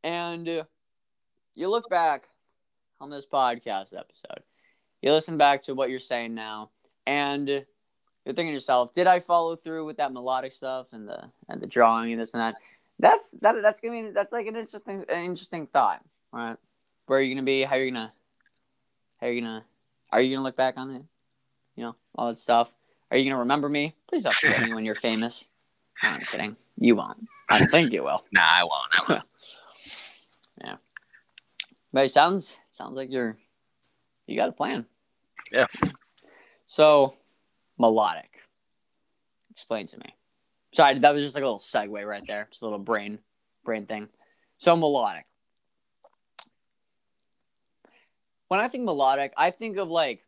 and 0.03 0.65
you 1.55 1.69
look 1.69 1.89
back 1.89 2.29
on 2.99 3.09
this 3.09 3.25
podcast 3.25 3.97
episode, 3.97 4.43
you 5.01 5.11
listen 5.11 5.37
back 5.37 5.61
to 5.63 5.73
what 5.73 5.89
you're 5.89 5.99
saying 5.99 6.33
now, 6.33 6.69
and 7.05 7.47
you're 7.47 7.65
thinking 8.25 8.47
to 8.47 8.53
yourself, 8.53 8.93
did 8.93 9.07
I 9.07 9.19
follow 9.19 9.55
through 9.55 9.85
with 9.85 9.97
that 9.97 10.13
melodic 10.13 10.51
stuff 10.53 10.93
and 10.93 11.07
the 11.07 11.29
and 11.49 11.61
the 11.61 11.67
drawing 11.67 12.11
and 12.11 12.21
this 12.21 12.33
and 12.33 12.41
that? 12.41 12.55
That's 12.99 13.31
that. 13.41 13.61
That's 13.61 13.81
gonna 13.81 14.03
be 14.03 14.09
that's 14.11 14.31
like 14.31 14.47
an 14.47 14.55
interesting 14.55 15.05
an 15.09 15.25
interesting 15.25 15.67
thought, 15.67 16.01
right? 16.31 16.57
Where 17.07 17.19
are 17.19 17.21
you 17.21 17.33
gonna 17.33 17.45
be? 17.45 17.63
How 17.63 17.75
are 17.75 17.83
you 17.83 17.91
gonna? 17.91 18.13
How 19.19 19.27
are 19.27 19.31
you 19.31 19.41
gonna? 19.41 19.65
Are 20.11 20.21
you 20.21 20.35
gonna 20.35 20.43
look 20.43 20.55
back 20.57 20.77
on 20.77 20.91
it? 20.91 21.03
You 21.75 21.85
know, 21.85 21.95
all 22.15 22.27
that 22.27 22.37
stuff. 22.37 22.75
Are 23.09 23.17
you 23.17 23.29
gonna 23.29 23.39
remember 23.39 23.67
me? 23.67 23.95
Please 24.07 24.23
don't 24.23 24.33
forget 24.33 24.67
me 24.67 24.75
when 24.75 24.85
you're 24.85 24.95
famous. 24.95 25.45
No, 26.03 26.09
I'm 26.09 26.21
kidding. 26.21 26.55
You 26.77 26.95
won't. 26.95 27.27
I 27.49 27.59
don't 27.59 27.71
think 27.71 27.91
you 27.91 28.03
will. 28.03 28.23
Nah, 28.31 28.41
I 28.41 28.63
won't. 28.63 28.73
I 28.93 29.13
won't. 29.13 29.23
But 31.93 32.05
it 32.05 32.11
sounds 32.11 32.57
sounds 32.71 32.95
like 32.95 33.11
you're 33.11 33.35
you 34.27 34.35
got 34.35 34.49
a 34.49 34.53
plan. 34.53 34.85
Yeah. 35.51 35.67
So 36.65 37.15
melodic. 37.77 38.29
Explain 39.51 39.87
to 39.87 39.97
me. 39.97 40.15
Sorry, 40.73 40.97
that 40.99 41.13
was 41.13 41.23
just 41.23 41.35
like 41.35 41.43
a 41.43 41.47
little 41.47 41.59
segue 41.59 42.05
right 42.07 42.23
there. 42.25 42.47
Just 42.49 42.61
a 42.61 42.65
little 42.65 42.79
brain 42.79 43.19
brain 43.63 43.85
thing. 43.85 44.07
So 44.57 44.75
melodic. 44.75 45.25
When 48.47 48.59
I 48.59 48.67
think 48.67 48.83
melodic, 48.83 49.33
I 49.37 49.51
think 49.51 49.77
of 49.77 49.89
like 49.89 50.25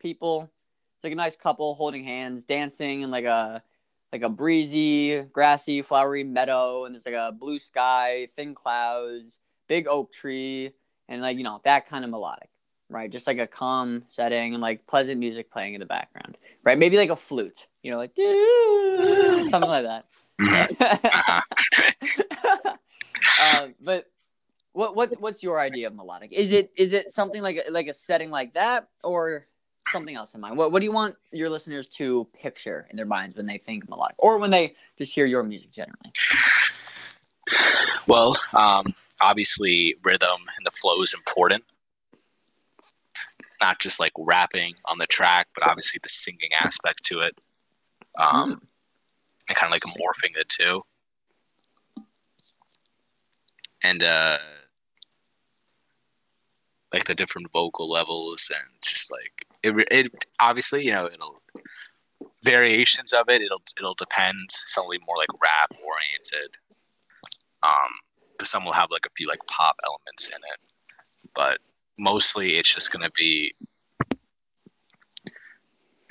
people 0.00 0.50
it's 1.00 1.04
like 1.04 1.14
a 1.14 1.16
nice 1.16 1.36
couple 1.36 1.74
holding 1.74 2.04
hands, 2.04 2.44
dancing 2.44 3.00
in 3.00 3.10
like 3.10 3.24
a 3.24 3.62
like 4.12 4.22
a 4.22 4.28
breezy, 4.28 5.22
grassy, 5.22 5.80
flowery 5.80 6.24
meadow, 6.24 6.84
and 6.84 6.94
there's 6.94 7.06
like 7.06 7.14
a 7.14 7.32
blue 7.32 7.58
sky, 7.58 8.28
thin 8.34 8.54
clouds, 8.54 9.38
big 9.70 9.86
oak 9.86 10.12
tree, 10.12 10.72
and 11.08 11.22
like 11.22 11.38
you 11.38 11.44
know 11.44 11.60
that 11.64 11.86
kind 11.86 12.04
of 12.04 12.10
melodic, 12.10 12.50
right? 12.90 13.10
Just 13.10 13.26
like 13.28 13.38
a 13.38 13.46
calm 13.46 14.02
setting 14.06 14.52
and 14.52 14.60
like 14.60 14.86
pleasant 14.86 15.20
music 15.20 15.50
playing 15.50 15.74
in 15.74 15.80
the 15.80 15.86
background, 15.86 16.36
right? 16.64 16.76
Maybe 16.76 16.96
like 16.96 17.08
a 17.08 17.16
flute, 17.16 17.68
you 17.82 17.92
know, 17.92 17.98
like 17.98 18.14
something 19.48 19.70
like 19.70 19.84
that. 19.84 20.04
Uh, 23.42 23.68
but 23.82 24.06
what 24.72 24.96
what 24.96 25.20
what's 25.20 25.42
your 25.42 25.60
idea 25.60 25.86
of 25.86 25.94
melodic? 25.94 26.32
Is 26.32 26.52
it 26.52 26.72
is 26.76 26.92
it 26.92 27.12
something 27.12 27.42
like 27.42 27.60
like 27.70 27.86
a 27.86 27.92
setting 27.92 28.30
like 28.30 28.54
that 28.54 28.88
or 29.04 29.46
something 29.88 30.14
else 30.14 30.34
in 30.34 30.40
mind? 30.40 30.56
What 30.56 30.72
what 30.72 30.80
do 30.80 30.84
you 30.84 30.92
want 30.92 31.16
your 31.32 31.50
listeners 31.50 31.86
to 31.88 32.26
picture 32.40 32.86
in 32.90 32.96
their 32.96 33.06
minds 33.06 33.36
when 33.36 33.46
they 33.46 33.58
think 33.58 33.88
melodic 33.88 34.16
or 34.18 34.38
when 34.38 34.50
they 34.50 34.74
just 34.96 35.14
hear 35.14 35.26
your 35.26 35.42
music 35.42 35.70
generally? 35.70 36.12
Well, 38.10 38.34
um, 38.58 38.92
obviously, 39.22 39.94
rhythm 40.02 40.40
and 40.56 40.66
the 40.66 40.72
flow 40.72 41.00
is 41.00 41.14
important. 41.14 41.62
Not 43.60 43.78
just 43.78 44.00
like 44.00 44.10
rapping 44.18 44.74
on 44.86 44.98
the 44.98 45.06
track, 45.06 45.46
but 45.54 45.64
obviously 45.64 46.00
the 46.02 46.08
singing 46.08 46.50
aspect 46.60 47.04
to 47.04 47.20
it. 47.20 47.38
Um, 48.18 48.62
and 49.48 49.56
kind 49.56 49.72
of 49.72 49.74
like 49.74 49.84
morphing 49.84 50.34
the 50.34 50.42
two. 50.48 50.82
And 53.84 54.02
uh, 54.02 54.38
like 56.92 57.04
the 57.04 57.14
different 57.14 57.52
vocal 57.52 57.88
levels 57.88 58.50
and 58.52 58.82
just 58.82 59.12
like 59.12 59.46
it, 59.62 59.86
it 59.92 60.26
obviously, 60.40 60.84
you 60.84 60.90
know, 60.90 61.06
it'll 61.06 61.40
variations 62.42 63.12
of 63.12 63.28
it, 63.28 63.40
it'll 63.40 63.62
it'll 63.78 63.94
depend. 63.94 64.48
Be 64.90 64.98
more 65.06 65.16
like 65.16 65.28
rap 65.40 65.70
oriented. 65.86 66.56
Um, 67.62 67.90
some 68.42 68.64
will 68.64 68.72
have 68.72 68.90
like 68.90 69.06
a 69.06 69.10
few 69.16 69.28
like 69.28 69.40
pop 69.46 69.76
elements 69.84 70.28
in 70.28 70.36
it. 70.36 70.60
But 71.34 71.58
mostly 71.98 72.56
it's 72.56 72.74
just 72.74 72.92
gonna 72.92 73.10
be 73.14 73.54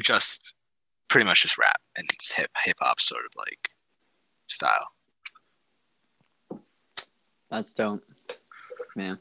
just 0.02 0.54
pretty 1.08 1.26
much 1.26 1.42
just 1.42 1.58
rap 1.58 1.82
and 1.98 2.08
it's 2.14 2.34
hip 2.34 2.52
hip 2.64 2.78
hop 2.80 3.02
sort 3.02 3.26
of 3.26 3.32
like 3.38 3.70
style. 4.48 4.92
That's 7.50 7.74
dope, 7.74 8.04
man. 8.96 9.18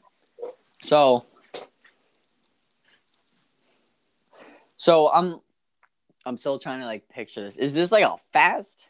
So, 0.83 1.25
so 4.77 5.11
I'm, 5.11 5.39
I'm 6.25 6.37
still 6.37 6.59
trying 6.59 6.81
to 6.81 6.85
like 6.85 7.09
picture 7.09 7.41
this. 7.41 7.57
Is 7.57 7.73
this 7.73 7.91
like 7.91 8.03
a 8.03 8.17
fast 8.31 8.87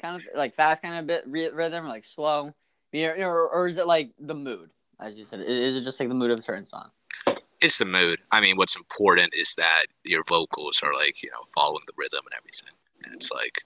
kind 0.00 0.16
of 0.16 0.22
like 0.34 0.54
fast 0.54 0.82
kind 0.82 0.98
of 0.98 1.06
bit 1.06 1.26
rhythm, 1.26 1.84
or 1.84 1.88
like 1.88 2.04
slow, 2.04 2.52
you 2.92 3.06
know, 3.06 3.26
or, 3.26 3.48
or 3.48 3.66
is 3.66 3.76
it 3.76 3.86
like 3.86 4.10
the 4.18 4.34
mood, 4.34 4.70
as 4.98 5.18
you 5.18 5.24
said? 5.24 5.40
Is 5.40 5.76
it 5.76 5.84
just 5.84 6.00
like 6.00 6.08
the 6.08 6.14
mood 6.14 6.30
of 6.30 6.38
a 6.38 6.42
certain 6.42 6.66
song? 6.66 6.90
It's 7.60 7.78
the 7.78 7.84
mood. 7.84 8.20
I 8.32 8.40
mean, 8.40 8.56
what's 8.56 8.76
important 8.76 9.34
is 9.34 9.54
that 9.56 9.86
your 10.04 10.24
vocals 10.26 10.80
are 10.82 10.94
like 10.94 11.22
you 11.22 11.30
know 11.30 11.42
following 11.54 11.82
the 11.86 11.92
rhythm 11.96 12.20
and 12.24 12.34
everything, 12.38 12.74
and 13.04 13.14
it's 13.14 13.30
like 13.30 13.62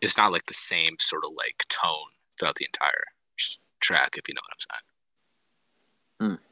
it's 0.00 0.16
not 0.16 0.32
like 0.32 0.46
the 0.46 0.54
same 0.54 0.96
sort 0.98 1.24
of 1.24 1.32
like 1.36 1.64
tone 1.68 2.10
throughout 2.38 2.56
the 2.56 2.64
entire 2.64 3.04
track, 3.80 4.16
if 4.16 4.28
you 4.28 4.34
know 4.34 4.40
what 4.42 4.56
I'm 6.20 6.28
saying. 6.28 6.40
Hmm. 6.40 6.44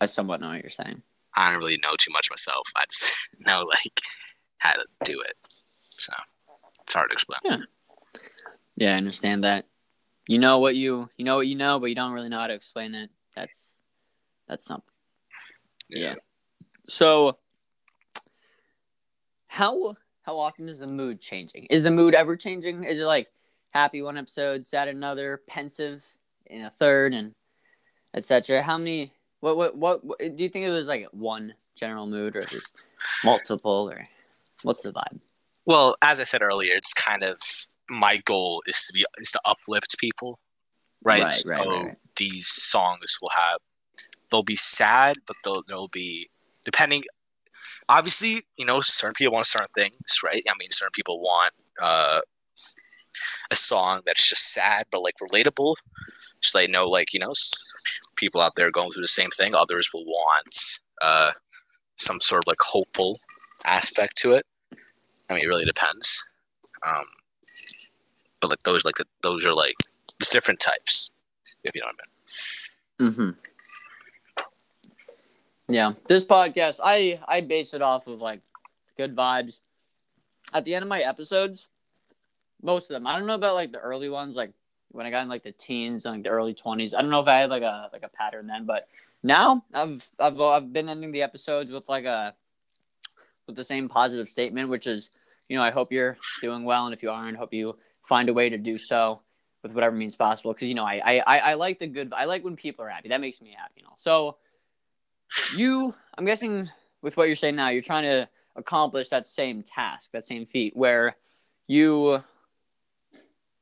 I 0.00 0.06
somewhat 0.06 0.40
know 0.40 0.48
what 0.48 0.62
you're 0.62 0.70
saying. 0.70 1.02
I 1.34 1.50
don't 1.50 1.58
really 1.58 1.78
know 1.82 1.94
too 1.98 2.12
much 2.12 2.30
myself. 2.30 2.66
I 2.76 2.84
just 2.90 3.12
know 3.46 3.66
like 3.68 4.00
how 4.58 4.72
to 4.72 4.86
do 5.04 5.20
it, 5.20 5.34
so 5.82 6.12
it's 6.82 6.94
hard 6.94 7.10
to 7.10 7.14
explain. 7.14 7.40
Yeah, 7.44 7.58
yeah, 8.76 8.94
I 8.94 8.98
understand 8.98 9.44
that. 9.44 9.66
You 10.26 10.38
know 10.38 10.58
what 10.58 10.74
you 10.74 11.08
you 11.16 11.24
know 11.24 11.36
what 11.36 11.46
you 11.46 11.54
know, 11.54 11.78
but 11.78 11.86
you 11.86 11.94
don't 11.94 12.12
really 12.12 12.28
know 12.28 12.40
how 12.40 12.48
to 12.48 12.54
explain 12.54 12.94
it. 12.94 13.10
That's 13.34 13.76
that's 14.48 14.64
something. 14.64 14.94
Yeah. 15.88 16.14
So 16.88 17.38
how 19.48 19.96
how 20.22 20.38
often 20.38 20.68
is 20.68 20.80
the 20.80 20.86
mood 20.86 21.20
changing? 21.20 21.66
Is 21.70 21.82
the 21.84 21.90
mood 21.90 22.14
ever 22.14 22.36
changing? 22.36 22.84
Is 22.84 23.00
it 23.00 23.04
like 23.04 23.28
happy 23.70 24.02
one 24.02 24.16
episode, 24.16 24.66
sad 24.66 24.88
another, 24.88 25.42
pensive 25.48 26.04
in 26.46 26.62
a 26.62 26.70
third, 26.70 27.14
and 27.14 27.34
etc. 28.14 28.62
How 28.62 28.78
many? 28.78 29.12
What, 29.40 29.56
what 29.56 29.76
what 29.76 30.04
what 30.04 30.18
do 30.18 30.42
you 30.42 30.48
think 30.48 30.66
it 30.66 30.70
was 30.70 30.88
like 30.88 31.06
one 31.12 31.54
general 31.76 32.06
mood, 32.06 32.34
or 32.34 32.42
just 32.42 32.74
multiple, 33.24 33.90
or 33.92 34.08
what's 34.62 34.82
the 34.82 34.92
vibe? 34.92 35.20
Well, 35.66 35.96
as 36.02 36.20
I 36.20 36.24
said 36.24 36.42
earlier, 36.42 36.74
it's 36.74 36.92
kind 36.92 37.22
of 37.22 37.38
my 37.90 38.18
goal 38.18 38.62
is 38.66 38.86
to 38.86 38.92
be 38.92 39.04
is 39.18 39.32
to 39.32 39.40
uplift 39.44 39.98
people, 39.98 40.38
right? 41.04 41.24
Right, 41.24 41.34
so 41.34 41.50
right, 41.50 41.66
right, 41.66 41.84
right. 41.86 41.96
these 42.16 42.48
songs 42.48 43.18
will 43.20 43.30
have 43.30 43.58
they'll 44.30 44.42
be 44.42 44.56
sad, 44.56 45.16
but 45.26 45.36
they'll 45.44 45.62
they'll 45.68 45.88
be 45.88 46.28
depending. 46.64 47.04
Obviously, 47.88 48.42
you 48.56 48.66
know, 48.66 48.80
certain 48.80 49.14
people 49.14 49.34
want 49.34 49.46
certain 49.46 49.68
things, 49.74 50.20
right? 50.24 50.42
I 50.48 50.52
mean, 50.58 50.70
certain 50.70 50.92
people 50.92 51.20
want 51.20 51.52
uh, 51.80 52.20
a 53.50 53.56
song 53.56 54.00
that's 54.06 54.28
just 54.28 54.52
sad 54.52 54.84
but 54.90 55.02
like 55.02 55.14
relatable, 55.22 55.74
so 56.40 56.58
they 56.58 56.66
know, 56.66 56.88
like 56.88 57.12
you 57.12 57.20
know, 57.20 57.32
people 58.16 58.40
out 58.40 58.54
there 58.56 58.70
going 58.70 58.90
through 58.90 59.02
the 59.02 59.08
same 59.08 59.30
thing. 59.30 59.54
Others 59.54 59.90
will 59.92 60.04
want 60.04 60.80
uh, 61.02 61.32
some 61.96 62.20
sort 62.20 62.44
of 62.44 62.48
like 62.48 62.60
hopeful 62.60 63.18
aspect 63.64 64.16
to 64.18 64.32
it. 64.32 64.46
I 65.28 65.34
mean, 65.34 65.44
it 65.44 65.48
really 65.48 65.64
depends. 65.64 66.28
Um, 66.86 67.04
but 68.40 68.50
like 68.50 68.62
those, 68.64 68.84
like 68.84 68.96
those 69.22 69.44
are 69.46 69.52
like 69.52 69.76
different 70.30 70.60
types, 70.60 71.10
if 71.64 71.74
you 71.74 71.80
know 71.80 71.88
what 71.88 71.96
I 73.00 73.02
mean. 73.02 73.12
Mm-hmm. 73.12 73.30
Yeah, 75.68 75.92
this 76.06 76.24
podcast, 76.24 76.80
I 76.82 77.20
I 77.26 77.40
base 77.40 77.74
it 77.74 77.82
off 77.82 78.06
of 78.06 78.20
like 78.20 78.40
good 78.96 79.16
vibes. 79.16 79.60
At 80.54 80.64
the 80.64 80.74
end 80.74 80.84
of 80.84 80.88
my 80.88 81.00
episodes, 81.00 81.66
most 82.62 82.90
of 82.90 82.94
them. 82.94 83.06
I 83.06 83.18
don't 83.18 83.26
know 83.26 83.34
about 83.34 83.54
like 83.54 83.72
the 83.72 83.80
early 83.80 84.08
ones, 84.08 84.36
like 84.36 84.52
when 84.92 85.06
I 85.06 85.10
got 85.10 85.22
in 85.22 85.28
like 85.28 85.42
the 85.42 85.52
teens 85.52 86.04
and 86.04 86.14
like 86.14 86.22
the 86.24 86.30
early 86.30 86.54
twenties. 86.54 86.94
I 86.94 87.02
don't 87.02 87.10
know 87.10 87.20
if 87.20 87.28
I 87.28 87.38
had 87.38 87.50
like 87.50 87.62
a 87.62 87.90
like 87.92 88.04
a 88.04 88.08
pattern 88.08 88.46
then, 88.46 88.64
but 88.64 88.88
now 89.22 89.64
I've 89.74 90.08
I've 90.20 90.40
I've 90.40 90.72
been 90.72 90.88
ending 90.88 91.10
the 91.10 91.22
episodes 91.22 91.70
with 91.70 91.88
like 91.88 92.04
a 92.04 92.34
with 93.46 93.56
the 93.56 93.64
same 93.64 93.88
positive 93.88 94.28
statement, 94.28 94.68
which 94.68 94.86
is 94.86 95.10
you 95.48 95.56
know 95.56 95.62
I 95.62 95.70
hope 95.70 95.92
you're 95.92 96.16
doing 96.40 96.64
well, 96.64 96.86
and 96.86 96.94
if 96.94 97.02
you 97.02 97.10
aren't, 97.10 97.36
hope 97.36 97.52
you 97.52 97.76
find 98.06 98.28
a 98.28 98.32
way 98.32 98.48
to 98.48 98.58
do 98.58 98.78
so 98.78 99.20
with 99.62 99.74
whatever 99.74 99.96
means 99.96 100.16
possible. 100.16 100.52
Because 100.52 100.68
you 100.68 100.74
know 100.74 100.84
I, 100.84 101.22
I 101.26 101.38
I 101.38 101.54
like 101.54 101.78
the 101.78 101.86
good. 101.86 102.12
I 102.14 102.24
like 102.24 102.44
when 102.44 102.56
people 102.56 102.84
are 102.84 102.88
happy. 102.88 103.08
That 103.08 103.20
makes 103.20 103.40
me 103.40 103.54
happy. 103.56 103.74
You 103.78 103.84
know. 103.84 103.94
So 103.96 104.36
you, 105.56 105.94
I'm 106.16 106.24
guessing 106.24 106.70
with 107.02 107.16
what 107.16 107.26
you're 107.26 107.36
saying 107.36 107.56
now, 107.56 107.68
you're 107.70 107.82
trying 107.82 108.04
to 108.04 108.28
accomplish 108.54 109.08
that 109.10 109.26
same 109.26 109.62
task, 109.62 110.12
that 110.12 110.24
same 110.24 110.46
feat, 110.46 110.76
where 110.76 111.16
you 111.66 112.22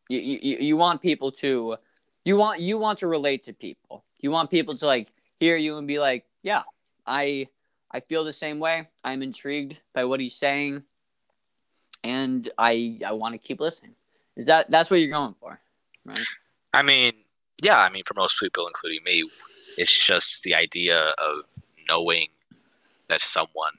you, 0.09 0.20
you, 0.20 0.57
you 0.59 0.76
want 0.76 1.00
people 1.00 1.33
to 1.33 1.76
you 2.24 2.37
want 2.37 2.61
you 2.61 2.78
want 2.78 2.98
to 2.98 3.07
relate 3.07 3.42
to 3.44 3.52
people 3.52 4.04
you 4.20 4.30
want 4.30 4.50
people 4.50 4.74
to 4.74 4.87
like 4.87 5.09
hear 5.38 5.57
you 5.57 5.78
and 5.78 5.87
be 5.87 5.98
like 5.98 6.24
yeah 6.42 6.62
i 7.07 7.46
i 7.90 8.00
feel 8.00 8.24
the 8.24 8.33
same 8.33 8.59
way 8.59 8.88
i'm 9.02 9.22
intrigued 9.22 9.80
by 9.94 10.04
what 10.04 10.20
he's 10.20 10.37
saying 10.37 10.83
and 12.02 12.50
i 12.59 12.98
i 13.07 13.12
want 13.12 13.33
to 13.33 13.38
keep 13.38 13.61
listening 13.61 13.94
is 14.37 14.47
that 14.47 14.70
that's 14.70 14.90
what 14.90 15.01
you're 15.01 15.11
going 15.11 15.35
for 15.40 15.61
right? 16.05 16.25
I 16.73 16.83
mean, 16.83 17.12
yeah, 17.62 17.79
I 17.79 17.90
mean, 17.90 18.03
for 18.05 18.14
most 18.14 18.38
people, 18.40 18.66
including 18.66 19.03
me, 19.05 19.29
it's 19.79 20.07
just 20.07 20.42
the 20.42 20.55
idea 20.55 20.99
of 20.99 21.44
knowing 21.88 22.29
that 23.09 23.20
someone 23.20 23.75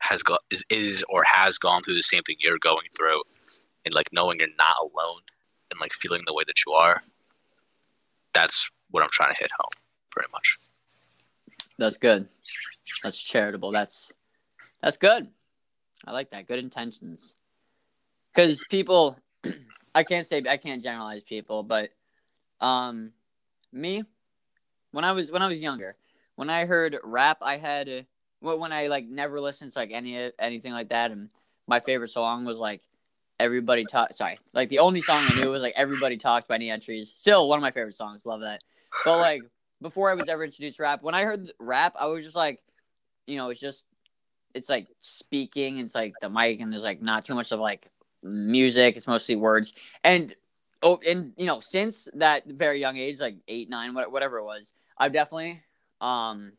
has 0.00 0.22
got 0.22 0.40
is, 0.50 0.64
is 0.70 1.04
or 1.08 1.24
has 1.24 1.58
gone 1.58 1.82
through 1.82 1.94
the 1.94 2.02
same 2.02 2.22
thing 2.22 2.36
you're 2.38 2.58
going 2.58 2.88
through, 2.96 3.22
and 3.84 3.94
like 3.94 4.08
knowing 4.12 4.38
you're 4.38 4.48
not 4.58 4.76
alone, 4.80 5.20
and 5.70 5.80
like 5.80 5.92
feeling 5.92 6.22
the 6.26 6.34
way 6.34 6.44
that 6.46 6.64
you 6.66 6.72
are. 6.72 7.00
That's 8.32 8.70
what 8.90 9.02
I'm 9.02 9.10
trying 9.10 9.30
to 9.30 9.38
hit 9.38 9.50
home, 9.58 9.82
pretty 10.10 10.28
much. 10.32 10.56
that's 11.78 11.96
good. 11.96 12.28
That's 13.02 13.22
charitable. 13.22 13.70
That's 13.70 14.12
that's 14.82 14.96
good. 14.96 15.28
I 16.06 16.12
like 16.12 16.30
that. 16.30 16.46
Good 16.46 16.58
intentions. 16.58 17.34
Because 18.32 18.64
people 18.70 19.18
i 19.94 20.02
can't 20.02 20.26
say 20.26 20.42
i 20.48 20.56
can't 20.56 20.82
generalize 20.82 21.22
people 21.22 21.62
but 21.62 21.90
um 22.60 23.12
me 23.72 24.02
when 24.92 25.04
i 25.04 25.12
was 25.12 25.30
when 25.30 25.42
i 25.42 25.48
was 25.48 25.62
younger 25.62 25.94
when 26.36 26.50
i 26.50 26.64
heard 26.64 26.96
rap 27.04 27.38
i 27.42 27.56
had 27.56 28.06
well, 28.40 28.58
when 28.58 28.72
i 28.72 28.86
like 28.86 29.06
never 29.06 29.40
listened 29.40 29.72
to 29.72 29.78
like 29.78 29.90
any 29.92 30.30
anything 30.38 30.72
like 30.72 30.88
that 30.88 31.10
and 31.10 31.28
my 31.66 31.80
favorite 31.80 32.08
song 32.08 32.44
was 32.44 32.58
like 32.58 32.82
everybody 33.40 33.84
talk 33.84 34.12
sorry 34.12 34.36
like 34.52 34.68
the 34.68 34.78
only 34.78 35.00
song 35.00 35.20
i 35.20 35.40
knew 35.40 35.50
was 35.50 35.62
like 35.62 35.74
everybody 35.76 36.16
talks 36.16 36.46
by 36.46 36.58
Neon 36.58 36.80
Trees. 36.80 37.12
Still 37.14 37.48
one 37.48 37.58
of 37.58 37.62
my 37.62 37.70
favorite 37.70 37.94
songs 37.94 38.26
love 38.26 38.40
that. 38.40 38.64
But 39.04 39.18
like 39.18 39.42
before 39.80 40.10
i 40.10 40.14
was 40.14 40.28
ever 40.28 40.44
introduced 40.44 40.78
to 40.78 40.82
rap 40.82 41.02
when 41.02 41.14
i 41.14 41.22
heard 41.22 41.52
rap 41.58 41.94
i 41.98 42.06
was 42.06 42.24
just 42.24 42.36
like 42.36 42.60
you 43.26 43.36
know 43.36 43.50
it's 43.50 43.60
just 43.60 43.86
it's 44.54 44.68
like 44.68 44.88
speaking 45.00 45.78
it's 45.78 45.94
like 45.94 46.14
the 46.20 46.28
mic 46.28 46.60
and 46.60 46.72
there's 46.72 46.82
like 46.82 47.00
not 47.00 47.24
too 47.24 47.34
much 47.34 47.52
of 47.52 47.60
like 47.60 47.86
music 48.22 48.96
it's 48.96 49.06
mostly 49.06 49.36
words. 49.36 49.72
And 50.04 50.34
oh 50.82 51.00
and 51.06 51.32
you 51.36 51.46
know 51.46 51.60
since 51.60 52.08
that 52.14 52.46
very 52.46 52.80
young 52.80 52.96
age 52.96 53.18
like 53.20 53.36
eight 53.48 53.68
nine 53.68 53.94
whatever 53.94 54.38
it 54.38 54.44
was 54.44 54.72
i've 54.96 55.12
definitely 55.12 55.60
um 56.00 56.52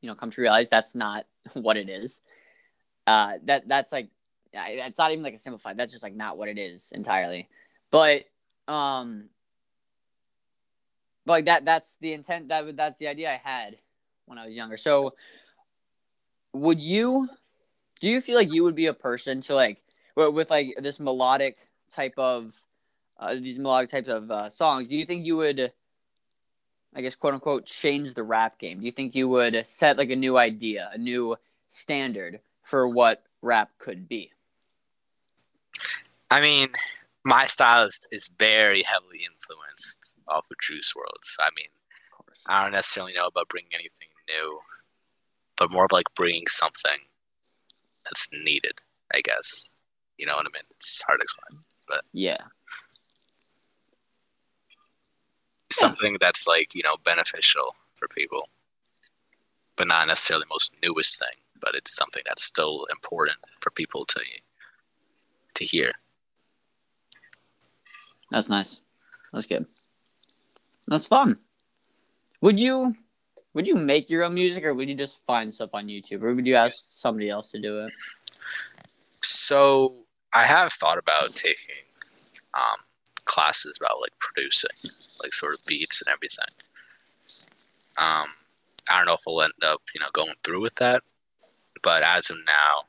you 0.00 0.08
know 0.08 0.14
come 0.14 0.30
to 0.30 0.40
realize 0.40 0.68
that's 0.68 0.94
not 0.94 1.26
what 1.54 1.76
it 1.76 1.88
is. 1.88 2.20
Uh 3.06 3.34
that 3.44 3.68
that's 3.68 3.92
like 3.92 4.08
I- 4.56 4.76
that's 4.76 4.98
not 4.98 5.12
even 5.12 5.22
like 5.22 5.34
a 5.34 5.38
simplified 5.38 5.76
that's 5.76 5.92
just 5.92 6.02
like 6.02 6.14
not 6.14 6.38
what 6.38 6.48
it 6.48 6.58
is 6.58 6.92
entirely. 6.92 7.48
But 7.90 8.24
um 8.66 9.28
but 11.24 11.32
like 11.32 11.44
that 11.46 11.64
that's 11.64 11.96
the 12.00 12.12
intent 12.12 12.48
that 12.48 12.76
that's 12.76 12.98
the 12.98 13.08
idea 13.08 13.30
i 13.30 13.40
had 13.42 13.76
when 14.26 14.38
i 14.38 14.46
was 14.46 14.54
younger. 14.54 14.76
So 14.76 15.14
would 16.52 16.80
you 16.80 17.28
do 18.00 18.08
you 18.08 18.20
feel 18.20 18.36
like 18.36 18.52
you 18.52 18.64
would 18.64 18.74
be 18.74 18.86
a 18.86 18.94
person 18.94 19.40
to 19.42 19.54
like 19.54 19.82
with, 20.18 20.34
with 20.34 20.50
like 20.50 20.74
this 20.78 20.98
melodic 20.98 21.68
type 21.90 22.14
of 22.18 22.64
uh, 23.18 23.34
these 23.34 23.58
melodic 23.58 23.90
types 23.90 24.08
of 24.08 24.30
uh, 24.30 24.50
songs 24.50 24.88
do 24.88 24.96
you 24.96 25.04
think 25.04 25.24
you 25.24 25.36
would 25.36 25.72
i 26.94 27.00
guess 27.00 27.14
quote 27.14 27.34
unquote 27.34 27.64
change 27.64 28.14
the 28.14 28.22
rap 28.22 28.58
game 28.58 28.80
do 28.80 28.86
you 28.86 28.92
think 28.92 29.14
you 29.14 29.28
would 29.28 29.64
set 29.64 29.96
like 29.96 30.10
a 30.10 30.16
new 30.16 30.36
idea 30.36 30.90
a 30.92 30.98
new 30.98 31.36
standard 31.68 32.40
for 32.62 32.88
what 32.88 33.22
rap 33.40 33.70
could 33.78 34.08
be 34.08 34.32
I 36.30 36.40
mean, 36.42 36.68
my 37.24 37.46
style 37.46 37.86
is, 37.86 38.06
is 38.12 38.28
very 38.38 38.82
heavily 38.82 39.20
influenced 39.24 40.14
off 40.26 40.46
of 40.50 40.58
Juice 40.60 40.92
WRLDs. 40.94 41.36
I 41.40 41.48
mean, 41.56 41.68
I 42.46 42.62
don't 42.62 42.72
necessarily 42.72 43.14
know 43.14 43.26
about 43.26 43.48
bringing 43.48 43.70
anything 43.72 44.08
new, 44.28 44.60
but 45.56 45.72
more 45.72 45.86
of 45.86 45.92
like 45.92 46.06
bringing 46.14 46.46
something 46.46 46.98
that's 48.04 48.28
needed, 48.32 48.80
I 49.12 49.20
guess. 49.22 49.70
You 50.18 50.26
know 50.26 50.34
what 50.34 50.46
I 50.46 50.50
mean? 50.52 50.64
It's 50.76 51.00
hard 51.02 51.20
to 51.20 51.22
explain. 51.22 51.60
But 51.88 52.02
yeah 52.12 52.38
Something 55.70 56.16
that's 56.20 56.46
like, 56.46 56.74
you 56.74 56.82
know, 56.82 56.96
beneficial 57.04 57.76
for 57.94 58.08
people, 58.08 58.48
but 59.76 59.86
not 59.86 60.08
necessarily 60.08 60.44
the 60.44 60.54
most 60.54 60.74
newest 60.82 61.18
thing, 61.18 61.36
but 61.60 61.74
it's 61.74 61.94
something 61.94 62.22
that's 62.26 62.42
still 62.42 62.86
important 62.90 63.38
for 63.60 63.70
people 63.70 64.04
to 64.06 64.20
to 65.54 65.64
hear. 65.64 65.92
That's 68.30 68.48
nice. 68.48 68.80
That's 69.32 69.46
good. 69.46 69.66
That's 70.86 71.06
fun. 71.06 71.38
Would 72.40 72.58
you 72.58 72.96
would 73.54 73.66
you 73.66 73.74
make 73.74 74.08
your 74.08 74.24
own 74.24 74.34
music 74.34 74.64
or 74.64 74.74
would 74.74 74.88
you 74.88 74.94
just 74.94 75.24
find 75.26 75.52
stuff 75.52 75.70
on 75.74 75.88
YouTube 75.88 76.22
or 76.22 76.34
would 76.34 76.46
you 76.46 76.54
ask 76.54 76.84
somebody 76.88 77.28
else 77.28 77.50
to 77.50 77.60
do 77.60 77.80
it? 77.80 77.92
So 79.22 80.06
I 80.34 80.46
have 80.46 80.72
thought 80.72 80.98
about 80.98 81.34
taking 81.34 81.76
um, 82.54 82.80
classes 83.24 83.78
about 83.80 84.00
like 84.00 84.12
producing, 84.18 84.70
like 85.22 85.32
sort 85.32 85.54
of 85.54 85.64
beats 85.66 86.02
and 86.02 86.12
everything. 86.12 86.46
Um, 87.96 88.28
I 88.90 88.98
don't 88.98 89.06
know 89.06 89.14
if 89.14 89.22
I'll 89.26 89.42
end 89.42 89.52
up, 89.64 89.82
you 89.94 90.00
know, 90.00 90.08
going 90.12 90.34
through 90.44 90.60
with 90.60 90.76
that, 90.76 91.02
but 91.82 92.02
as 92.02 92.30
of 92.30 92.38
now, 92.46 92.84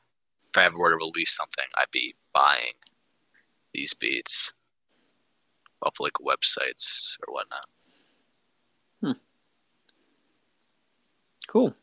if 0.50 0.58
I 0.58 0.64
ever 0.64 0.78
were 0.78 0.90
to 0.90 0.96
release 0.96 1.36
something, 1.36 1.64
I'd 1.76 1.90
be 1.90 2.14
buying 2.32 2.72
these 3.72 3.94
beats 3.94 4.52
off 5.82 6.00
like 6.00 6.14
websites 6.14 7.16
or 7.26 7.34
whatnot. 7.34 7.66
Hmm. 9.00 9.12
Cool. 11.48 11.74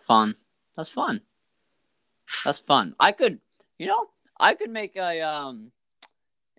Fun. 0.00 0.36
That's 0.76 0.90
fun. 0.90 1.22
That's 2.44 2.58
fun. 2.60 2.94
I 3.00 3.12
could, 3.12 3.40
you 3.78 3.86
know, 3.86 4.08
I 4.38 4.54
could 4.54 4.70
make 4.70 4.96
a 4.96 5.20
um 5.22 5.72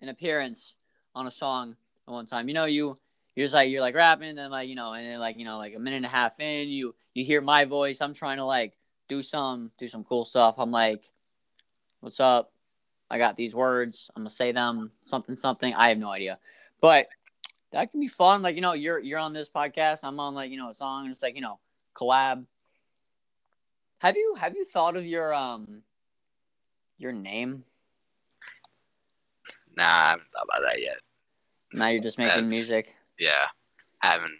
an 0.00 0.08
appearance 0.08 0.76
on 1.14 1.26
a 1.26 1.30
song 1.30 1.76
at 2.06 2.12
one 2.12 2.26
time. 2.26 2.48
You 2.48 2.54
know, 2.54 2.64
you 2.64 2.98
you're 3.34 3.44
just 3.44 3.54
like 3.54 3.70
you're 3.70 3.80
like 3.80 3.94
rapping, 3.94 4.28
and 4.28 4.38
then 4.38 4.50
like 4.50 4.68
you 4.68 4.74
know, 4.74 4.92
and 4.92 5.06
then 5.06 5.20
like 5.20 5.38
you 5.38 5.44
know, 5.44 5.58
like 5.58 5.74
a 5.74 5.78
minute 5.78 5.98
and 5.98 6.06
a 6.06 6.10
half 6.10 6.40
in, 6.40 6.68
you 6.68 6.94
you 7.14 7.24
hear 7.24 7.40
my 7.40 7.64
voice. 7.64 8.00
I'm 8.00 8.14
trying 8.14 8.38
to 8.38 8.44
like 8.44 8.76
do 9.08 9.22
some 9.22 9.70
do 9.78 9.88
some 9.88 10.04
cool 10.04 10.24
stuff. 10.24 10.56
I'm 10.58 10.70
like, 10.70 11.04
what's 12.00 12.20
up? 12.20 12.52
I 13.10 13.18
got 13.18 13.36
these 13.36 13.54
words. 13.54 14.10
I'm 14.14 14.22
gonna 14.22 14.30
say 14.30 14.52
them. 14.52 14.92
Something 15.00 15.34
something. 15.34 15.74
I 15.74 15.88
have 15.88 15.98
no 15.98 16.10
idea, 16.10 16.38
but 16.80 17.08
that 17.70 17.90
can 17.90 18.00
be 18.00 18.08
fun. 18.08 18.42
Like 18.42 18.56
you 18.56 18.60
know, 18.60 18.74
you're 18.74 18.98
you're 18.98 19.18
on 19.18 19.32
this 19.32 19.48
podcast. 19.48 20.00
I'm 20.02 20.20
on 20.20 20.34
like 20.34 20.50
you 20.50 20.56
know 20.56 20.70
a 20.70 20.74
song, 20.74 21.02
and 21.02 21.10
it's 21.10 21.22
like 21.22 21.36
you 21.36 21.42
know 21.42 21.58
collab. 21.94 22.44
Have 24.00 24.16
you 24.16 24.36
have 24.38 24.54
you 24.54 24.64
thought 24.64 24.96
of 24.96 25.06
your 25.06 25.34
um 25.34 25.82
your 26.98 27.12
name? 27.12 27.64
Nah, 29.76 29.84
I 29.84 30.08
haven't 30.10 30.28
thought 30.32 30.44
about 30.44 30.68
that 30.68 30.80
yet. 30.80 30.98
Now 31.72 31.88
you're 31.88 32.02
just 32.02 32.18
making 32.18 32.30
That's- 32.30 32.50
music. 32.50 32.96
Yeah, 33.18 33.46
I 34.02 34.08
haven't. 34.08 34.38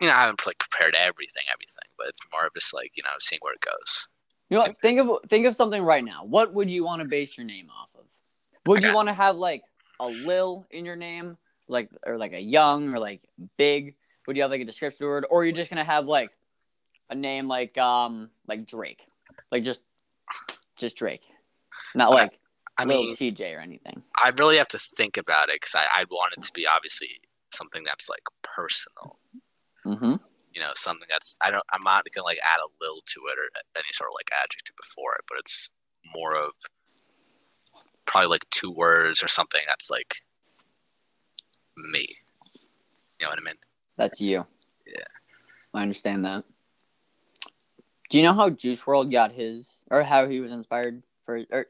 You 0.00 0.08
know, 0.08 0.14
I 0.14 0.20
haven't 0.22 0.44
like 0.46 0.58
prepared 0.58 0.94
everything, 0.94 1.44
everything, 1.52 1.88
but 1.96 2.08
it's 2.08 2.20
more 2.32 2.46
of 2.46 2.54
just 2.54 2.74
like 2.74 2.92
you 2.96 3.02
know 3.02 3.10
seeing 3.20 3.38
where 3.42 3.54
it 3.54 3.60
goes. 3.60 4.08
You 4.50 4.56
know, 4.58 4.64
what? 4.64 4.76
think 4.76 4.98
of 5.00 5.18
think 5.28 5.46
of 5.46 5.54
something 5.54 5.82
right 5.82 6.04
now. 6.04 6.24
What 6.24 6.52
would 6.54 6.68
you 6.70 6.84
want 6.84 7.02
to 7.02 7.08
base 7.08 7.36
your 7.38 7.46
name 7.46 7.68
off 7.70 7.88
of? 7.94 8.04
Would 8.66 8.84
you 8.84 8.94
want 8.94 9.08
to 9.08 9.14
have 9.14 9.36
like 9.36 9.62
a 10.00 10.06
Lil 10.06 10.66
in 10.70 10.84
your 10.84 10.96
name, 10.96 11.36
like 11.68 11.88
or 12.04 12.18
like 12.18 12.32
a 12.32 12.40
Young 12.40 12.92
or 12.92 12.98
like 12.98 13.20
Big? 13.56 13.94
Would 14.26 14.36
you 14.36 14.42
have 14.42 14.50
like 14.50 14.60
a 14.60 14.64
descriptive 14.64 15.06
word, 15.06 15.26
or 15.30 15.42
are 15.42 15.44
you 15.44 15.52
just 15.52 15.70
gonna 15.70 15.84
have 15.84 16.06
like 16.06 16.30
a 17.10 17.14
name 17.14 17.46
like 17.46 17.78
um 17.78 18.30
like 18.48 18.66
Drake, 18.66 19.06
like 19.50 19.62
just 19.62 19.82
just 20.82 20.96
Drake, 20.96 21.26
not 21.94 22.10
like 22.10 22.38
I 22.76 22.84
Lil 22.84 23.04
mean, 23.04 23.14
TJ 23.14 23.56
or 23.56 23.60
anything? 23.60 24.02
I 24.22 24.32
really 24.38 24.58
have 24.58 24.68
to 24.68 24.78
think 24.78 25.16
about 25.16 25.48
it 25.48 25.60
because 25.60 25.74
I 25.74 26.00
I'd 26.00 26.10
want 26.10 26.34
it 26.36 26.42
to 26.42 26.52
be 26.52 26.66
obviously 26.66 27.08
something 27.52 27.84
that's 27.84 28.08
like 28.08 28.22
personal. 28.42 29.18
Mm-hmm. 29.86 30.16
You 30.52 30.60
know, 30.60 30.72
something 30.74 31.08
that's 31.08 31.36
I 31.40 31.50
don't 31.50 31.64
I'm 31.72 31.82
not 31.82 32.04
gonna 32.14 32.24
like 32.24 32.38
add 32.42 32.60
a 32.60 32.70
little 32.80 33.02
to 33.06 33.20
it 33.28 33.38
or 33.38 33.48
any 33.76 33.92
sort 33.92 34.08
of 34.08 34.14
like 34.18 34.30
adjective 34.42 34.76
before 34.76 35.14
it, 35.18 35.24
but 35.28 35.38
it's 35.38 35.70
more 36.14 36.36
of 36.36 36.50
probably 38.04 38.28
like 38.28 38.48
two 38.50 38.70
words 38.70 39.22
or 39.22 39.28
something 39.28 39.62
that's 39.66 39.90
like 39.90 40.16
me. 41.76 42.06
You 43.18 43.26
know 43.26 43.28
what 43.28 43.38
I 43.38 43.44
mean? 43.44 43.54
That's 43.96 44.20
you. 44.20 44.46
Yeah. 44.86 45.04
I 45.72 45.82
understand 45.82 46.24
that. 46.24 46.44
Do 48.12 48.18
you 48.18 48.24
know 48.24 48.34
how 48.34 48.50
Juice 48.50 48.82
WRLD 48.82 49.10
got 49.10 49.32
his, 49.32 49.84
or 49.90 50.02
how 50.02 50.28
he 50.28 50.38
was 50.40 50.52
inspired 50.52 51.02
for, 51.22 51.42
or 51.50 51.66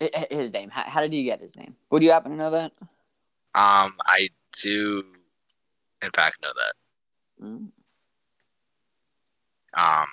hi- 0.00 0.10
hi- 0.14 0.26
his 0.30 0.50
name? 0.50 0.70
How, 0.70 0.84
how 0.84 1.02
did 1.02 1.12
he 1.12 1.24
get 1.24 1.42
his 1.42 1.54
name? 1.54 1.76
Would 1.90 2.02
you 2.02 2.10
happen 2.10 2.30
to 2.30 2.38
know 2.38 2.50
that? 2.52 2.72
Um, 3.54 3.96
I 4.06 4.30
do, 4.62 5.04
in 6.02 6.10
fact, 6.14 6.38
know 6.42 6.52
that. 6.54 7.44
Mm. 7.44 7.68
Um, 9.74 10.06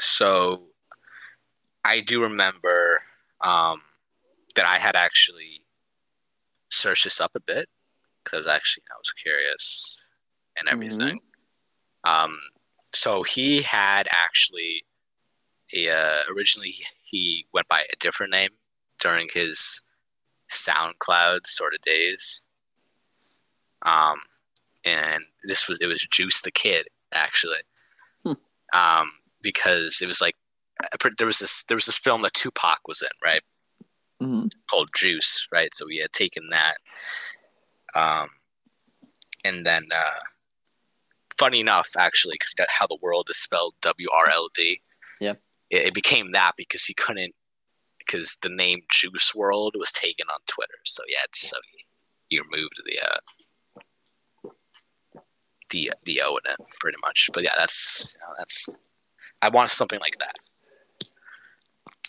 so 0.00 0.64
I 1.84 2.00
do 2.00 2.24
remember 2.24 3.00
um, 3.42 3.80
that 4.56 4.66
I 4.66 4.80
had 4.80 4.96
actually 4.96 5.60
searched 6.68 7.04
this 7.04 7.20
up 7.20 7.30
a 7.36 7.40
bit 7.40 7.68
because 8.24 8.48
actually 8.48 8.82
I 8.90 8.98
was 8.98 9.12
curious 9.12 10.02
and 10.58 10.68
everything. 10.68 11.20
Um, 12.02 12.40
so 12.96 13.22
he 13.22 13.62
had 13.62 14.08
actually 14.10 14.84
a, 15.74 15.88
uh, 15.90 16.18
originally 16.34 16.74
he 17.02 17.46
went 17.52 17.68
by 17.68 17.80
a 17.80 17.96
different 18.00 18.32
name 18.32 18.50
during 19.00 19.28
his 19.32 19.84
SoundCloud 20.50 21.46
sort 21.46 21.74
of 21.74 21.80
days. 21.82 22.44
Um, 23.82 24.18
and 24.84 25.24
this 25.44 25.68
was 25.68 25.78
it 25.80 25.86
was 25.86 26.00
Juice 26.10 26.40
the 26.40 26.50
Kid 26.50 26.86
actually, 27.12 27.58
Hmm. 28.24 28.32
um, 28.72 29.12
because 29.42 30.00
it 30.00 30.06
was 30.06 30.20
like 30.20 30.34
there 31.18 31.26
was 31.26 31.38
this 31.38 31.64
there 31.64 31.76
was 31.76 31.86
this 31.86 31.98
film 31.98 32.22
that 32.22 32.34
Tupac 32.34 32.86
was 32.88 33.02
in 33.02 33.08
right 33.24 33.42
Mhm. 34.22 34.50
called 34.70 34.88
Juice 34.96 35.46
right 35.52 35.74
so 35.74 35.86
we 35.86 35.98
had 35.98 36.12
taken 36.12 36.48
that, 36.50 36.76
um, 37.94 38.28
and 39.44 39.64
then 39.66 39.84
uh, 39.94 40.20
funny 41.38 41.60
enough 41.60 41.88
actually 41.98 42.34
because 42.34 42.54
how 42.68 42.86
the 42.86 42.98
world 43.02 43.28
is 43.30 43.36
spelled 43.36 43.74
W 43.82 44.08
R 44.14 44.28
L 44.30 44.48
D, 44.54 44.80
Yeah. 45.20 45.34
it, 45.70 45.86
it 45.88 45.94
became 45.94 46.32
that 46.32 46.52
because 46.56 46.84
he 46.84 46.94
couldn't 46.94 47.34
because 47.98 48.36
the 48.42 48.48
name 48.48 48.80
Juice 48.90 49.34
World 49.34 49.74
was 49.78 49.90
taken 49.92 50.26
on 50.32 50.38
Twitter 50.46 50.78
so 50.84 51.02
yeah 51.08 51.24
so 51.32 51.56
he, 51.72 51.84
he 52.36 52.40
removed 52.40 52.80
the 52.86 52.98
uh, 53.00 54.50
the 55.70 55.92
the 56.04 56.22
O 56.24 56.36
in 56.36 56.52
it, 56.52 56.66
pretty 56.80 56.98
much. 57.02 57.28
But 57.32 57.42
yeah, 57.42 57.50
that's 57.58 58.14
you 58.14 58.20
know, 58.20 58.34
that's 58.38 58.68
I 59.42 59.48
want 59.48 59.70
something 59.70 60.00
like 60.00 60.16
that. 60.18 60.38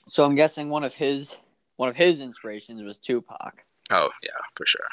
So 0.08 0.24
I'm 0.26 0.36
guessing 0.36 0.70
one 0.70 0.84
of 0.84 0.94
his 0.96 1.36
one 1.76 1.90
of 1.90 1.96
his 1.96 2.20
inspirations 2.20 2.82
was 2.84 2.98
Tupac. 2.98 3.66
Oh 3.90 4.10
yeah, 4.24 4.30
for 4.56 4.66
sure. 4.66 4.88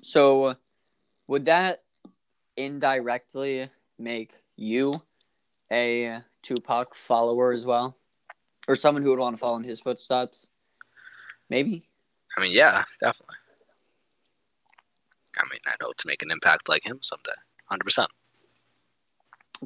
So 0.00 0.56
would 1.26 1.46
that 1.46 1.82
indirectly 2.56 3.70
make 3.98 4.34
you 4.56 4.92
a 5.70 6.22
Tupac 6.42 6.94
follower 6.94 7.52
as 7.52 7.66
well, 7.66 7.96
or 8.68 8.76
someone 8.76 9.02
who 9.02 9.10
would 9.10 9.18
want 9.18 9.36
to 9.36 9.40
follow 9.40 9.56
in 9.56 9.64
his 9.64 9.80
footsteps? 9.80 10.48
Maybe. 11.48 11.88
I 12.36 12.40
mean, 12.40 12.52
yeah, 12.52 12.84
definitely. 13.00 13.36
I 15.38 15.42
mean, 15.50 15.60
I'd 15.66 15.82
hope 15.82 15.96
to 15.96 16.06
make 16.06 16.22
an 16.22 16.30
impact 16.30 16.68
like 16.68 16.84
him 16.84 16.98
someday, 17.02 17.32
hundred 17.66 17.84
percent. 17.84 18.10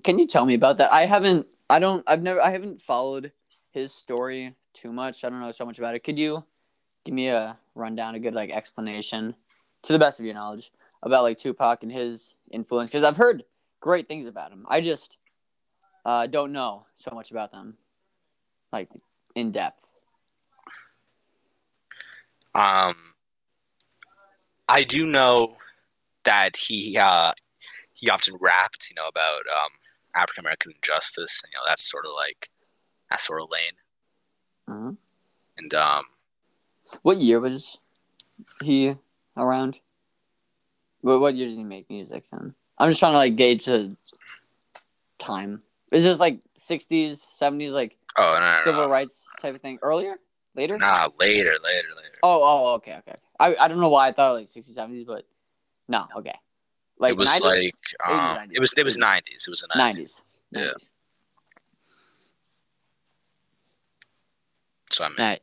Can 0.03 0.18
you 0.18 0.26
tell 0.26 0.46
me 0.46 0.55
about 0.55 0.79
that? 0.79 0.92
I 0.92 1.07
haven't. 1.07 1.46
I 1.68 1.79
don't. 1.79 2.03
I've 2.07 2.22
never. 2.22 2.40
I 2.40 2.50
haven't 2.50 2.81
followed 2.81 3.33
his 3.70 3.92
story 3.92 4.55
too 4.72 4.92
much. 4.92 5.24
I 5.24 5.31
don't 5.31 5.40
know 5.40 5.53
so 5.53 5.64
much 5.64 5.79
about 5.79 5.94
it. 5.94 6.00
Could 6.00 6.18
you 6.18 6.44
give 7.05 7.14
me 7.14 7.29
a 7.29 7.57
rundown, 7.74 8.14
a 8.14 8.20
good 8.20 8.35
like 8.35 8.50
explanation, 8.50 9.35
to 9.83 9.92
the 9.92 9.98
best 9.98 10.18
of 10.18 10.26
your 10.26 10.35
knowledge, 10.35 10.72
about 11.03 11.23
like 11.23 11.39
Tupac 11.39 11.83
and 11.83 11.93
his 11.93 12.35
influence? 12.51 12.91
Because 12.91 13.05
I've 13.05 13.17
heard 13.17 13.45
great 13.81 14.07
things 14.07 14.27
about 14.27 14.53
him. 14.53 14.67
I 14.69 14.81
just 14.81 15.17
uh, 16.05 16.27
don't 16.27 16.53
know 16.53 16.87
so 16.97 17.11
much 17.15 17.31
about 17.31 17.53
them, 17.53 17.77
like 18.73 18.89
in 19.35 19.53
depth. 19.53 19.87
Um, 22.55 22.97
I 24.69 24.85
do 24.85 25.07
know 25.07 25.57
that 26.25 26.57
he 26.57 26.97
uh, 26.99 27.33
he 27.95 28.09
often 28.11 28.37
rapped, 28.41 28.91
you 28.91 28.95
know, 28.97 29.09
about 29.09 29.43
um, 29.49 29.71
African 30.15 30.43
American 30.45 30.73
injustice, 30.73 31.43
and 31.45 31.53
you 31.53 31.59
know, 31.59 31.65
that's 31.69 31.89
sort 31.89 32.07
of 32.07 32.13
like 32.17 32.49
that 33.11 33.21
sort 33.21 33.43
of 33.43 33.49
lane. 33.51 33.73
Mhm. 34.69 34.97
And 35.57 35.75
um, 35.75 36.05
What 37.03 37.19
year 37.19 37.41
was 37.41 37.79
he 38.63 38.97
around? 39.37 39.81
What 41.03 41.21
what 41.21 41.35
year 41.35 41.49
did 41.49 41.57
he 41.57 41.65
make 41.65 41.89
music? 41.89 42.25
In? 42.33 42.55
I'm 42.79 42.91
just 42.91 43.01
trying 43.01 43.13
to 43.13 43.19
like 43.19 43.37
gauge 43.37 43.65
the 43.65 43.97
time. 45.19 45.63
Is 45.93 46.05
this 46.05 46.21
like 46.21 46.39
60s, 46.57 47.27
70s, 47.39 47.73
like 47.73 47.97
oh 48.17 48.37
no, 48.41 48.53
no, 48.53 48.61
civil 48.63 48.83
no, 48.83 48.89
rights 48.89 49.27
type 49.41 49.55
of 49.55 49.61
thing? 49.61 49.79
Earlier, 49.83 50.17
later? 50.55 50.79
nah, 50.79 51.09
later, 51.19 51.55
later, 51.65 51.89
later. 51.97 52.19
Oh, 52.23 52.41
oh, 52.43 52.75
okay, 52.75 52.97
okay. 52.99 53.17
I, 53.39 53.57
I 53.57 53.69
don't 53.69 53.81
know 53.81 53.89
why 53.89 54.09
I 54.09 54.13
thought 54.13 54.35
like 54.35 54.47
60s, 54.47 54.77
70s, 54.77 55.07
but 55.07 55.25
no, 55.89 56.07
okay. 56.17 56.35
Like 56.99 57.13
it 57.13 57.17
was 57.17 57.29
90s? 57.29 57.41
like 57.41 57.75
um, 58.07 58.37
80s, 58.37 58.49
it 58.53 58.61
was 58.61 58.73
it 58.77 58.85
was 58.85 58.97
90s. 58.97 59.01
nineties. 59.01 59.45
It 59.47 59.51
was 59.51 59.61
the 59.61 59.69
nineties. 59.77 60.23
90s. 60.55 60.61
90s. 60.61 60.63
Yeah. 60.63 60.73
So 64.91 65.05
I 65.05 65.09
mean, 65.09 65.17
Right. 65.19 65.43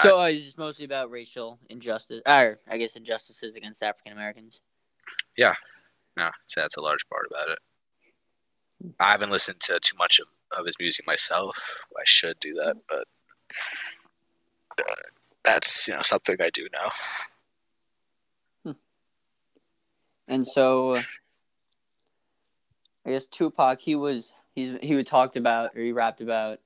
So 0.00 0.20
uh, 0.20 0.26
it's 0.26 0.56
mostly 0.56 0.84
about 0.84 1.10
racial 1.10 1.58
injustice, 1.68 2.22
or 2.26 2.58
I 2.68 2.78
guess 2.78 2.96
injustices 2.96 3.56
against 3.56 3.82
African 3.82 4.12
Americans. 4.12 4.62
Yeah, 5.36 5.54
no, 6.16 6.30
that's 6.56 6.76
a 6.76 6.80
large 6.80 7.06
part 7.08 7.26
about 7.30 7.50
it. 7.50 7.58
I 8.98 9.12
haven't 9.12 9.30
listened 9.30 9.60
to 9.60 9.78
too 9.80 9.96
much 9.98 10.18
of, 10.18 10.28
of 10.58 10.66
his 10.66 10.76
music 10.80 11.06
myself. 11.06 11.84
I 11.96 12.02
should 12.04 12.40
do 12.40 12.54
that, 12.54 12.76
but 12.88 13.04
uh, 14.78 14.94
that's 15.44 15.86
you 15.86 15.94
know 15.94 16.02
something 16.02 16.36
I 16.40 16.50
do 16.50 16.66
know. 16.72 16.90
And 20.28 20.46
so, 20.46 20.96
I 23.04 23.10
guess 23.10 23.26
Tupac, 23.26 23.80
he 23.80 23.94
was 23.96 24.32
he's 24.54 24.78
he 24.80 24.94
would 24.94 25.06
talked 25.06 25.36
about 25.36 25.76
or 25.76 25.82
he 25.82 25.92
rapped 25.92 26.20
about 26.20 26.60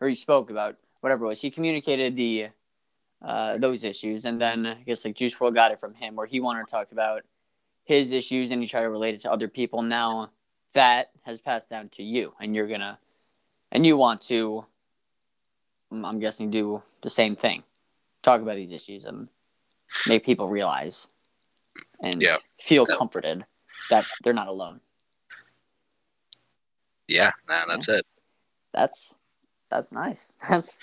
or 0.00 0.08
he 0.08 0.14
spoke 0.14 0.50
about 0.50 0.76
whatever 1.00 1.24
it 1.24 1.28
was. 1.28 1.40
He 1.40 1.50
communicated 1.50 2.14
the 2.14 2.48
uh, 3.22 3.58
those 3.58 3.84
issues, 3.84 4.24
and 4.24 4.40
then 4.40 4.66
I 4.66 4.82
guess 4.86 5.04
like 5.04 5.14
Juice 5.14 5.34
WRLD 5.34 5.54
got 5.54 5.72
it 5.72 5.80
from 5.80 5.94
him, 5.94 6.16
where 6.16 6.26
he 6.26 6.40
wanted 6.40 6.66
to 6.66 6.70
talk 6.70 6.92
about 6.92 7.22
his 7.84 8.12
issues 8.12 8.50
and 8.50 8.62
he 8.62 8.68
tried 8.68 8.82
to 8.82 8.90
relate 8.90 9.14
it 9.14 9.20
to 9.22 9.32
other 9.32 9.48
people. 9.48 9.82
Now 9.82 10.30
that 10.72 11.10
has 11.22 11.40
passed 11.40 11.68
down 11.70 11.88
to 11.90 12.02
you, 12.02 12.34
and 12.40 12.54
you're 12.54 12.68
gonna 12.68 12.98
and 13.72 13.86
you 13.86 13.96
want 13.96 14.20
to, 14.22 14.64
mm, 15.92 16.04
I'm 16.04 16.18
guessing, 16.18 16.50
do 16.50 16.82
the 17.02 17.10
same 17.10 17.36
thing, 17.36 17.62
talk 18.22 18.40
about 18.40 18.56
these 18.56 18.72
issues 18.72 19.04
and 19.04 19.28
make 20.08 20.24
people 20.24 20.48
realize 20.48 21.08
and 22.02 22.22
Yeah. 22.22 22.38
feel 22.58 22.86
Yeah. 22.88 22.96
comforted 22.96 23.44
that 23.90 24.04
they're 24.22 24.32
not 24.32 24.48
alone. 24.48 24.80
Yeah, 27.08 27.32
nah, 27.48 27.66
that's 27.66 27.88
it. 27.88 28.06
That's 28.72 29.14
that's 29.68 29.92
nice. 29.92 30.32
That's 30.48 30.78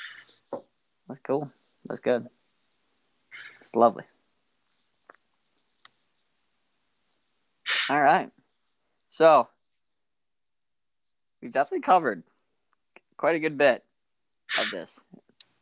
that's 1.08 1.20
cool. 1.22 1.52
That's 1.88 2.00
good. 2.02 2.28
It's 3.62 3.76
lovely. 3.76 4.04
All 7.90 8.02
right. 8.02 8.30
So 9.10 9.48
we've 11.42 11.54
definitely 11.54 11.82
covered 11.82 12.24
quite 13.16 13.36
a 13.36 13.40
good 13.40 13.58
bit 13.58 13.84
of 14.60 14.70
this. 14.72 15.00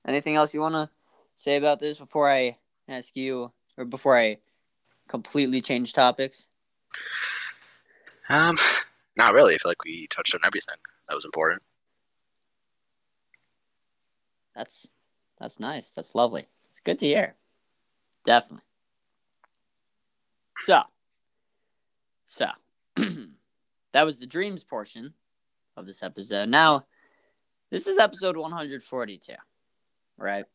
Anything 0.07 0.35
else 0.35 0.53
you 0.53 0.61
want 0.61 0.75
to 0.75 0.89
say 1.35 1.57
about 1.57 1.79
this 1.79 1.97
before 1.97 2.29
I 2.31 2.57
ask 2.88 3.15
you, 3.15 3.51
or 3.77 3.85
before 3.85 4.17
I 4.17 4.38
completely 5.07 5.61
change 5.61 5.93
topics? 5.93 6.47
Um, 8.29 8.55
not 9.15 9.33
really. 9.33 9.55
I 9.55 9.57
feel 9.57 9.69
like 9.69 9.83
we 9.83 10.07
touched 10.07 10.33
on 10.33 10.41
everything 10.43 10.75
that 11.07 11.15
was 11.15 11.25
important. 11.25 11.61
That's 14.55 14.88
that's 15.39 15.60
nice. 15.60 15.91
That's 15.91 16.15
lovely. 16.15 16.48
It's 16.69 16.80
good 16.80 17.00
to 17.00 17.06
hear. 17.06 17.36
Definitely. 18.26 18.63
So, 20.58 20.82
so 22.26 22.48
that 23.91 24.06
was 24.06 24.19
the 24.19 24.26
dreams 24.26 24.63
portion 24.63 25.13
of 25.76 25.86
this 25.86 26.02
episode. 26.02 26.50
Now, 26.50 26.86
this 27.69 27.88
is 27.88 27.98
episode 27.98 28.38
142, 28.38 29.34
right? 30.17 30.45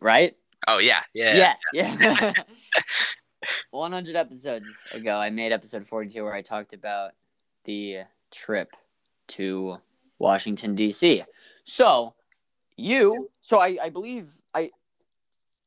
Right? 0.00 0.36
Oh 0.68 0.78
yeah, 0.78 1.02
yeah. 1.14 1.36
Yes, 1.36 1.58
yeah. 1.72 2.32
100 3.70 4.16
episodes 4.16 4.66
ago, 4.94 5.18
I 5.18 5.30
made 5.30 5.52
episode 5.52 5.86
42 5.86 6.24
where 6.24 6.34
I 6.34 6.42
talked 6.42 6.72
about 6.72 7.12
the 7.64 8.00
trip 8.30 8.72
to 9.28 9.78
Washington 10.18 10.74
D.C. 10.74 11.24
So, 11.64 12.14
you, 12.76 13.30
so 13.40 13.58
I, 13.58 13.78
I 13.82 13.90
believe 13.90 14.32
I, 14.54 14.70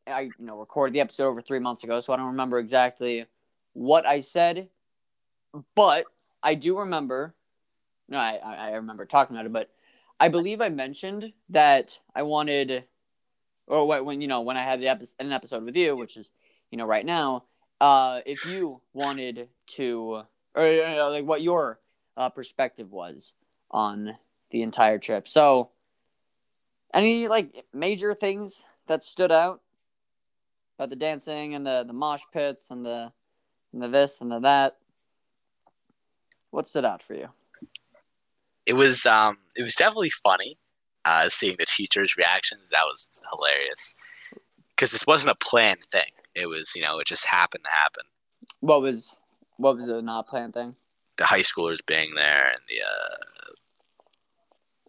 I 0.07 0.21
you 0.21 0.45
know 0.45 0.57
recorded 0.57 0.93
the 0.93 0.99
episode 0.99 1.27
over 1.27 1.41
three 1.41 1.59
months 1.59 1.83
ago, 1.83 1.99
so 2.01 2.13
I 2.13 2.17
don't 2.17 2.27
remember 2.27 2.59
exactly 2.59 3.25
what 3.73 4.05
I 4.05 4.21
said, 4.21 4.69
but 5.75 6.05
I 6.43 6.55
do 6.55 6.79
remember. 6.79 7.35
No, 8.07 8.17
I 8.17 8.37
I 8.37 8.71
remember 8.71 9.05
talking 9.05 9.35
about 9.35 9.45
it, 9.45 9.53
but 9.53 9.69
I 10.19 10.27
believe 10.27 10.61
I 10.61 10.69
mentioned 10.69 11.33
that 11.49 11.99
I 12.13 12.23
wanted, 12.23 12.85
or 13.67 13.87
when 14.03 14.21
you 14.21 14.27
know 14.27 14.41
when 14.41 14.57
I 14.57 14.63
had 14.63 14.81
an 14.81 15.31
episode 15.31 15.63
with 15.63 15.75
you, 15.75 15.95
which 15.95 16.17
is 16.17 16.29
you 16.71 16.77
know 16.77 16.85
right 16.85 17.05
now, 17.05 17.45
uh, 17.79 18.21
if 18.25 18.51
you 18.51 18.81
wanted 18.93 19.49
to, 19.75 20.23
or 20.55 20.67
you 20.67 20.81
know, 20.81 21.09
like 21.09 21.25
what 21.25 21.41
your 21.41 21.79
uh, 22.17 22.29
perspective 22.29 22.91
was 22.91 23.33
on 23.71 24.17
the 24.51 24.61
entire 24.61 24.97
trip. 24.97 25.27
So, 25.27 25.69
any 26.93 27.27
like 27.27 27.65
major 27.73 28.13
things 28.13 28.63
that 28.87 29.03
stood 29.03 29.31
out 29.31 29.61
about 30.77 30.89
the 30.89 30.95
dancing 30.95 31.53
and 31.55 31.65
the 31.65 31.83
the 31.85 31.93
mosh 31.93 32.23
pits 32.31 32.69
and 32.71 32.85
the 32.85 33.11
and 33.73 33.81
the 33.81 33.87
this 33.87 34.21
and 34.21 34.31
the 34.31 34.39
that? 34.39 34.77
What 36.51 36.67
stood 36.67 36.85
out 36.85 37.03
for 37.03 37.13
you? 37.13 37.29
It 38.65 38.73
was 38.73 39.05
um 39.05 39.37
it 39.55 39.63
was 39.63 39.75
definitely 39.75 40.09
funny 40.09 40.57
uh 41.05 41.29
seeing 41.29 41.55
the 41.59 41.65
teachers' 41.65 42.17
reactions. 42.17 42.69
That 42.69 42.85
was 42.85 43.19
hilarious. 43.31 43.95
Cuz 44.77 44.91
this 44.91 45.05
wasn't 45.05 45.33
a 45.33 45.45
planned 45.45 45.83
thing. 45.83 46.11
It 46.35 46.47
was, 46.47 46.73
you 46.75 46.81
know, 46.81 46.99
it 46.99 47.07
just 47.07 47.25
happened 47.25 47.65
to 47.65 47.71
happen. 47.71 48.03
What 48.61 48.81
was 48.81 49.15
what 49.57 49.75
was 49.75 49.85
the 49.85 50.01
not 50.01 50.27
planned 50.27 50.53
thing? 50.53 50.75
The 51.17 51.25
high 51.25 51.41
schoolers 51.41 51.85
being 51.85 52.15
there 52.15 52.47
and 52.47 52.61
the 52.69 52.81
uh 52.81 53.38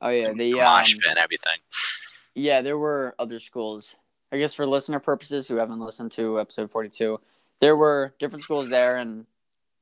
Oh 0.01 0.11
yeah, 0.11 0.33
the, 0.33 0.53
mosh 0.53 0.95
um, 0.95 1.01
pit 1.01 1.11
and 1.11 1.19
everything. 1.19 1.59
Yeah, 2.35 2.63
there 2.63 2.79
were 2.79 3.15
other 3.19 3.39
schools. 3.39 3.95
I 4.33 4.39
guess 4.39 4.55
for 4.55 4.67
listener 4.67 5.01
purposes 5.01 5.49
who 5.49 5.57
haven't 5.57 5.81
listened 5.81 6.13
to 6.13 6.41
episode 6.41 6.71
42, 6.71 7.21
there 7.61 7.77
were 7.77 8.15
different 8.19 8.43
schools 8.43 8.71
there 8.71 8.97
and 8.97 9.27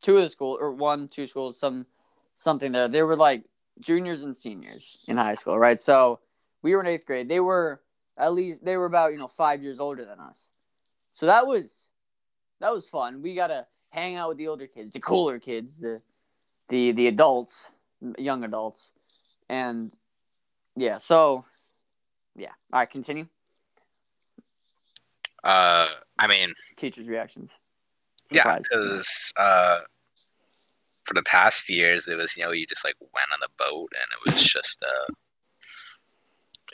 two 0.03 0.17
of 0.17 0.23
the 0.23 0.31
schools 0.31 0.59
or 0.61 0.73
one, 0.73 1.09
two 1.09 1.27
schools, 1.27 1.59
some 1.59 1.87
something 2.35 2.73
there. 2.73 2.89
They 2.89 3.03
were 3.03 3.17
like 3.17 3.45
juniors 3.81 4.23
and 4.23 4.37
seniors 4.37 5.05
in 5.07 5.17
high 5.17 5.35
school, 5.35 5.59
right? 5.59 5.79
So 5.79 6.21
we 6.63 6.75
were 6.75 6.83
in 6.83 6.87
8th 6.87 7.05
grade. 7.05 7.29
They 7.29 7.41
were 7.41 7.83
at 8.17 8.33
least 8.35 8.65
they 8.65 8.77
were 8.77 8.87
about, 8.87 9.13
you 9.13 9.19
know, 9.19 9.29
5 9.29 9.63
years 9.63 9.79
older 9.79 10.05
than 10.05 10.19
us. 10.19 10.51
So 11.13 11.27
that 11.27 11.47
was 11.47 11.85
that 12.61 12.73
was 12.73 12.89
fun. 12.89 13.23
We 13.23 13.35
got 13.35 13.49
to 13.49 13.67
hang 13.91 14.17
out 14.17 14.31
with 14.31 14.39
the 14.39 14.49
older 14.49 14.67
kids, 14.67 14.93
the 14.93 15.01
cooler 15.01 15.39
kids, 15.39 15.79
the 15.79 16.03
the 16.69 16.93
the 16.93 17.07
adults, 17.07 17.67
young 18.19 18.45
adults. 18.45 18.93
And 19.49 19.93
yeah, 20.79 20.99
so 20.99 21.45
yeah. 22.37 22.53
All 22.73 22.81
right, 22.81 22.91
continue. 22.91 23.27
Uh 25.45 25.89
I 26.19 26.27
mean, 26.27 26.53
Teachers' 26.77 27.09
reactions. 27.09 27.53
yeah, 28.31 28.59
cuz 28.73 29.33
uh 29.37 29.81
for 31.05 31.15
the 31.15 31.23
past 31.23 31.71
years 31.71 32.07
it 32.09 32.17
was, 32.17 32.37
you 32.37 32.45
know, 32.45 32.53
you 32.53 32.67
just 32.67 32.85
like 32.85 32.97
went 33.01 33.33
on 33.33 33.39
the 33.41 33.49
boat 33.57 33.91
and 33.95 34.05
it 34.13 34.35
was 34.35 34.43
just 34.45 34.83
a 34.83 35.07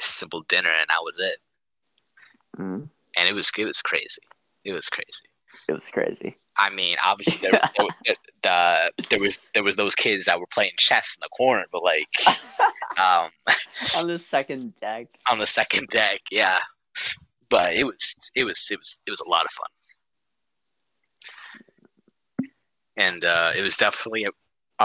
simple 0.01 0.43
dinner 0.49 0.71
and 0.71 0.89
that 0.89 1.03
was 1.03 1.19
it. 1.19 1.39
Mm, 2.59 2.89
And 3.17 3.29
it 3.29 3.35
was 3.35 3.51
it 3.57 3.65
was 3.65 3.81
crazy. 3.81 4.23
It 4.65 4.73
was 4.73 4.89
crazy. 4.89 5.29
it 5.69 5.73
was 5.73 5.91
crazy. 5.91 6.37
I 6.57 6.71
mean, 6.71 6.97
obviously 7.05 7.49
there, 7.51 7.61
there, 7.77 7.87
there, 8.05 8.15
the, 8.43 9.05
there 9.11 9.21
was 9.21 9.41
there 9.55 9.63
was 9.65 9.77
those 9.77 9.95
kids 9.95 10.25
that 10.25 10.41
were 10.41 10.47
playing 10.53 10.73
chess 10.79 11.17
in 11.17 11.21
the 11.21 11.29
corner, 11.37 11.67
but 11.71 11.83
like 11.83 12.07
um, 12.99 13.31
On 13.99 14.09
the 14.09 14.19
second 14.19 14.75
deck. 14.81 15.09
on 15.31 15.39
the 15.39 15.47
second 15.47 15.89
deck, 15.89 16.21
yeah. 16.31 16.59
But 17.51 17.75
it 17.75 17.85
was 17.85 18.31
it 18.35 18.45
was 18.45 18.69
it 18.71 18.79
was 18.79 18.99
it 19.07 19.11
was 19.11 19.21
a 19.21 19.29
lot 19.29 19.45
of 19.45 19.51
fun, 19.51 19.67
and 22.97 23.25
uh, 23.25 23.53
it 23.55 23.63
was 23.63 23.77
definitely 23.77 24.25
a, 24.25 24.31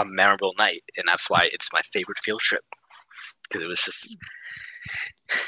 a 0.00 0.04
memorable 0.04 0.54
night, 0.58 0.82
and 0.96 1.06
that's 1.08 1.30
why 1.30 1.48
it's 1.52 1.72
my 1.72 1.80
favorite 1.92 2.18
field 2.18 2.40
trip 2.40 2.62
because 3.42 3.62
it 3.62 3.68
was 3.68 3.82
just 3.82 4.16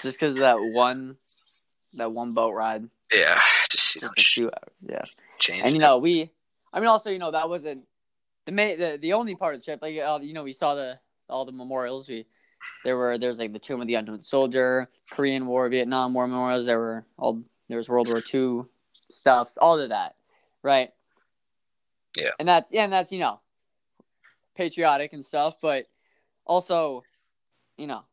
Just 0.02 0.18
because 0.18 0.34
that 0.36 0.56
one, 0.58 1.16
that 1.94 2.12
one 2.12 2.34
boat 2.34 2.54
ride, 2.54 2.88
yeah, 3.12 3.38
just 3.70 3.96
you 3.96 4.02
know, 4.02 4.08
just 4.16 4.28
a 4.28 4.32
few 4.32 4.46
hours. 4.46 4.74
Yeah. 4.88 5.02
change. 5.38 5.62
And 5.64 5.74
you 5.74 5.80
know, 5.80 5.98
we, 5.98 6.30
I 6.72 6.80
mean, 6.80 6.88
also, 6.88 7.10
you 7.10 7.18
know, 7.18 7.30
that 7.30 7.48
wasn't 7.48 7.84
the 8.46 8.52
main, 8.52 8.78
the, 8.78 8.98
the 9.00 9.12
only 9.12 9.34
part 9.34 9.54
of 9.54 9.60
the 9.60 9.64
trip. 9.64 9.80
Like, 9.82 9.98
uh, 9.98 10.18
you 10.22 10.32
know, 10.32 10.44
we 10.44 10.52
saw 10.52 10.74
the 10.74 10.98
all 11.28 11.44
the 11.44 11.52
memorials. 11.52 12.08
We 12.08 12.26
there 12.84 12.96
were 12.96 13.18
there 13.18 13.28
was 13.28 13.38
like 13.38 13.52
the 13.52 13.58
Tomb 13.58 13.80
of 13.80 13.86
the 13.86 13.94
Unknown 13.94 14.22
Soldier, 14.22 14.88
Korean 15.10 15.46
War, 15.46 15.68
Vietnam 15.68 16.14
War 16.14 16.26
memorials. 16.26 16.66
There 16.66 16.78
were 16.78 17.04
all 17.16 17.42
there 17.68 17.78
was 17.78 17.88
World 17.88 18.08
War 18.08 18.22
II 18.32 18.64
stuffs, 19.10 19.56
all 19.56 19.80
of 19.80 19.90
that, 19.90 20.16
right? 20.62 20.90
Yeah. 22.16 22.30
And 22.38 22.48
that's 22.48 22.72
yeah, 22.72 22.84
and 22.84 22.92
that's 22.92 23.12
you 23.12 23.18
know, 23.18 23.40
patriotic 24.56 25.12
and 25.12 25.24
stuff, 25.24 25.56
but 25.60 25.86
also, 26.44 27.02
you 27.76 27.86
know, 27.86 28.04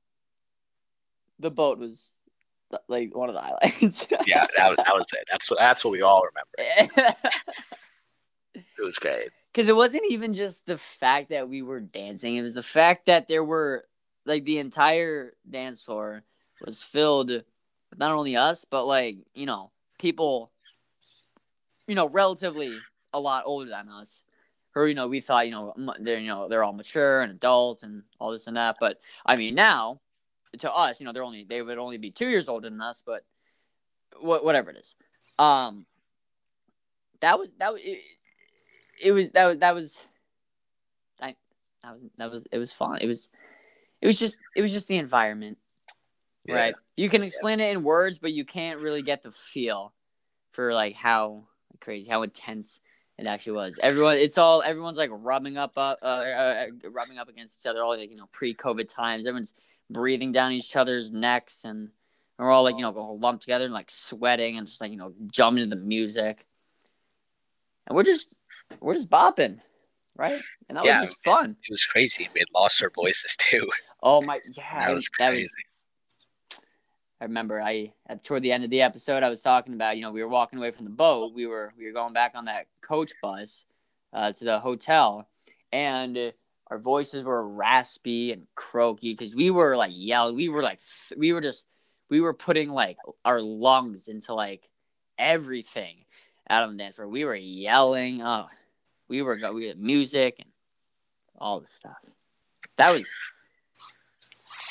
the 1.40 1.52
boat 1.52 1.80
was 1.80 2.12
like 2.88 3.16
one 3.16 3.30
of 3.30 3.36
the 3.36 3.42
highlights. 3.42 4.08
yeah, 4.26 4.46
that 4.58 4.70
was, 4.70 4.78
that 4.78 4.94
was 4.94 5.08
it. 5.14 5.26
That's 5.30 5.50
what 5.50 5.60
that's 5.60 5.84
what 5.84 5.92
we 5.92 6.02
all 6.02 6.24
remember. 6.24 7.16
It 8.56 8.84
was 8.84 8.98
great. 8.98 9.30
because 9.52 9.68
it 9.68 9.76
wasn't 9.76 10.04
even 10.10 10.34
just 10.34 10.66
the 10.66 10.78
fact 10.78 11.30
that 11.30 11.50
we 11.50 11.62
were 11.62 11.82
dancing 11.82 12.36
it 12.36 12.42
was 12.42 12.54
the 12.54 12.64
fact 12.64 13.08
that 13.08 13.28
there 13.28 13.44
were 13.44 13.86
like 14.30 14.46
the 14.46 14.60
entire 14.60 15.34
dance 15.50 15.84
floor 15.84 16.24
was 16.66 16.82
filled 16.82 17.30
with 17.30 17.98
not 17.98 18.12
only 18.12 18.38
us 18.38 18.66
but 18.66 18.86
like 18.86 19.18
you 19.34 19.46
know 19.46 19.72
people 19.98 20.52
you 21.88 21.96
know 21.96 22.08
relatively 22.10 22.70
a 23.14 23.20
lot 23.20 23.44
older 23.46 23.70
than 23.70 23.90
us 23.90 24.22
or 24.76 24.88
you 24.88 24.94
know 24.94 25.08
we 25.08 25.20
thought 25.20 25.48
you 25.48 25.52
know 25.52 25.74
they're 26.00 26.20
you 26.20 26.28
know 26.28 26.48
they're 26.48 26.64
all 26.64 26.74
mature 26.74 27.22
and 27.22 27.32
adult 27.32 27.84
and 27.84 28.04
all 28.20 28.32
this 28.32 28.48
and 28.48 28.56
that 28.56 28.78
but 28.80 29.00
i 29.26 29.36
mean 29.36 29.56
now 29.56 30.00
to 30.58 30.72
us 30.74 31.00
you 31.00 31.06
know 31.06 31.12
they're 31.12 31.24
only 31.24 31.44
they 31.44 31.62
would 31.62 31.78
only 31.78 31.98
be 31.98 32.12
two 32.12 32.30
years 32.30 32.48
older 32.48 32.70
than 32.70 32.82
us 32.82 33.02
but 33.06 33.26
wha- 34.22 34.44
whatever 34.44 34.70
it 34.70 34.78
is 34.78 34.96
um 35.40 35.86
that 37.22 37.40
was 37.40 37.50
that 37.58 37.74
was 37.74 37.82
it, 37.84 38.02
it 39.02 39.12
was 39.12 39.32
that 39.32 39.46
was 39.46 39.58
that 39.58 39.76
was 39.76 40.02
I 41.22 41.36
that 41.84 41.94
was 41.94 42.04
that 42.18 42.32
was 42.32 42.48
it 42.52 42.58
was 42.58 42.72
fun. 42.72 42.98
It 43.02 43.08
was 43.08 43.30
it 44.02 44.08
was 44.08 44.20
just 44.20 44.38
it 44.56 44.62
was 44.62 44.72
just 44.72 44.88
the 44.88 44.98
environment. 44.98 45.58
Yeah. 46.46 46.56
Right. 46.56 46.74
You 46.96 47.10
can 47.10 47.24
explain 47.24 47.60
it 47.60 47.72
in 47.72 47.84
words, 47.84 48.18
but 48.18 48.32
you 48.32 48.46
can't 48.46 48.80
really 48.80 49.02
get 49.02 49.24
the 49.24 49.32
feel 49.32 49.94
for 50.52 50.74
like 50.74 50.96
how 50.96 51.46
crazy, 51.80 52.10
how 52.10 52.24
intense 52.24 52.82
it 53.18 53.28
actually 53.28 53.54
was. 53.54 53.80
Everyone 53.82 54.18
it's 54.18 54.38
all 54.38 54.64
everyone's 54.64 54.98
like 54.98 55.12
rubbing 55.14 55.58
up 55.58 55.74
uh, 55.78 55.96
uh, 56.02 56.06
uh 56.06 56.90
rubbing 56.90 57.18
up 57.18 57.30
against 57.30 57.62
each 57.62 57.70
other 57.70 57.84
all 57.84 57.96
like, 57.98 58.10
you 58.10 58.18
know, 58.18 58.30
pre-COVID 58.32 58.94
times. 58.94 59.28
Everyone's 59.28 59.54
breathing 59.90 60.32
down 60.32 60.52
each 60.52 60.76
other's 60.76 61.12
necks 61.12 61.66
and 61.66 61.90
we're 62.38 62.52
all 62.52 62.64
like, 62.64 62.76
you 62.76 62.82
know, 62.82 63.18
lumped 63.20 63.44
together 63.44 63.66
and 63.66 63.74
like 63.74 63.92
sweating 63.92 64.58
and 64.58 64.66
just 64.66 64.80
like, 64.80 64.92
you 64.92 64.98
know, 64.98 65.14
jumping 65.30 65.64
to 65.64 65.70
the 65.70 65.76
music. 65.76 66.46
And 67.86 67.96
we're 67.96 68.04
just 68.04 68.30
we're 68.80 68.94
just 68.94 69.10
bopping, 69.10 69.60
right? 70.16 70.40
And 70.70 70.78
that 70.78 70.86
Yeah, 70.86 71.02
was 71.02 71.10
just 71.10 71.24
fun. 71.24 71.58
It 71.68 71.72
was 71.72 71.86
crazy. 71.86 72.30
We 72.34 72.40
had 72.40 72.48
lost 72.56 72.82
our 72.82 72.92
voices 72.96 73.36
too. 73.38 73.70
Oh 74.02 74.22
my, 74.26 74.40
yeah, 74.56 74.88
That 74.88 74.94
was 74.94 75.10
that 75.20 75.30
crazy. 75.30 75.44
was. 75.44 76.60
I 77.22 77.26
remember 77.26 77.62
I 77.62 77.92
at 78.08 78.24
toward 78.24 78.44
the 78.44 78.52
end 78.54 78.64
of 78.64 78.70
the 78.70 78.82
episode 78.82 79.24
I 79.24 79.30
was 79.30 79.42
talking 79.42 79.74
about 79.74 79.98
you 79.98 80.04
know 80.04 80.12
we 80.12 80.24
were 80.24 80.30
walking 80.30 80.58
away 80.58 80.72
from 80.72 80.86
the 80.86 80.92
boat 80.92 81.34
we 81.34 81.48
were 81.48 81.74
we 81.78 81.86
were 81.86 81.92
going 81.92 82.14
back 82.14 82.32
on 82.34 82.46
that 82.46 82.68
coach 82.80 83.12
bus 83.22 83.66
uh, 84.14 84.32
to 84.32 84.46
the 84.46 84.58
hotel 84.60 85.28
and 85.74 86.34
our 86.70 86.78
voices 86.78 87.24
were 87.24 87.48
raspy 87.48 88.32
and 88.32 88.48
croaky 88.56 89.14
because 89.14 89.36
we 89.36 89.50
were 89.50 89.76
like 89.76 89.92
yelling. 89.94 90.36
We 90.36 90.50
were 90.50 90.62
like 90.62 90.80
we 91.18 91.34
were 91.34 91.42
just 91.42 91.66
we 92.10 92.22
were 92.22 92.34
putting 92.34 92.70
like 92.70 92.98
our 93.26 93.42
lungs 93.42 94.08
into 94.08 94.34
like 94.34 94.70
everything 95.18 96.06
out 96.50 96.64
on 96.64 96.78
the 96.78 96.84
dance 96.84 96.96
floor. 96.96 97.08
We 97.08 97.26
were 97.26 97.36
yelling. 97.36 98.22
Oh, 98.22 98.48
we 99.08 99.22
were 99.22 99.38
we 99.54 99.68
had 99.68 99.80
music 99.80 100.36
and 100.40 100.50
all 101.38 101.60
the 101.60 101.68
stuff. 101.68 101.98
That 102.78 102.96
was 102.96 103.10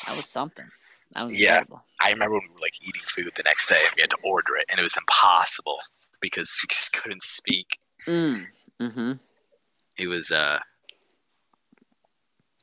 that 0.09 0.17
was 0.17 0.27
something. 0.27 0.67
That 1.15 1.27
was 1.27 1.39
Yeah. 1.41 1.59
incredible. 1.61 1.85
I 2.03 2.11
remember 2.11 2.35
when 2.35 2.49
we 2.49 2.55
were 2.55 2.61
like 2.61 2.75
eating 2.83 3.03
food 3.03 3.31
the 3.37 3.43
next 3.43 3.69
day 3.69 3.79
and 3.83 3.93
we 3.97 4.03
had 4.03 4.11
to 4.11 4.19
order 4.25 4.57
it 4.57 4.67
and 4.71 4.79
it 4.79 4.83
was 4.83 4.97
impossible 4.97 5.79
because 6.21 6.59
we 6.63 6.67
just 6.69 6.93
couldn't 6.93 7.23
speak. 7.23 7.79
Mm. 8.07 8.47
Mm-hmm. 8.81 9.13
It 9.97 10.07
was 10.09 10.31
uh 10.31 10.59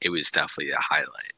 it 0.02 0.10
was 0.10 0.30
definitely 0.32 0.72
a 0.72 0.78
highlight. 0.80 1.34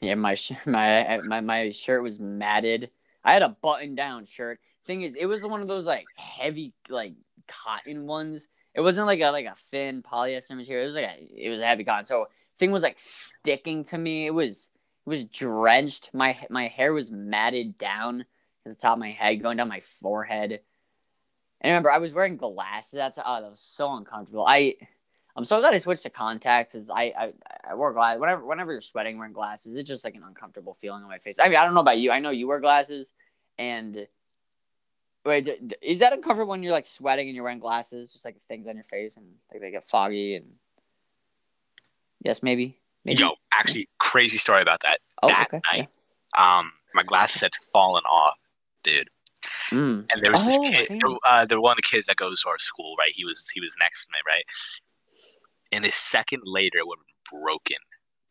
Yeah, 0.00 0.14
my 0.14 0.34
sh- 0.34 0.52
my 0.66 1.18
my 1.26 1.40
my 1.40 1.70
shirt 1.70 2.02
was 2.02 2.18
matted. 2.18 2.90
I 3.24 3.32
had 3.32 3.42
a 3.42 3.48
button 3.50 3.94
down 3.94 4.26
shirt. 4.26 4.60
Thing 4.84 5.02
is, 5.02 5.14
it 5.14 5.26
was 5.26 5.42
one 5.44 5.62
of 5.62 5.68
those 5.68 5.86
like 5.86 6.04
heavy 6.16 6.72
like 6.88 7.14
cotton 7.48 8.06
ones. 8.06 8.48
It 8.74 8.80
wasn't 8.82 9.06
like 9.06 9.20
a 9.20 9.30
like 9.30 9.46
a 9.46 9.54
thin 9.54 10.02
polyester 10.02 10.56
material. 10.56 10.84
It 10.84 10.86
was 10.88 10.96
like 10.96 11.06
a, 11.06 11.46
it 11.46 11.50
was 11.50 11.60
a 11.60 11.66
heavy 11.66 11.84
cotton. 11.84 12.04
So 12.04 12.26
thing 12.58 12.70
was 12.70 12.82
like 12.82 12.98
sticking 12.98 13.82
to 13.84 13.98
me. 13.98 14.26
It 14.26 14.34
was 14.34 14.68
it 15.06 15.10
was 15.10 15.24
drenched. 15.26 16.10
My 16.12 16.36
my 16.50 16.68
hair 16.68 16.92
was 16.92 17.10
matted 17.10 17.78
down 17.78 18.24
at 18.64 18.72
the 18.72 18.74
top 18.74 18.94
of 18.94 18.98
my 18.98 19.10
head, 19.10 19.42
going 19.42 19.56
down 19.56 19.68
my 19.68 19.80
forehead. 19.80 20.60
And 21.60 21.70
remember, 21.70 21.90
I 21.90 21.98
was 21.98 22.12
wearing 22.12 22.36
glasses. 22.36 22.92
That's 22.92 23.18
oh, 23.18 23.42
that 23.42 23.50
was 23.50 23.60
so 23.60 23.94
uncomfortable. 23.94 24.44
I 24.46 24.76
I'm 25.36 25.44
so 25.44 25.60
glad 25.60 25.74
I 25.74 25.78
switched 25.78 26.04
to 26.04 26.10
contacts. 26.10 26.74
Is 26.74 26.90
I, 26.90 27.12
I 27.18 27.32
I 27.70 27.74
wore 27.74 27.92
glasses 27.92 28.20
whenever 28.20 28.44
whenever 28.44 28.72
you're 28.72 28.80
sweating 28.80 29.18
wearing 29.18 29.32
glasses. 29.32 29.76
It's 29.76 29.88
just 29.88 30.04
like 30.04 30.14
an 30.14 30.22
uncomfortable 30.22 30.74
feeling 30.74 31.02
on 31.02 31.08
my 31.08 31.18
face. 31.18 31.38
I 31.38 31.48
mean, 31.48 31.56
I 31.56 31.64
don't 31.64 31.74
know 31.74 31.80
about 31.80 31.98
you. 31.98 32.10
I 32.10 32.20
know 32.20 32.30
you 32.30 32.46
wear 32.46 32.60
glasses, 32.60 33.12
and 33.58 34.06
wait, 35.24 35.48
is 35.82 35.98
that 35.98 36.12
uncomfortable 36.12 36.50
when 36.50 36.62
you're 36.62 36.72
like 36.72 36.86
sweating 36.86 37.28
and 37.28 37.34
you're 37.34 37.44
wearing 37.44 37.58
glasses, 37.58 38.12
just 38.12 38.24
like 38.24 38.40
things 38.42 38.68
on 38.68 38.76
your 38.76 38.84
face 38.84 39.16
and 39.16 39.26
like 39.52 39.60
they 39.60 39.70
get 39.70 39.84
foggy 39.84 40.36
and 40.36 40.52
yes, 42.22 42.42
maybe. 42.42 42.78
maybe. 43.04 43.20
Yo, 43.20 43.32
actually 43.52 43.88
crazy 44.14 44.38
story 44.38 44.62
about 44.62 44.80
that. 44.86 44.98
oh, 45.22 45.28
that 45.28 45.48
okay. 45.52 45.60
night. 45.72 45.88
Um 46.38 46.72
my 46.94 47.02
glasses 47.02 47.40
had 47.42 47.54
fallen 47.72 48.04
off, 48.04 48.38
dude. 48.84 49.08
Mm. 49.70 50.06
And 50.10 50.22
there 50.22 50.30
was 50.32 50.42
Oh, 50.46 50.48
this 50.62 50.70
kid 50.70 51.00
there, 51.00 51.16
uh 51.26 51.44
there 51.44 51.60
one 51.60 51.72
of 51.72 51.76
the 51.82 51.90
kids 51.92 52.06
that 52.06 52.16
goes 52.24 52.42
to 52.42 52.48
our 52.48 52.58
school, 52.58 52.94
right? 52.98 53.10
He 53.12 53.24
was 53.24 53.40
he 53.54 53.60
was 53.60 53.74
next 53.80 54.06
to 54.06 54.12
me, 54.14 54.20
right? 54.32 54.44
And 55.72 55.84
a 55.84 55.90
second 55.92 56.42
later 56.44 56.78
it 56.78 56.86
would 56.86 56.98
have 57.00 57.10
been 57.12 57.40
broken. 57.42 57.80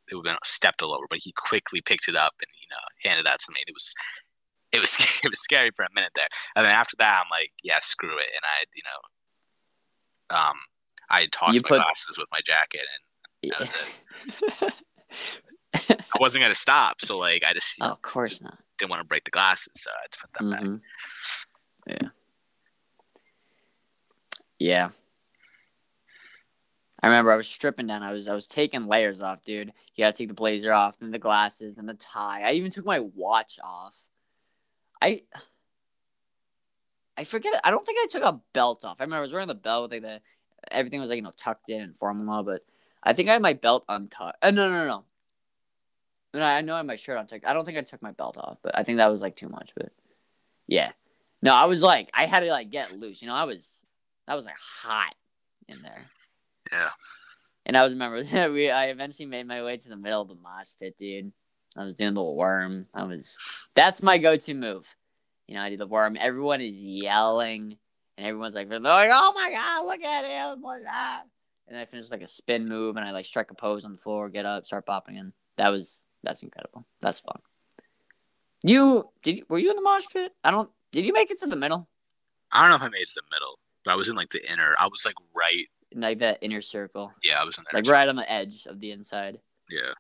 It 0.09 0.15
would 0.15 0.25
have 0.27 0.36
been 0.36 0.39
stepped 0.45 0.81
all 0.84 0.93
over, 0.95 1.05
but 1.09 1.19
he 1.25 1.31
quickly 1.49 1.81
picked 1.81 2.07
it 2.07 2.15
up 2.15 2.34
and 2.41 2.51
you 2.61 2.67
know 2.71 2.84
handed 3.09 3.25
that 3.25 3.39
to 3.41 3.51
me. 3.51 3.59
And 3.61 3.69
it 3.71 3.75
was 3.79 3.93
it 4.71 4.79
was 4.79 4.93
it 5.25 5.29
was 5.29 5.41
scary 5.41 5.71
for 5.75 5.84
a 5.84 5.93
minute 5.93 6.13
there. 6.15 6.31
And 6.55 6.65
then 6.65 6.71
after 6.73 6.95
that 6.99 7.21
I'm 7.23 7.29
like, 7.29 7.51
yeah, 7.63 7.79
screw 7.81 8.17
it. 8.25 8.31
And 8.38 8.43
I 8.53 8.57
you 8.79 8.84
know 8.88 8.99
um 10.39 10.57
I 11.09 11.27
tossed 11.31 11.55
You 11.55 11.61
my 11.65 11.69
put- 11.69 11.84
glasses 11.84 12.17
with 12.17 12.29
my 12.31 12.39
jacket 12.51 12.86
and 12.93 13.03
Yeah. 14.61 14.69
That 15.74 16.01
I 16.01 16.17
wasn't 16.19 16.43
gonna 16.43 16.55
stop. 16.55 17.01
So 17.01 17.17
like 17.17 17.43
I 17.43 17.53
just 17.53 17.82
oh, 17.82 17.88
know, 17.88 17.91
of 17.93 18.01
course 18.01 18.41
not. 18.41 18.57
didn't 18.78 18.91
want 18.91 19.01
to 19.01 19.07
break 19.07 19.24
the 19.24 19.32
glasses, 19.32 19.71
so 19.76 19.89
I 19.91 20.01
had 20.03 20.11
to 20.11 20.19
put 20.19 20.34
them 20.34 20.51
back. 20.51 20.61
Mhm. 20.61 20.82
Yeah. 21.88 22.09
Yeah. 24.59 24.89
I 27.01 27.07
remember 27.07 27.34
I 27.34 27.36
was 27.36 27.49
stripping 27.49 27.88
down. 27.88 28.01
I 28.01 28.13
was 28.13 28.30
I 28.30 28.34
was 28.34 28.47
taking 28.47 28.88
layers 28.88 29.21
off, 29.21 29.43
dude. 29.43 29.74
You 29.95 30.03
gotta 30.05 30.15
take 30.15 30.30
the 30.30 30.34
blazer 30.34 30.71
off, 30.71 30.97
then 30.99 31.11
the 31.11 31.19
glasses, 31.19 31.76
then 31.76 31.86
the 31.86 31.95
tie. 31.95 32.41
I 32.45 32.53
even 32.53 32.71
took 32.71 32.86
my 32.86 32.99
watch 32.99 33.59
off. 33.61 34.07
I 35.01 35.24
I 37.17 37.26
forget. 37.26 37.59
I 37.63 37.71
don't 37.71 37.86
think 37.86 37.97
I 38.01 38.07
took 38.07 38.24
a 38.24 38.39
belt 38.53 38.86
off. 38.86 39.01
I 39.01 39.03
remember 39.03 39.19
I 39.19 39.21
was 39.21 39.34
wearing 39.34 39.49
the 39.49 39.55
belt 39.55 39.84
with 39.84 39.91
like 39.91 40.01
the 40.01 40.21
everything 40.71 41.01
was 41.01 41.09
like 41.09 41.17
you 41.17 41.24
know 41.24 41.34
tucked 41.36 41.69
in 41.69 41.82
and 41.82 41.97
formal, 41.97 42.43
but 42.43 42.61
I 43.03 43.11
think 43.13 43.28
I 43.28 43.34
had 43.34 43.41
my 43.41 43.53
belt 43.53 43.84
untucked. 43.89 44.38
Uh, 44.41 44.51
no, 44.51 44.69
no, 44.69 44.76
no, 44.76 44.88
no. 44.88 45.05
No, 46.34 46.43
I 46.43 46.61
know 46.61 46.73
I 46.73 46.77
had 46.77 46.88
my 46.88 46.95
shirt 46.95 47.17
untucked. 47.17 47.45
I 47.45 47.53
don't 47.53 47.63
think 47.63 47.77
I 47.77 47.81
took 47.81 48.01
my 48.01 48.11
belt 48.11 48.38
off, 48.38 48.57
but 48.63 48.77
I 48.77 48.84
think 48.84 48.97
that 48.97 49.11
was 49.11 49.21
like 49.21 49.36
too 49.36 49.49
much. 49.49 49.71
But 49.75 49.91
yeah, 50.67 50.91
no, 51.41 51.53
I 51.53 51.65
was 51.65 51.84
like 51.84 52.09
I 52.13 52.25
had 52.25 52.41
to 52.41 52.49
like 52.49 52.71
get 52.71 52.97
loose. 52.97 53.21
You 53.21 53.27
know, 53.27 53.36
I 53.36 53.43
was 53.43 53.86
I 54.27 54.36
was 54.36 54.45
like 54.45 54.57
hot 54.57 55.15
in 55.67 55.77
there. 55.81 56.05
Yeah. 56.71 56.89
And 57.65 57.77
I 57.77 57.84
was 57.84 57.93
remember 57.93 58.17
we 58.51 58.71
I 58.71 58.88
eventually 58.88 59.27
made 59.27 59.47
my 59.47 59.63
way 59.63 59.77
to 59.77 59.89
the 59.89 59.95
middle 59.95 60.21
of 60.21 60.27
the 60.27 60.36
mosh 60.36 60.69
pit, 60.79 60.97
dude. 60.97 61.31
I 61.77 61.84
was 61.84 61.95
doing 61.95 62.13
the 62.13 62.23
worm. 62.23 62.88
I 62.93 63.03
was 63.03 63.69
that's 63.75 64.01
my 64.01 64.17
go-to 64.17 64.53
move. 64.53 64.95
You 65.47 65.55
know, 65.55 65.61
I 65.61 65.69
do 65.69 65.77
the 65.77 65.88
worm. 65.88 66.17
Everyone 66.19 66.61
is 66.61 66.73
yelling, 66.73 67.77
and 68.17 68.27
everyone's 68.27 68.55
like, 68.55 68.69
they're 68.69 68.79
like, 68.79 69.09
"Oh 69.11 69.34
my 69.36 69.51
god, 69.51 69.86
look 69.86 70.01
at 70.01 70.25
him! 70.25 70.61
Look 70.61 70.77
at 70.77 70.84
that!" 70.84 71.23
And 71.67 71.77
I 71.77 71.86
finished 71.86 72.11
like 72.11 72.21
a 72.21 72.27
spin 72.27 72.67
move, 72.67 72.95
and 72.95 73.05
I 73.05 73.11
like 73.11 73.25
strike 73.25 73.51
a 73.51 73.55
pose 73.55 73.86
on 73.86 73.91
the 73.91 73.97
floor, 73.97 74.29
get 74.29 74.45
up, 74.45 74.65
start 74.65 74.86
popping 74.86 75.15
in. 75.15 75.34
That 75.57 75.69
was 75.69 76.05
that's 76.24 76.41
incredible. 76.43 76.86
That's 77.01 77.19
fun. 77.19 77.39
You 78.63 79.09
did? 79.21 79.38
You, 79.38 79.45
were 79.49 79.59
you 79.59 79.69
in 79.69 79.76
the 79.76 79.82
mosh 79.82 80.05
pit? 80.11 80.32
I 80.43 80.51
don't. 80.51 80.69
Did 80.91 81.05
you 81.05 81.13
make 81.13 81.32
it 81.32 81.39
to 81.39 81.47
the 81.47 81.55
middle? 81.55 81.88
I 82.51 82.61
don't 82.61 82.69
know 82.69 82.76
if 82.78 82.82
I 82.84 82.88
made 82.89 83.01
it 83.01 83.07
to 83.09 83.15
the 83.21 83.36
middle, 83.36 83.59
but 83.84 83.91
I 83.91 83.95
was 83.95 84.07
in 84.09 84.15
like 84.15 84.30
the 84.30 84.51
inner. 84.51 84.74
I 84.80 84.88
was 84.88 85.05
like 85.05 85.15
right. 85.36 85.65
Like 85.95 86.19
that 86.19 86.39
inner 86.41 86.61
circle, 86.61 87.11
Yeah, 87.24 87.39
I 87.39 87.43
was 87.43 87.57
in 87.57 87.65
there. 87.71 87.80
like 87.82 87.89
right 87.89 88.07
on 88.09 88.15
the 88.15 88.32
edge 88.32 88.65
of 88.65 88.80
the 88.80 88.91
inside. 88.91 89.39
Yeah. 89.69 89.93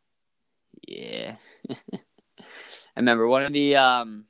Yeah. 0.87 1.35
I 1.99 2.45
remember 2.99 3.27
one 3.27 3.43
of 3.43 3.53
the 3.53 3.75
um 3.75 4.25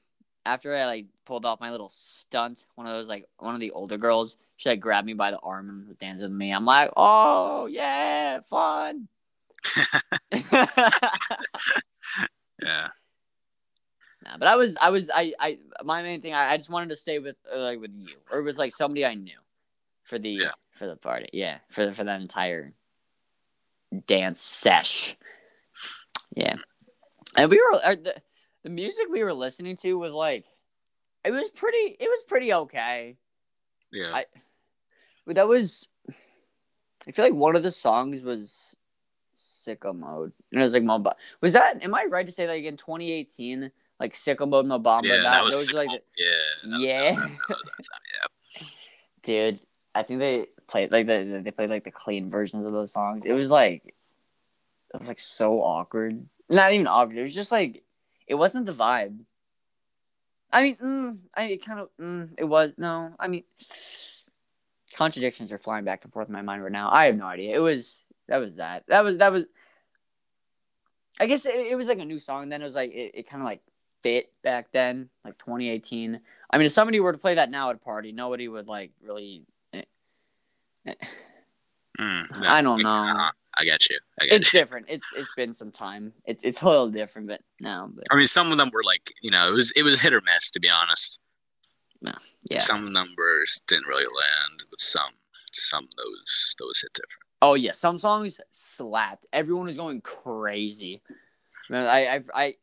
after 0.45 0.75
I 0.75 0.85
like 0.85 1.05
pulled 1.25 1.45
off 1.45 1.61
my 1.61 1.71
little 1.71 1.89
stunt, 1.89 2.65
one 2.75 2.85
of 2.87 2.93
those 2.93 3.07
like 3.07 3.25
one 3.37 3.53
of 3.53 3.61
the 3.61 3.71
older 3.71 3.97
girls, 3.97 4.35
she 4.57 4.67
like 4.69 4.81
grabbed 4.81 5.05
me 5.07 5.13
by 5.13 5.31
the 5.31 5.39
arm 5.39 5.69
and 5.69 5.87
was 5.87 5.95
dancing 5.97 6.25
with 6.29 6.37
me. 6.37 6.51
I'm 6.51 6.65
like, 6.65 6.91
oh 6.97 7.67
yeah, 7.67 8.41
fun. 8.41 9.07
Yeah. 12.61 12.87
nah, 14.23 14.37
but 14.37 14.47
I 14.47 14.55
was 14.55 14.77
I 14.81 14.89
was 14.89 15.09
I 15.13 15.33
I 15.39 15.57
my 15.83 16.01
main 16.01 16.21
thing 16.21 16.33
I, 16.33 16.53
I 16.53 16.57
just 16.57 16.69
wanted 16.69 16.89
to 16.89 16.95
stay 16.95 17.19
with 17.19 17.35
uh, 17.53 17.59
like 17.59 17.79
with 17.79 17.93
you 17.95 18.15
or 18.31 18.39
it 18.39 18.43
was 18.43 18.57
like 18.57 18.73
somebody 18.73 19.05
I 19.05 19.13
knew 19.15 19.37
for 20.03 20.17
the 20.19 20.29
Yeah. 20.29 20.51
for 20.71 20.87
the 20.87 20.95
party. 20.95 21.29
Yeah, 21.33 21.59
for 21.69 21.85
the, 21.85 21.91
for 21.91 22.03
that 22.03 22.21
entire 22.21 22.73
dance 24.07 24.41
sesh. 24.41 25.15
Yeah. 26.35 26.55
And 27.37 27.49
we 27.49 27.57
were 27.57 27.79
uh, 27.83 27.95
the 27.95 28.15
the 28.63 28.69
music 28.69 29.07
we 29.09 29.23
were 29.23 29.33
listening 29.33 29.75
to 29.77 29.97
was 29.97 30.13
like 30.13 30.45
it 31.25 31.31
was 31.31 31.49
pretty 31.51 31.95
it 31.99 32.07
was 32.09 32.23
pretty 32.27 32.53
okay. 32.53 33.17
Yeah. 33.91 34.11
I- 34.13 34.25
But 35.25 35.35
that 35.35 35.47
was 35.47 35.87
I 37.07 37.11
feel 37.11 37.25
like 37.25 37.33
one 37.33 37.55
of 37.55 37.63
the 37.63 37.71
songs 37.71 38.23
was 38.23 38.77
Sicko 39.65 39.97
Mode. 39.97 40.31
And 40.51 40.59
it 40.61 40.63
was 40.63 40.73
like 40.73 40.83
Moba. 40.83 41.13
Was 41.41 41.53
that 41.53 41.83
am 41.83 41.95
I 41.95 42.05
right 42.09 42.25
to 42.25 42.31
say 42.31 42.47
like 42.47 42.63
in 42.63 42.77
2018 42.77 43.71
like 43.99 44.13
Sicko 44.13 44.47
Mode 44.49 44.65
Mo 44.65 44.79
Bamba 44.79 45.03
yeah, 45.05 45.21
that 45.23 45.43
was 45.43 45.55
those 45.55 45.65
sick. 45.67 45.75
were, 45.75 45.85
like 45.85 46.03
yeah. 46.17 46.27
that 46.63 46.69
was 46.71 46.81
Yeah. 46.81 47.11
that- 47.15 47.37
that 47.47 47.57
was 47.77 47.87
time, 47.87 48.01
yeah. 48.13 48.27
dude 49.23 49.59
i 49.95 50.03
think 50.03 50.19
they 50.19 50.45
played 50.67 50.91
like 50.91 51.07
the 51.07 51.39
they 51.43 51.51
played 51.51 51.69
like 51.69 51.85
the 51.85 51.91
clean 51.91 52.29
versions 52.29 52.65
of 52.65 52.71
those 52.73 52.91
songs 52.91 53.21
it 53.25 53.31
was 53.31 53.49
like 53.49 53.85
it 54.93 54.99
was 54.99 55.07
like 55.07 55.19
so 55.19 55.61
awkward 55.61 56.27
not 56.49 56.73
even 56.73 56.87
awkward 56.87 57.17
it 57.17 57.21
was 57.21 57.33
just 57.33 57.51
like 57.51 57.83
it 58.27 58.35
wasn't 58.35 58.65
the 58.65 58.73
vibe 58.73 59.17
i 60.51 60.61
mean 60.63 60.75
mm, 60.75 61.17
i 61.35 61.43
it 61.45 61.65
kind 61.65 61.79
of 61.79 61.89
mm, 62.01 62.29
it 62.37 62.43
was 62.43 62.73
no 62.77 63.13
i 63.17 63.27
mean 63.29 63.43
contradictions 64.95 65.51
are 65.51 65.57
flying 65.57 65.85
back 65.85 66.03
and 66.03 66.11
forth 66.13 66.27
in 66.27 66.33
my 66.33 66.41
mind 66.41 66.61
right 66.61 66.71
now 66.71 66.89
i 66.91 67.05
have 67.05 67.15
no 67.15 67.25
idea 67.25 67.55
it 67.55 67.59
was 67.59 68.02
that 68.27 68.37
was 68.37 68.55
that 68.57 68.83
that 68.87 69.03
was 69.03 69.17
that 69.17 69.31
was 69.31 69.45
i 71.19 71.25
guess 71.25 71.45
it, 71.45 71.55
it 71.55 71.75
was 71.75 71.87
like 71.87 71.99
a 71.99 72.05
new 72.05 72.19
song 72.19 72.49
then 72.49 72.61
it 72.61 72.65
was 72.65 72.75
like 72.75 72.91
it, 72.91 73.11
it 73.13 73.27
kind 73.29 73.41
of 73.41 73.45
like 73.45 73.61
fit 74.01 74.31
back 74.43 74.71
then 74.71 75.09
like 75.23 75.37
2018 75.37 76.19
I 76.53 76.57
mean, 76.57 76.67
if 76.67 76.71
somebody 76.71 76.99
were 76.99 77.11
to 77.11 77.17
play 77.17 77.33
that 77.33 77.49
now 77.49 77.71
at 77.71 77.77
a 77.77 77.79
party, 77.79 78.11
nobody 78.11 78.47
would 78.47 78.67
like 78.67 78.91
really. 79.01 79.43
Mm, 81.99 82.27
I 82.45 82.61
don't 82.61 82.83
know. 82.83 82.89
Uh-huh. 82.89 83.31
I 83.55 83.63
get 83.65 83.89
you. 83.89 83.97
I 84.19 84.25
get 84.25 84.41
It's 84.41 84.53
you. 84.53 84.59
different. 84.59 84.85
It's 84.87 85.11
it's 85.15 85.33
been 85.35 85.51
some 85.51 85.71
time. 85.71 86.13
It's 86.25 86.43
it's 86.43 86.61
a 86.61 86.65
little 86.65 86.89
different, 86.89 87.27
but 87.27 87.41
now, 87.59 87.89
but 87.91 88.03
I 88.11 88.15
mean, 88.15 88.27
some 88.27 88.51
of 88.51 88.59
them 88.59 88.69
were 88.71 88.83
like, 88.83 89.13
you 89.23 89.31
know, 89.31 89.49
it 89.51 89.55
was 89.55 89.71
it 89.75 89.81
was 89.81 89.99
hit 90.01 90.13
or 90.13 90.21
miss 90.21 90.51
to 90.51 90.59
be 90.59 90.69
honest. 90.69 91.19
No. 92.03 92.13
yeah. 92.51 92.59
Some 92.59 92.93
numbers 92.93 93.63
didn't 93.67 93.87
really 93.87 94.05
land, 94.05 94.63
but 94.69 94.79
some 94.79 95.13
some 95.31 95.87
those 95.97 96.55
those 96.59 96.81
hit 96.81 96.93
different. 96.93 97.22
Oh 97.45 97.55
yeah, 97.55 97.73
some 97.73 97.99
songs 97.99 98.39
slapped. 98.51 99.25
Everyone 99.33 99.65
was 99.65 99.75
going 99.75 99.99
crazy. 99.99 101.01
Man, 101.69 101.85
I 101.85 102.15
I 102.15 102.21
I 102.33 102.55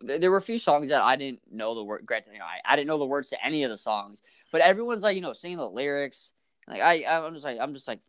there 0.00 0.30
were 0.30 0.38
a 0.38 0.42
few 0.42 0.58
songs 0.58 0.88
that 0.88 1.02
I 1.02 1.16
didn't 1.16 1.40
know 1.52 1.74
the 1.74 1.84
word. 1.84 2.06
Granted, 2.06 2.32
you 2.32 2.38
know, 2.38 2.46
I, 2.46 2.60
I 2.64 2.74
didn't 2.74 2.88
know 2.88 2.96
the 2.96 3.04
words 3.04 3.28
to 3.28 3.44
any 3.44 3.62
of 3.64 3.70
the 3.70 3.76
songs, 3.76 4.22
but 4.50 4.62
everyone's 4.62 5.02
like 5.02 5.16
you 5.16 5.20
know 5.20 5.34
singing 5.34 5.58
the 5.58 5.68
lyrics. 5.68 6.32
Like 6.66 6.80
I 6.80 7.04
I'm 7.04 7.34
just 7.34 7.44
like 7.44 7.58
I'm 7.60 7.74
just 7.74 7.86
like 7.86 8.00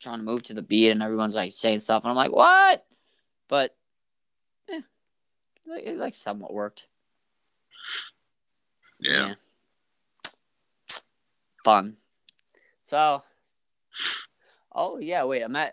trying 0.00 0.18
to 0.18 0.22
move 0.22 0.42
to 0.44 0.54
the 0.54 0.60
beat, 0.60 0.90
and 0.90 1.02
everyone's 1.02 1.34
like 1.34 1.52
saying 1.52 1.78
stuff, 1.78 2.04
and 2.04 2.10
I'm 2.10 2.16
like, 2.16 2.32
what? 2.32 2.84
But 3.48 3.74
eh, 4.70 4.82
it, 5.66 5.88
it 5.88 5.96
like 5.96 6.14
somewhat 6.14 6.52
worked. 6.52 6.88
Yeah. 9.00 9.32
Fun. 11.64 11.96
So, 12.82 13.22
oh 14.72 14.98
yeah, 14.98 15.24
wait. 15.24 15.42
Ima- 15.42 15.72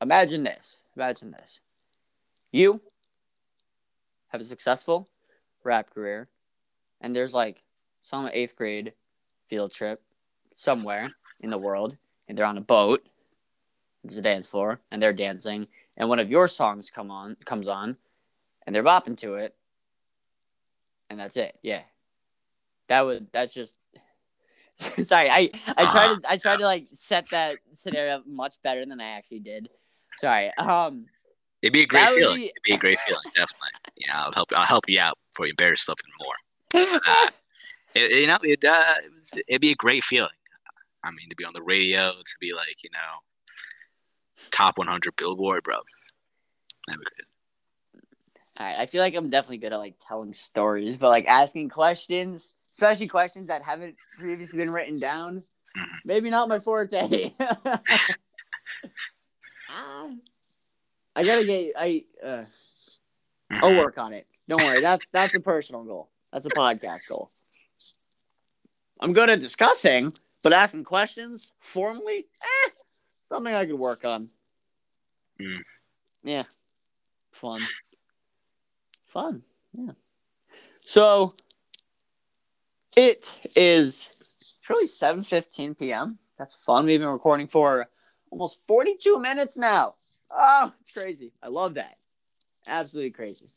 imagine 0.00 0.42
this. 0.42 0.76
Imagine 0.96 1.30
this. 1.32 1.60
You 2.52 2.80
have 4.28 4.40
a 4.40 4.44
successful 4.44 5.08
rap 5.64 5.92
career, 5.92 6.28
and 7.00 7.14
there's 7.14 7.34
like 7.34 7.62
some 8.02 8.28
eighth 8.32 8.56
grade 8.56 8.92
field 9.46 9.72
trip 9.72 10.02
somewhere 10.54 11.08
in 11.40 11.50
the 11.50 11.58
world, 11.58 11.96
and 12.28 12.36
they're 12.36 12.46
on 12.46 12.58
a 12.58 12.62
boat. 12.62 13.06
There's 14.02 14.16
a 14.16 14.22
dance 14.22 14.48
floor, 14.48 14.80
and 14.90 15.02
they're 15.02 15.12
dancing, 15.12 15.68
and 15.96 16.08
one 16.08 16.18
of 16.18 16.30
your 16.30 16.48
songs 16.48 16.90
come 16.90 17.10
on 17.10 17.36
comes 17.44 17.68
on, 17.68 17.96
and 18.66 18.74
they're 18.74 18.82
bopping 18.82 19.16
to 19.18 19.34
it, 19.34 19.54
and 21.08 21.20
that's 21.20 21.36
it. 21.36 21.58
Yeah, 21.62 21.82
that 22.88 23.04
would 23.04 23.28
that's 23.32 23.54
just. 23.54 23.76
Sorry, 25.04 25.28
I 25.30 25.50
I 25.76 25.84
tried 25.90 26.14
to 26.14 26.20
I 26.30 26.36
tried 26.36 26.58
to 26.58 26.64
like 26.64 26.86
set 26.94 27.28
that 27.30 27.56
scenario 27.74 28.16
up 28.16 28.26
much 28.26 28.54
better 28.62 28.84
than 28.86 29.00
I 29.00 29.10
actually 29.10 29.40
did. 29.40 29.68
Sorry. 30.18 30.50
Um, 30.56 31.06
It'd 31.62 31.74
be 31.74 31.82
a 31.82 31.86
great 31.86 32.08
feeling. 32.08 32.36
be- 32.36 32.44
It'd 32.46 32.62
be 32.64 32.72
a 32.72 32.78
great 32.78 32.98
feeling, 33.06 33.22
definitely. 33.36 33.68
Yeah, 33.96 34.24
I'll 34.24 34.32
help. 34.32 34.48
I'll 34.56 34.64
help 34.64 34.88
you 34.88 34.98
out 34.98 35.18
before 35.30 35.46
you 35.46 35.50
embarrass 35.50 35.80
yourself 35.80 35.98
even 36.04 36.26
more. 36.26 37.00
Uh, 37.06 37.30
it, 37.94 38.20
you 38.20 38.26
know, 38.28 38.38
it 38.42 38.64
uh, 38.64 38.94
it'd 39.48 39.60
be 39.60 39.72
a 39.72 39.74
great 39.74 40.04
feeling. 40.04 40.30
I 41.02 41.10
mean, 41.10 41.28
to 41.28 41.34
be 41.36 41.44
on 41.44 41.52
the 41.52 41.62
radio, 41.62 42.12
to 42.12 42.34
be 42.40 42.52
like, 42.54 42.84
you 42.84 42.90
know, 42.92 43.18
top 44.52 44.78
100 44.78 45.16
Billboard, 45.16 45.64
bro. 45.64 45.76
That'd 46.86 47.00
be 47.00 47.06
good. 47.16 47.26
All 48.58 48.66
right, 48.66 48.78
I 48.78 48.86
feel 48.86 49.02
like 49.02 49.14
I'm 49.16 49.28
definitely 49.28 49.58
good 49.58 49.72
at 49.72 49.78
like 49.78 49.96
telling 50.06 50.32
stories, 50.34 50.98
but 50.98 51.08
like 51.08 51.26
asking 51.26 51.70
questions, 51.70 52.52
especially 52.72 53.08
questions 53.08 53.48
that 53.48 53.62
haven't 53.62 53.96
previously 54.18 54.58
been 54.58 54.70
written 54.70 54.98
down, 54.98 55.42
maybe 56.04 56.30
not 56.30 56.48
my 56.48 56.58
forte. 56.58 57.32
I 61.16 61.22
gotta 61.22 61.46
get 61.46 61.72
I. 61.76 62.04
Uh, 62.24 62.44
I'll 63.50 63.76
work 63.76 63.98
on 63.98 64.12
it. 64.12 64.26
Don't 64.48 64.62
worry. 64.62 64.80
That's 64.80 65.08
that's 65.10 65.34
a 65.34 65.40
personal 65.40 65.84
goal. 65.84 66.08
That's 66.32 66.46
a 66.46 66.50
podcast 66.50 67.08
goal. 67.08 67.30
I'm 69.00 69.12
good 69.12 69.30
at 69.30 69.40
discussing, 69.40 70.12
but 70.42 70.52
asking 70.52 70.84
questions 70.84 71.50
formally, 71.58 72.26
eh, 72.42 72.70
something 73.24 73.52
I 73.52 73.66
could 73.66 73.78
work 73.78 74.04
on. 74.04 74.28
Mm. 75.40 75.62
Yeah, 76.22 76.42
fun, 77.32 77.58
fun. 79.06 79.42
Yeah. 79.72 79.92
So 80.80 81.34
it 82.96 83.30
is 83.56 84.06
really 84.68 84.86
7:15 84.86 85.78
p.m. 85.78 86.18
That's 86.38 86.54
fun. 86.54 86.86
We've 86.86 87.00
been 87.00 87.08
recording 87.08 87.48
for 87.48 87.88
almost 88.30 88.60
42 88.66 89.18
minutes 89.18 89.56
now. 89.56 89.94
Oh, 90.30 90.72
it's 90.80 90.92
crazy. 90.92 91.32
I 91.42 91.48
love 91.48 91.74
that. 91.74 91.96
Absolutely 92.66 93.10
crazy. 93.10 93.50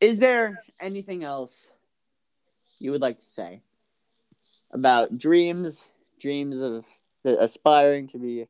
Is 0.00 0.18
there 0.18 0.58
anything 0.80 1.24
else 1.24 1.68
you 2.78 2.90
would 2.90 3.00
like 3.00 3.18
to 3.18 3.24
say 3.24 3.62
about 4.72 5.16
dreams, 5.16 5.84
dreams 6.20 6.60
of 6.60 6.86
aspiring 7.24 8.06
to 8.08 8.18
be 8.18 8.46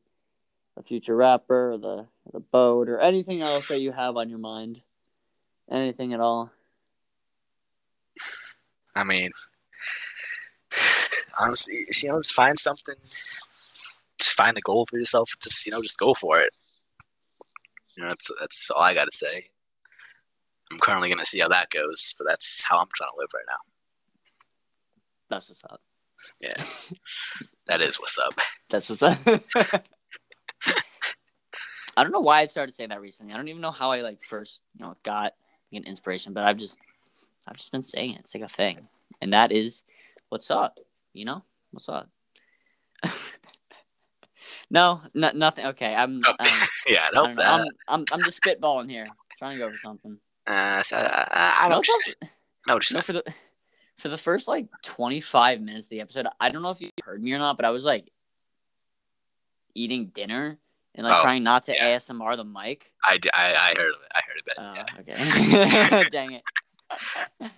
a 0.75 0.83
future 0.83 1.15
rapper, 1.15 1.71
or 1.73 1.77
the 1.77 2.07
the 2.33 2.39
boat, 2.39 2.89
or 2.89 2.99
anything 2.99 3.41
else 3.41 3.69
that 3.69 3.81
you 3.81 3.91
have 3.91 4.17
on 4.17 4.29
your 4.29 4.39
mind? 4.39 4.81
Anything 5.69 6.13
at 6.13 6.19
all? 6.19 6.51
I 8.97 9.03
mean, 9.03 9.29
honestly, 11.39 11.85
you 12.01 12.09
know, 12.09 12.19
just 12.19 12.33
find 12.33 12.57
something. 12.57 12.95
Just 14.17 14.33
find 14.33 14.57
a 14.57 14.61
goal 14.61 14.87
for 14.87 14.97
yourself. 14.97 15.31
Just 15.41 15.65
you 15.65 15.71
know, 15.71 15.81
just 15.83 15.99
go 15.99 16.15
for 16.15 16.39
it. 16.39 16.49
You 17.95 18.03
know, 18.03 18.09
that's 18.09 18.31
that's 18.39 18.71
all 18.71 18.81
I 18.81 18.95
got 18.95 19.05
to 19.05 19.15
say. 19.15 19.43
I'm 20.71 20.79
currently 20.79 21.09
gonna 21.09 21.25
see 21.25 21.39
how 21.39 21.47
that 21.49 21.69
goes, 21.69 22.15
but 22.17 22.25
that's 22.27 22.65
how 22.67 22.79
I'm 22.79 22.87
trying 22.95 23.11
to 23.11 23.17
live 23.19 23.29
right 23.35 23.45
now. 23.47 23.57
That's 25.29 25.49
what's 25.49 25.63
up. 25.63 25.81
Yeah, 26.41 26.53
that 27.67 27.81
is 27.81 27.97
what's 27.97 28.17
up. 28.17 28.33
That's 28.69 28.89
what's 28.89 29.01
up. 29.01 29.17
I 31.95 32.03
don't 32.03 32.11
know 32.11 32.19
why 32.19 32.41
I 32.41 32.47
started 32.47 32.73
saying 32.73 32.89
that 32.89 32.99
recently. 32.99 33.33
I 33.33 33.37
don't 33.37 33.47
even 33.47 33.61
know 33.61 33.71
how 33.71 33.91
I 33.91 34.01
like 34.01 34.21
first, 34.21 34.61
you 34.75 34.83
know, 34.83 34.97
got 35.03 35.31
an 35.71 35.85
inspiration, 35.85 36.33
but 36.33 36.43
I've 36.43 36.57
just 36.57 36.77
I've 37.47 37.57
just 37.57 37.71
been 37.71 37.83
saying 37.83 38.11
it. 38.15 38.19
It's 38.21 38.33
like 38.35 38.43
a 38.43 38.47
thing. 38.47 38.87
And 39.21 39.33
that 39.33 39.51
is 39.51 39.83
what's 40.29 40.51
up, 40.51 40.79
you 41.13 41.25
know? 41.25 41.43
What's 41.71 41.89
up? 41.89 42.09
no, 44.69 45.01
no 45.13 45.31
nothing. 45.33 45.65
Okay, 45.67 45.93
I'm 45.95 46.21
Oh, 46.25 46.33
I'm, 46.39 46.47
yeah, 46.87 47.03
I 47.03 47.07
I 47.07 47.11
don't 47.11 47.25
hope 47.27 47.35
know. 47.37 47.43
that. 47.43 47.59
I'm, 47.87 47.99
I'm 47.99 48.05
I'm 48.11 48.23
just 48.23 48.41
spitballing 48.43 48.89
here. 48.89 49.07
Trying 49.37 49.57
to 49.59 49.65
go 49.65 49.71
for 49.71 49.77
something. 49.77 50.17
Uh, 50.45 50.81
so, 50.83 50.97
uh, 50.97 51.25
I 51.31 51.63
know 51.65 51.69
No, 51.69 51.77
what 51.77 51.87
you're 51.87 51.95
it's 51.97 52.05
saying. 52.05 52.15
also- 52.21 52.33
I 52.67 52.71
know 52.73 52.79
no, 52.93 53.01
for 53.01 53.13
the 53.13 53.23
for 53.97 54.09
the 54.09 54.17
first 54.17 54.47
like 54.47 54.67
25 54.83 55.61
minutes 55.61 55.85
of 55.85 55.89
the 55.89 56.01
episode, 56.01 56.27
I 56.39 56.49
don't 56.49 56.61
know 56.61 56.71
if 56.71 56.81
you 56.81 56.89
heard 57.03 57.21
me 57.23 57.33
or 57.33 57.39
not, 57.39 57.55
but 57.57 57.65
I 57.65 57.69
was 57.71 57.85
like 57.85 58.11
eating 59.73 60.07
dinner 60.07 60.57
and 60.95 61.05
like 61.05 61.17
Oh, 61.19 61.21
trying 61.21 61.43
not 61.43 61.63
to 61.65 61.73
yeah. 61.73 61.97
ASMR 61.97 62.35
the 62.35 62.43
mic. 62.43 62.91
I, 63.03 63.19
I, 63.33 63.53
I 63.53 63.73
heard 63.77 63.93
of 63.93 64.01
it. 64.01 64.11
I 64.13 64.21
heard 64.27 64.37
of 64.39 64.47
it. 64.47 64.53
Oh, 64.57 64.73
yeah. 65.07 65.95
okay. 66.01 66.09
Dang 66.11 66.33
it. 66.33 66.43
all 67.41 67.49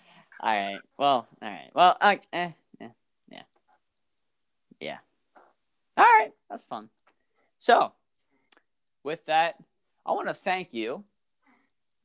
right. 0.41 0.79
Well, 0.97 1.27
all 1.41 1.49
right. 1.49 1.69
Well, 1.73 1.97
uh, 1.99 2.15
eh, 2.33 2.51
yeah. 2.79 2.87
Yeah. 4.79 4.97
All 5.97 6.05
right. 6.05 6.31
That's 6.49 6.63
fun. 6.63 6.89
So, 7.57 7.91
with 9.03 9.25
that, 9.25 9.55
I 10.05 10.13
want 10.13 10.27
to 10.27 10.33
thank 10.33 10.73
you 10.73 11.03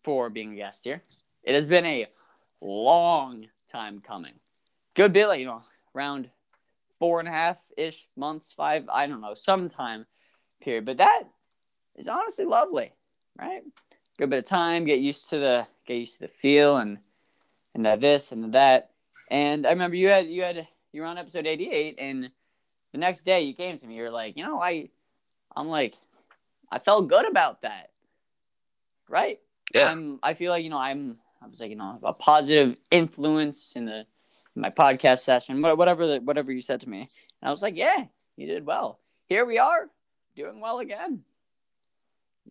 for 0.02 0.28
being 0.30 0.52
a 0.52 0.56
guest 0.56 0.84
here. 0.84 1.02
It 1.42 1.54
has 1.54 1.68
been 1.68 1.86
a 1.86 2.06
long 2.60 3.46
time 3.70 4.00
coming. 4.00 4.34
Good 4.94 5.16
like, 5.16 5.40
you 5.40 5.46
know, 5.46 5.62
around 5.94 6.30
four 6.98 7.18
and 7.18 7.28
a 7.28 7.32
half 7.32 7.62
ish 7.76 8.06
months, 8.16 8.52
five, 8.52 8.88
I 8.88 9.06
don't 9.06 9.20
know, 9.20 9.34
some 9.34 9.68
time 9.68 10.06
period. 10.60 10.84
But 10.84 10.98
that 10.98 11.24
is 11.96 12.08
honestly 12.08 12.44
lovely, 12.44 12.92
right? 13.38 13.62
Good 14.18 14.30
bit 14.30 14.38
of 14.40 14.44
time, 14.44 14.84
get 14.84 15.00
used 15.00 15.30
to 15.30 15.38
the 15.38 15.66
get 15.86 15.96
used 15.96 16.14
to 16.14 16.20
the 16.20 16.28
feel 16.28 16.76
and 16.76 16.98
and 17.74 17.84
the 17.84 17.96
this 17.96 18.32
and 18.32 18.42
the 18.42 18.48
that. 18.48 18.90
And 19.30 19.66
I 19.66 19.70
remember 19.70 19.96
you 19.96 20.08
had 20.08 20.28
you 20.28 20.42
had 20.42 20.66
you 20.92 21.00
were 21.00 21.06
on 21.06 21.18
episode 21.18 21.46
eighty 21.46 21.70
eight 21.70 21.96
and 21.98 22.30
the 22.92 22.98
next 22.98 23.22
day 23.22 23.42
you 23.42 23.54
came 23.54 23.76
to 23.76 23.86
me, 23.86 23.96
you're 23.96 24.10
like, 24.10 24.36
you 24.36 24.44
know, 24.44 24.60
I 24.60 24.90
I'm 25.54 25.68
like 25.68 25.94
I 26.70 26.78
felt 26.78 27.08
good 27.08 27.28
about 27.28 27.62
that. 27.62 27.90
Right? 29.08 29.40
Yeah. 29.74 29.90
I'm 29.90 30.18
I 30.22 30.34
feel 30.34 30.50
like, 30.50 30.64
you 30.64 30.70
know, 30.70 30.78
I'm 30.78 31.18
I 31.42 31.46
was 31.46 31.60
like, 31.60 31.70
you 31.70 31.76
know, 31.76 31.98
a 32.02 32.14
positive 32.14 32.76
influence 32.90 33.74
in 33.76 33.84
the 33.84 34.06
in 34.56 34.62
my 34.62 34.70
podcast 34.70 35.18
session, 35.20 35.60
wha- 35.60 35.74
whatever 35.74 36.06
the, 36.06 36.20
whatever 36.20 36.52
you 36.52 36.60
said 36.60 36.80
to 36.82 36.88
me. 36.88 37.08
And 37.42 37.48
I 37.48 37.50
was 37.50 37.62
like, 37.62 37.76
yeah, 37.76 38.04
you 38.36 38.46
did 38.46 38.64
well. 38.64 39.00
Here 39.26 39.44
we 39.44 39.58
are, 39.58 39.90
doing 40.36 40.60
well 40.60 40.78
again. 40.78 41.24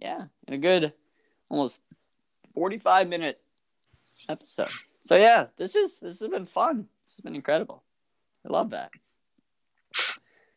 Yeah, 0.01 0.25
in 0.47 0.53
a 0.53 0.57
good 0.57 0.93
almost 1.49 1.81
45 2.55 3.09
minute 3.09 3.39
episode. 4.29 4.69
So 5.03 5.17
yeah, 5.17 5.47
this 5.57 5.75
is 5.75 5.97
this 5.99 6.21
has 6.21 6.29
been 6.29 6.45
fun. 6.45 6.87
This 7.05 7.17
has 7.17 7.21
been 7.21 7.35
incredible. 7.35 7.83
I 8.47 8.51
love 8.51 8.69
that. 8.71 8.91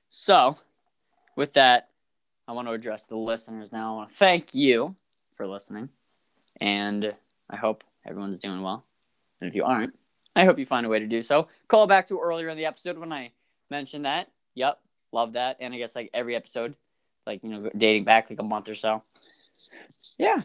So, 0.08 0.56
with 1.34 1.54
that, 1.54 1.90
I 2.46 2.52
want 2.52 2.68
to 2.68 2.72
address 2.72 3.06
the 3.06 3.16
listeners 3.16 3.72
now. 3.72 3.92
I 3.92 3.96
want 3.96 4.08
to 4.08 4.14
thank 4.14 4.54
you 4.54 4.94
for 5.34 5.46
listening, 5.48 5.88
and 6.60 7.12
I 7.50 7.56
hope 7.56 7.82
everyone's 8.06 8.38
doing 8.38 8.62
well. 8.62 8.86
And 9.40 9.48
if 9.48 9.56
you 9.56 9.64
aren't, 9.64 9.94
I 10.36 10.44
hope 10.44 10.60
you 10.60 10.64
find 10.64 10.86
a 10.86 10.88
way 10.88 11.00
to 11.00 11.06
do 11.06 11.22
so. 11.22 11.48
Call 11.66 11.88
back 11.88 12.06
to 12.06 12.20
earlier 12.20 12.48
in 12.48 12.56
the 12.56 12.66
episode 12.66 12.98
when 12.98 13.12
I 13.12 13.32
mentioned 13.68 14.06
that. 14.06 14.30
Yep, 14.54 14.78
love 15.10 15.32
that. 15.32 15.56
And 15.58 15.74
I 15.74 15.78
guess 15.78 15.96
like 15.96 16.10
every 16.14 16.36
episode, 16.36 16.76
like 17.26 17.42
you 17.42 17.50
know, 17.50 17.70
dating 17.76 18.04
back 18.04 18.30
like 18.30 18.38
a 18.38 18.44
month 18.44 18.68
or 18.68 18.76
so. 18.76 19.02
Yeah, 20.18 20.42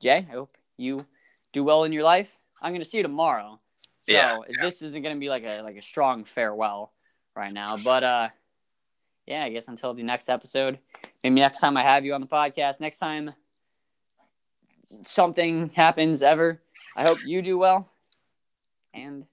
Jay, 0.00 0.26
I 0.28 0.32
hope 0.32 0.54
you 0.76 1.06
do 1.54 1.64
well 1.64 1.84
in 1.84 1.92
your 1.92 2.04
life. 2.04 2.36
I'm 2.62 2.72
gonna 2.72 2.84
see 2.84 2.98
you 2.98 3.02
tomorrow. 3.02 3.60
So 4.08 4.12
Yeah, 4.14 4.38
this 4.60 4.82
isn't 4.82 5.02
gonna 5.02 5.16
be 5.16 5.28
like 5.28 5.44
a 5.44 5.62
like 5.62 5.76
a 5.76 5.82
strong 5.82 6.24
farewell 6.24 6.92
right 7.36 7.52
now. 7.52 7.74
But 7.84 8.04
uh 8.04 8.28
yeah, 9.26 9.44
I 9.44 9.50
guess 9.50 9.68
until 9.68 9.94
the 9.94 10.02
next 10.02 10.28
episode. 10.28 10.78
Maybe 11.22 11.40
next 11.40 11.60
time 11.60 11.76
I 11.76 11.82
have 11.82 12.04
you 12.04 12.14
on 12.14 12.20
the 12.20 12.26
podcast, 12.26 12.80
next 12.80 12.98
time 12.98 13.34
something 15.02 15.70
happens 15.70 16.22
ever, 16.22 16.60
I 16.96 17.04
hope 17.04 17.18
you 17.24 17.42
do 17.42 17.58
well. 17.58 17.88
And 18.92 19.26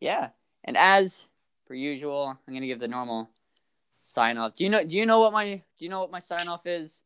yeah. 0.00 0.30
And 0.64 0.76
as 0.76 1.24
per 1.66 1.74
usual, 1.74 2.38
I'm 2.46 2.54
gonna 2.54 2.66
give 2.66 2.80
the 2.80 2.88
normal 2.88 3.30
sign 4.00 4.38
off. 4.38 4.54
Do 4.54 4.64
you 4.64 4.70
know? 4.70 4.84
Do 4.84 4.96
you 4.96 5.06
know 5.06 5.20
what 5.20 5.32
my 5.32 5.44
Do 5.78 5.84
you 5.84 5.88
know 5.88 6.00
what 6.00 6.10
my 6.10 6.20
sign 6.20 6.48
off 6.48 6.66
is 6.66 7.00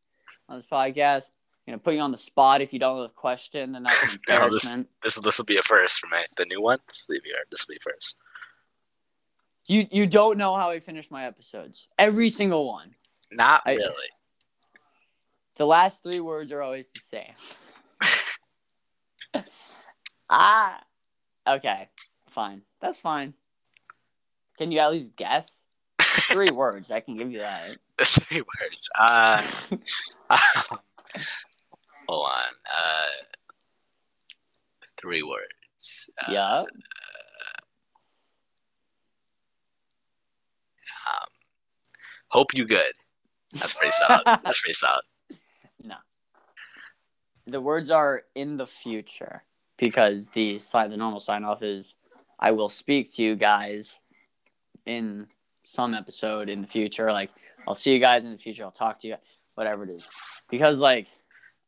on 0.48 0.56
this 0.56 0.66
podcast? 0.66 1.30
I'm 1.70 1.74
gonna 1.76 1.82
put 1.84 1.94
you 1.94 2.00
on 2.00 2.10
the 2.10 2.18
spot. 2.18 2.60
If 2.62 2.72
you 2.72 2.78
don't 2.80 2.96
know 2.96 3.02
the 3.04 3.08
question, 3.10 3.70
then 3.72 3.84
that's 3.84 4.18
No, 4.28 4.50
this- 4.50 4.68
This 5.02 5.14
this 5.16 5.38
will 5.38 5.44
be 5.44 5.56
a 5.56 5.62
first 5.62 6.00
for 6.00 6.08
me. 6.08 6.18
The 6.36 6.44
new 6.46 6.60
one. 6.60 6.78
This 6.88 7.06
will 7.08 7.20
be 7.22 7.30
this 7.50 7.66
will 7.68 7.74
be 7.74 7.78
first. 7.80 8.16
You 9.68 9.86
you 9.92 10.06
don't 10.08 10.36
know 10.36 10.56
how 10.56 10.70
I 10.70 10.80
finish 10.80 11.10
my 11.12 11.26
episodes. 11.26 11.86
Every 11.96 12.28
single 12.30 12.66
one. 12.66 12.96
Not 13.30 13.62
I- 13.64 13.74
really. 13.76 14.08
The 15.56 15.66
last 15.66 16.02
three 16.02 16.18
words 16.20 16.50
are 16.50 16.62
always 16.62 16.88
the 16.90 17.00
same. 17.04 17.34
ah. 20.30 20.80
Okay. 21.46 21.88
Fine. 22.30 22.62
That's 22.80 22.98
fine. 22.98 23.34
Can 24.58 24.72
you 24.72 24.80
at 24.80 24.90
least 24.90 25.14
guess? 25.16 25.62
Three 26.00 26.50
words. 26.52 26.90
I 26.90 27.00
can 27.00 27.16
give 27.16 27.30
you 27.30 27.38
that. 27.40 27.76
Three 28.00 28.40
words. 28.40 28.90
Uh, 28.98 29.42
hold 32.10 32.26
on. 32.26 32.52
Uh, 32.66 33.24
three 34.96 35.22
words. 35.22 36.10
Uh, 36.26 36.32
yeah. 36.32 36.58
Um, 36.58 36.66
hope 42.28 42.54
you 42.54 42.66
good. 42.66 42.92
That's 43.52 43.74
pretty 43.74 43.92
solid. 43.92 44.22
That's 44.26 44.60
pretty 44.60 44.74
solid. 44.74 45.02
No. 45.82 45.96
The 47.46 47.60
words 47.60 47.90
are 47.90 48.22
in 48.34 48.56
the 48.56 48.66
future 48.66 49.44
because 49.78 50.28
the 50.30 50.58
sign, 50.58 50.90
the 50.90 50.96
normal 50.96 51.20
sign 51.20 51.44
off 51.44 51.62
is 51.62 51.96
I 52.38 52.52
will 52.52 52.68
speak 52.68 53.12
to 53.14 53.22
you 53.22 53.36
guys 53.36 53.98
in 54.86 55.28
some 55.64 55.94
episode 55.94 56.48
in 56.48 56.60
the 56.60 56.66
future. 56.66 57.10
Like 57.12 57.30
I'll 57.66 57.74
see 57.74 57.92
you 57.92 58.00
guys 58.00 58.24
in 58.24 58.32
the 58.32 58.38
future. 58.38 58.64
I'll 58.64 58.70
talk 58.70 59.00
to 59.00 59.08
you, 59.08 59.16
whatever 59.54 59.84
it 59.84 59.90
is. 59.90 60.08
Because 60.48 60.78
like 60.78 61.08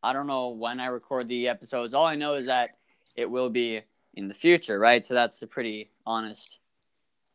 I 0.03 0.13
don't 0.13 0.27
know 0.27 0.49
when 0.49 0.81
I 0.81 0.87
record 0.87 1.29
the 1.29 1.49
episodes. 1.49 1.95
All 1.95 2.07
I 2.07 2.17
know 2.17 2.35
is 2.35 2.47
that 2.47 2.71
it 3.15 3.31
will 3.31 3.51
be 3.51 3.83
in 4.15 4.29
the 4.29 4.35
future, 4.35 4.79
right? 4.79 5.05
So 5.05 5.15
that's 5.15 5.41
a 5.43 5.47
pretty 5.47 5.91
honest, 6.07 6.59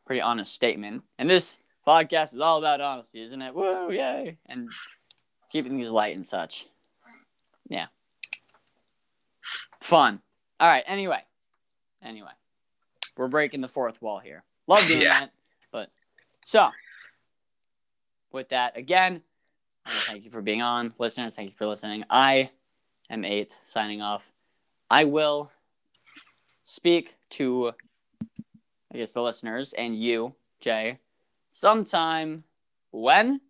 pretty 0.06 0.22
honest 0.22 0.54
statement. 0.54 1.04
And 1.18 1.30
this 1.30 1.58
podcast 1.88 2.34
is 2.34 2.40
all 2.40 2.58
about 2.58 2.82
honesty, 2.82 3.22
isn't 3.24 3.42
it? 3.42 3.56
Woo, 3.56 3.92
yay! 3.92 4.38
And 4.48 4.70
keeping 5.52 5.74
things 5.78 5.90
light 5.90 6.16
and 6.16 6.26
such. 6.26 6.68
Yeah. 7.70 7.88
Fun. 9.80 10.22
All 10.60 10.68
right. 10.68 10.84
Anyway. 10.88 11.22
Anyway. 12.04 12.32
We're 13.16 13.28
breaking 13.28 13.62
the 13.62 13.68
fourth 13.68 14.02
wall 14.02 14.20
here. 14.20 14.44
Love 14.68 14.86
doing 14.88 15.02
Yeah. 15.02 15.22
that. 15.22 15.32
But 15.72 15.90
so 16.46 16.70
with 18.32 18.50
that, 18.50 18.78
again, 18.78 19.24
thank 19.86 20.26
you 20.26 20.32
for 20.32 20.42
being 20.42 20.62
on. 20.62 20.94
Listeners, 21.00 21.36
thank 21.36 21.50
you 21.50 21.56
for 21.56 21.66
listening. 21.66 22.04
I 22.10 22.52
am 23.10 23.26
eight 23.26 23.60
signing 23.64 24.02
off. 24.02 24.32
I 24.90 25.04
will 25.06 25.52
speak 26.64 27.16
to 27.32 27.74
I 28.94 28.98
guess 28.98 29.12
the 29.12 29.22
listeners 29.22 29.74
and 29.74 30.02
you, 30.02 30.34
Jay, 30.62 31.00
sometime 31.50 32.46
when? 32.92 33.42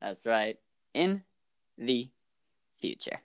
That's 0.00 0.26
right, 0.26 0.58
in 0.92 1.22
the 1.76 2.08
future. 2.80 3.20